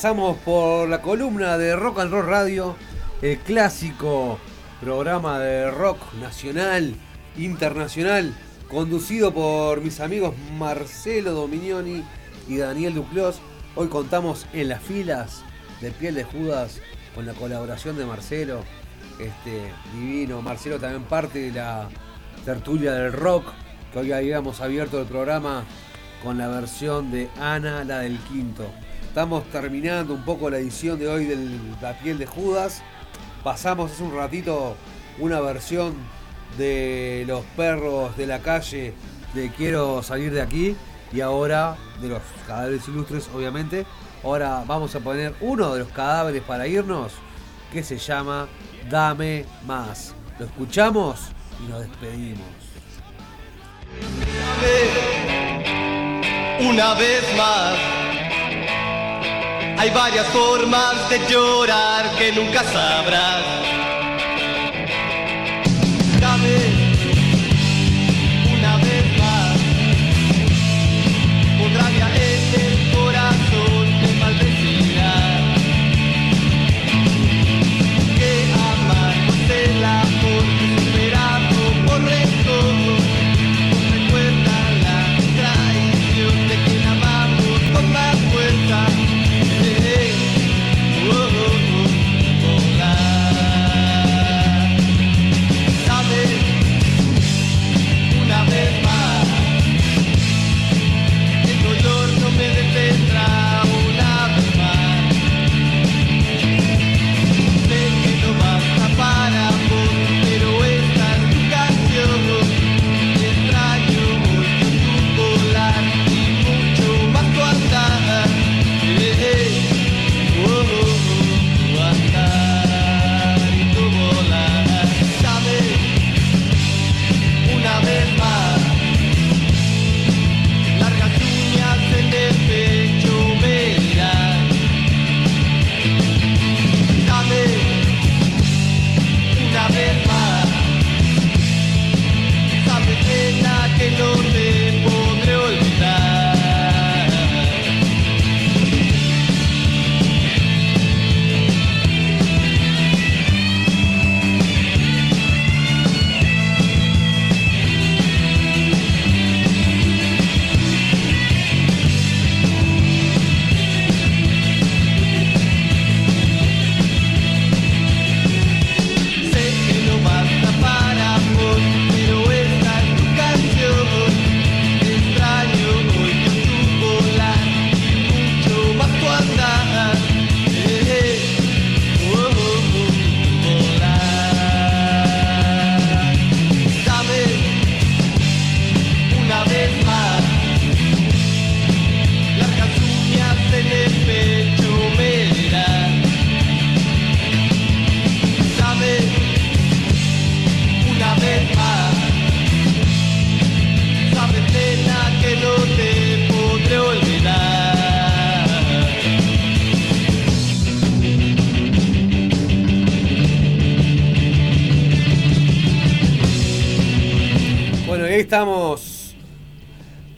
Pasamos 0.00 0.38
por 0.38 0.88
la 0.88 1.02
columna 1.02 1.58
de 1.58 1.76
Rock 1.76 1.98
and 1.98 2.10
Roll 2.10 2.24
Radio, 2.24 2.74
el 3.20 3.36
clásico 3.36 4.38
programa 4.80 5.38
de 5.38 5.70
rock 5.70 6.14
nacional, 6.14 6.94
internacional, 7.36 8.32
conducido 8.70 9.34
por 9.34 9.82
mis 9.82 10.00
amigos 10.00 10.34
Marcelo 10.56 11.32
Dominioni 11.32 12.02
y 12.48 12.56
Daniel 12.56 12.94
Duclos. 12.94 13.42
Hoy 13.74 13.88
contamos 13.88 14.46
en 14.54 14.70
las 14.70 14.82
filas 14.82 15.42
de 15.82 15.90
Piel 15.90 16.14
de 16.14 16.24
Judas 16.24 16.80
con 17.14 17.26
la 17.26 17.34
colaboración 17.34 17.98
de 17.98 18.06
Marcelo, 18.06 18.64
este 19.18 19.70
divino. 19.92 20.40
Marcelo 20.40 20.78
también 20.78 21.02
parte 21.02 21.50
de 21.50 21.52
la 21.52 21.90
tertulia 22.46 22.92
del 22.92 23.12
rock, 23.12 23.52
que 23.92 23.98
hoy 23.98 24.12
habíamos 24.12 24.62
abierto 24.62 24.98
el 24.98 25.06
programa 25.06 25.64
con 26.22 26.38
la 26.38 26.48
versión 26.48 27.10
de 27.10 27.28
Ana, 27.38 27.84
la 27.84 27.98
del 27.98 28.16
quinto. 28.20 28.64
Estamos 29.10 29.42
terminando 29.50 30.14
un 30.14 30.24
poco 30.24 30.48
la 30.48 30.58
edición 30.58 30.96
de 30.96 31.08
hoy 31.08 31.24
de 31.24 31.36
La 31.82 31.98
piel 31.98 32.16
de 32.16 32.26
Judas. 32.26 32.80
Pasamos 33.42 33.90
hace 33.90 34.04
un 34.04 34.14
ratito 34.14 34.76
una 35.18 35.40
versión 35.40 35.96
de 36.56 37.24
Los 37.26 37.44
perros 37.56 38.16
de 38.16 38.28
la 38.28 38.38
calle 38.38 38.94
de 39.34 39.50
Quiero 39.50 40.00
salir 40.04 40.32
de 40.32 40.40
aquí 40.40 40.76
y 41.12 41.22
ahora 41.22 41.76
de 42.00 42.06
los 42.06 42.22
cadáveres 42.46 42.86
ilustres, 42.86 43.28
obviamente. 43.34 43.84
Ahora 44.22 44.62
vamos 44.64 44.94
a 44.94 45.00
poner 45.00 45.34
uno 45.40 45.74
de 45.74 45.80
los 45.80 45.88
cadáveres 45.88 46.44
para 46.44 46.68
irnos 46.68 47.10
que 47.72 47.82
se 47.82 47.98
llama 47.98 48.46
Dame 48.88 49.44
más. 49.66 50.14
Lo 50.38 50.46
escuchamos 50.46 51.18
y 51.58 51.68
nos 51.68 51.80
despedimos. 51.80 52.46
Una 56.60 56.94
vez 56.94 57.24
más, 57.36 58.29
hay 59.80 59.88
varias 59.88 60.26
formas 60.26 61.08
de 61.08 61.26
llorar 61.26 62.10
que 62.18 62.32
nunca 62.32 62.62
sabrás. 62.64 63.89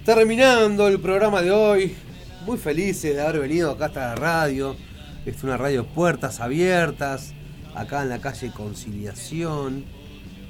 Terminando 0.04 0.88
el 0.88 0.98
programa 1.00 1.42
de 1.42 1.52
hoy. 1.52 1.96
Muy 2.44 2.58
felices 2.58 3.14
de 3.14 3.20
haber 3.20 3.42
venido 3.42 3.70
acá 3.70 3.86
hasta 3.86 4.00
la 4.08 4.14
radio. 4.16 4.76
Es 5.24 5.44
una 5.44 5.56
radio 5.56 5.86
puertas 5.86 6.40
abiertas, 6.40 7.32
acá 7.74 8.02
en 8.02 8.08
la 8.08 8.18
calle 8.18 8.50
Conciliación. 8.50 9.84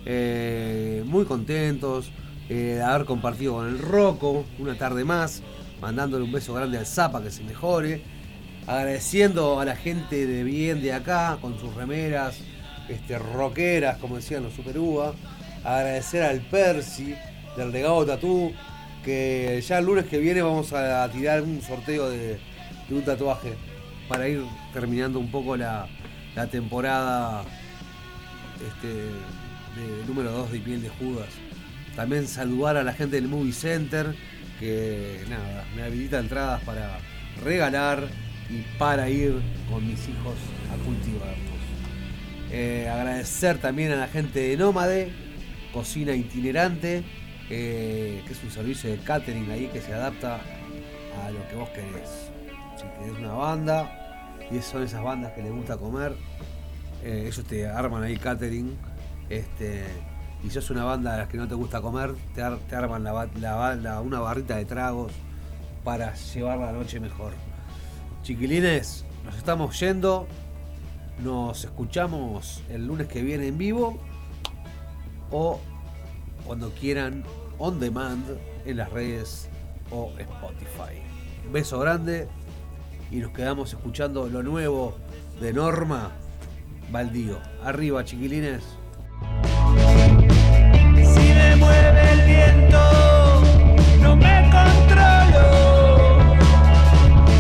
Eh, 0.07 1.03
muy 1.07 1.27
contentos 1.27 2.11
eh, 2.49 2.77
de 2.77 2.83
haber 2.83 3.07
compartido 3.07 3.55
con 3.55 3.69
el 3.69 3.79
Roco 3.79 4.45
una 4.59 4.77
tarde 4.77 5.05
más, 5.05 5.43
mandándole 5.81 6.25
un 6.25 6.33
beso 6.33 6.55
grande 6.55 6.79
al 6.79 6.87
Zapa 6.87 7.23
que 7.23 7.31
se 7.31 7.43
mejore. 7.45 8.03
Agradeciendo 8.67 9.61
a 9.61 9.65
la 9.65 9.77
gente 9.77 10.27
de 10.27 10.45
bien 10.45 10.81
de 10.81 10.95
acá, 10.95 11.37
con 11.41 11.59
sus 11.59 11.75
remeras, 11.75 12.39
este, 12.89 13.19
rockeras, 13.19 13.99
como 13.99 14.17
decían 14.17 14.45
los 14.45 14.55
Super 14.55 14.79
Uva. 14.79 15.13
Agradecer 15.63 16.23
al 16.23 16.41
Percy 16.41 17.15
del 17.57 17.71
Legado 17.71 18.07
Tatú, 18.07 18.53
que 19.05 19.63
ya 19.67 19.79
el 19.79 19.87
lunes 19.87 20.07
que 20.07 20.19
viene 20.19 20.43
vamos 20.43 20.73
a 20.73 21.09
tirar 21.11 21.43
un 21.43 21.61
sorteo 21.63 22.09
de, 22.11 22.39
un 22.91 23.03
tatuaje 23.03 23.55
para 24.09 24.29
ir 24.29 24.43
terminando 24.73 25.19
un 25.19 25.31
poco 25.31 25.57
la, 25.57 25.89
la 26.35 26.47
temporada 26.47 27.45
este, 28.57 28.89
de 28.89 30.07
número 30.07 30.31
2 30.31 30.53
de 30.53 30.59
Piel 30.59 30.83
de 30.83 30.89
Judas. 30.91 31.29
También 31.97 32.27
saludar 32.27 32.77
a 32.77 32.83
la 32.83 32.93
gente 32.93 33.17
del 33.17 33.29
Movie 33.29 33.53
Center, 33.53 34.15
que 34.61 35.21
nada, 35.29 35.65
me 35.75 35.83
habilita 35.83 36.19
entradas 36.19 36.63
para 36.65 36.99
regalar 37.43 38.09
y 38.51 38.63
para 38.79 39.09
ir 39.09 39.35
con 39.71 39.87
mis 39.87 40.01
hijos 40.09 40.37
a 40.73 40.85
cultivarlos. 40.85 41.53
Eh, 42.51 42.89
agradecer 42.89 43.59
también 43.59 43.93
a 43.93 43.97
la 43.97 44.09
gente 44.09 44.41
de 44.41 44.57
Nómade, 44.57 45.11
cocina 45.73 46.15
itinerante, 46.15 47.03
que 47.57 48.33
es 48.33 48.43
un 48.43 48.51
servicio 48.51 48.91
de 48.91 48.99
catering 48.99 49.51
ahí 49.51 49.67
que 49.73 49.81
se 49.81 49.93
adapta 49.93 50.41
a 51.25 51.31
lo 51.31 51.47
que 51.49 51.57
vos 51.57 51.69
querés. 51.71 52.31
Si 52.77 52.85
querés 52.99 53.19
una 53.19 53.33
banda, 53.35 53.99
y 54.51 54.61
son 54.61 54.83
esas 54.83 55.03
bandas 55.03 55.33
que 55.33 55.43
les 55.43 55.53
gusta 55.53 55.77
comer, 55.77 56.15
eh, 57.03 57.25
ellos 57.27 57.45
te 57.45 57.67
arman 57.67 58.03
ahí 58.03 58.17
catering. 58.17 58.77
Este, 59.29 59.85
y 60.45 60.51
sos 60.51 60.71
una 60.71 60.85
banda 60.85 61.13
de 61.13 61.19
las 61.19 61.29
que 61.29 61.37
no 61.37 61.47
te 61.47 61.55
gusta 61.55 61.81
comer, 61.81 62.15
te, 62.35 62.43
ar- 62.43 62.59
te 62.59 62.75
arman 62.77 63.05
la- 63.05 64.01
una 64.01 64.21
barrita 64.21 64.57
de 64.57 64.65
tragos 64.65 65.13
para 65.85 66.15
llevar 66.15 66.59
la 66.59 66.73
noche 66.73 67.01
mejor. 67.01 67.33
Chiquilines, 68.23 69.05
nos 69.25 69.37
estamos 69.37 69.79
yendo. 69.79 70.27
Nos 71.23 71.65
escuchamos 71.65 72.63
el 72.71 72.87
lunes 72.87 73.07
que 73.09 73.23
viene 73.23 73.47
en 73.47 73.59
vivo 73.59 73.99
o 75.31 75.61
cuando 76.47 76.71
quieran 76.71 77.23
on 77.59 77.79
demand 77.81 78.25
en 78.65 78.77
las 78.77 78.91
redes 78.91 79.49
o 79.91 80.13
Spotify. 80.19 81.03
Beso 81.53 81.79
grande 81.81 82.29
y 83.11 83.17
nos 83.17 83.33
quedamos 83.33 83.73
escuchando 83.73 84.29
lo 84.29 84.43
nuevo 84.43 84.97
de 85.41 85.53
Norma 85.53 86.13
Baldío. 86.91 87.39
Arriba, 87.65 88.05
chiquilines. 88.05 88.63
Si 90.95 91.35
me 91.35 91.57
mueve 91.57 92.13
el 92.13 92.23
viento, 92.27 93.43
no 94.01 94.17
me 94.17 94.51
controlo. 94.51 96.35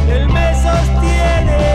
Él 0.08 0.28
me 0.28 0.54
sostiene. 0.54 1.71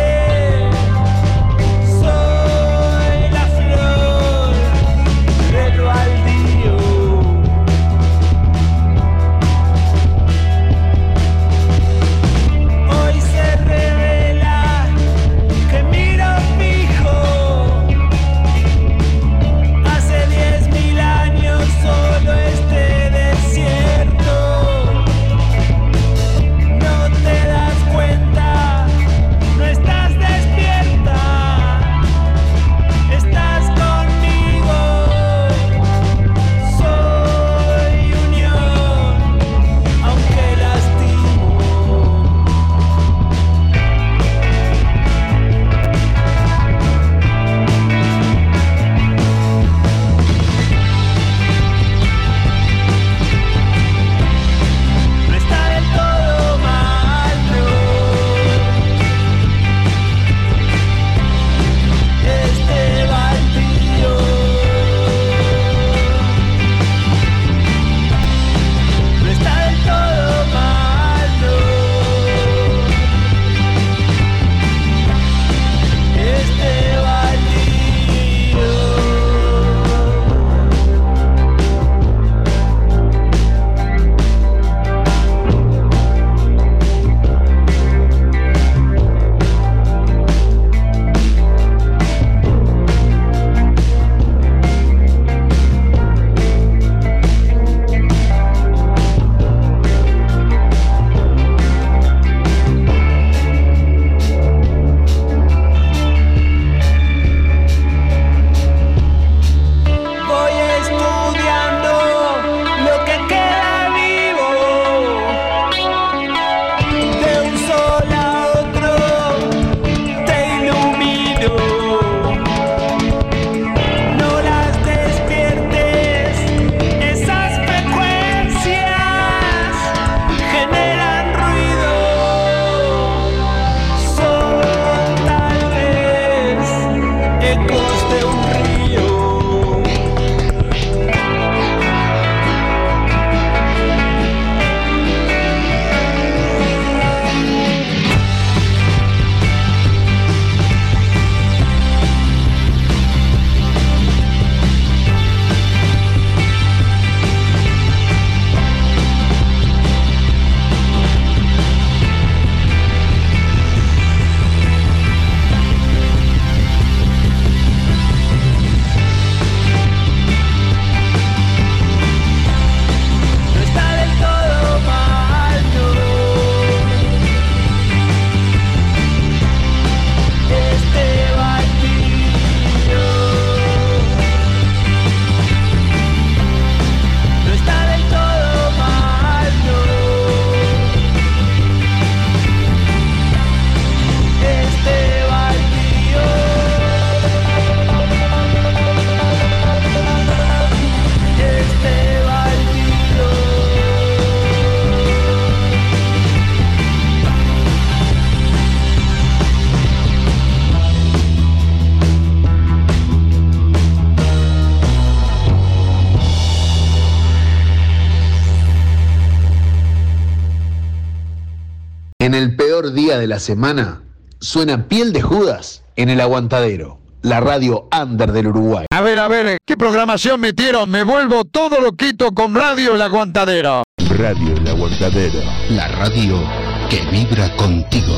La 223.37 223.41
semana, 223.41 224.01
suena 224.39 224.87
Piel 224.87 225.13
de 225.13 225.21
Judas 225.21 225.83
en 225.95 226.09
el 226.09 226.21
Aguantadero, 226.21 226.97
la 227.21 227.39
radio 227.39 227.87
under 227.95 228.31
del 228.31 228.47
Uruguay. 228.47 228.87
A 228.89 229.01
ver, 229.01 229.19
a 229.19 229.27
ver, 229.27 229.59
¿qué 229.63 229.77
programación 229.77 230.41
metieron? 230.41 230.89
Me 230.89 231.03
vuelvo 231.03 231.45
todo 231.45 231.79
loquito 231.79 232.31
con 232.31 232.55
Radio 232.55 232.95
El 232.95 233.01
Aguantadero. 233.03 233.83
Radio 234.09 234.57
El 234.57 234.67
Aguantadero. 234.67 235.39
La 235.69 235.87
radio 235.87 236.41
que 236.89 236.99
vibra 237.11 237.55
contigo. 237.57 238.17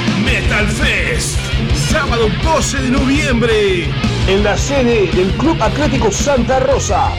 Metal 0.51 0.67
Fest, 0.67 1.39
sábado 1.89 2.27
12 2.43 2.81
de 2.81 2.91
noviembre, 2.91 3.89
en 4.27 4.43
la 4.43 4.57
sede 4.57 5.09
del 5.11 5.31
Club 5.37 5.57
Atlético 5.61 6.11
Santa 6.11 6.59
Rosa. 6.59 7.13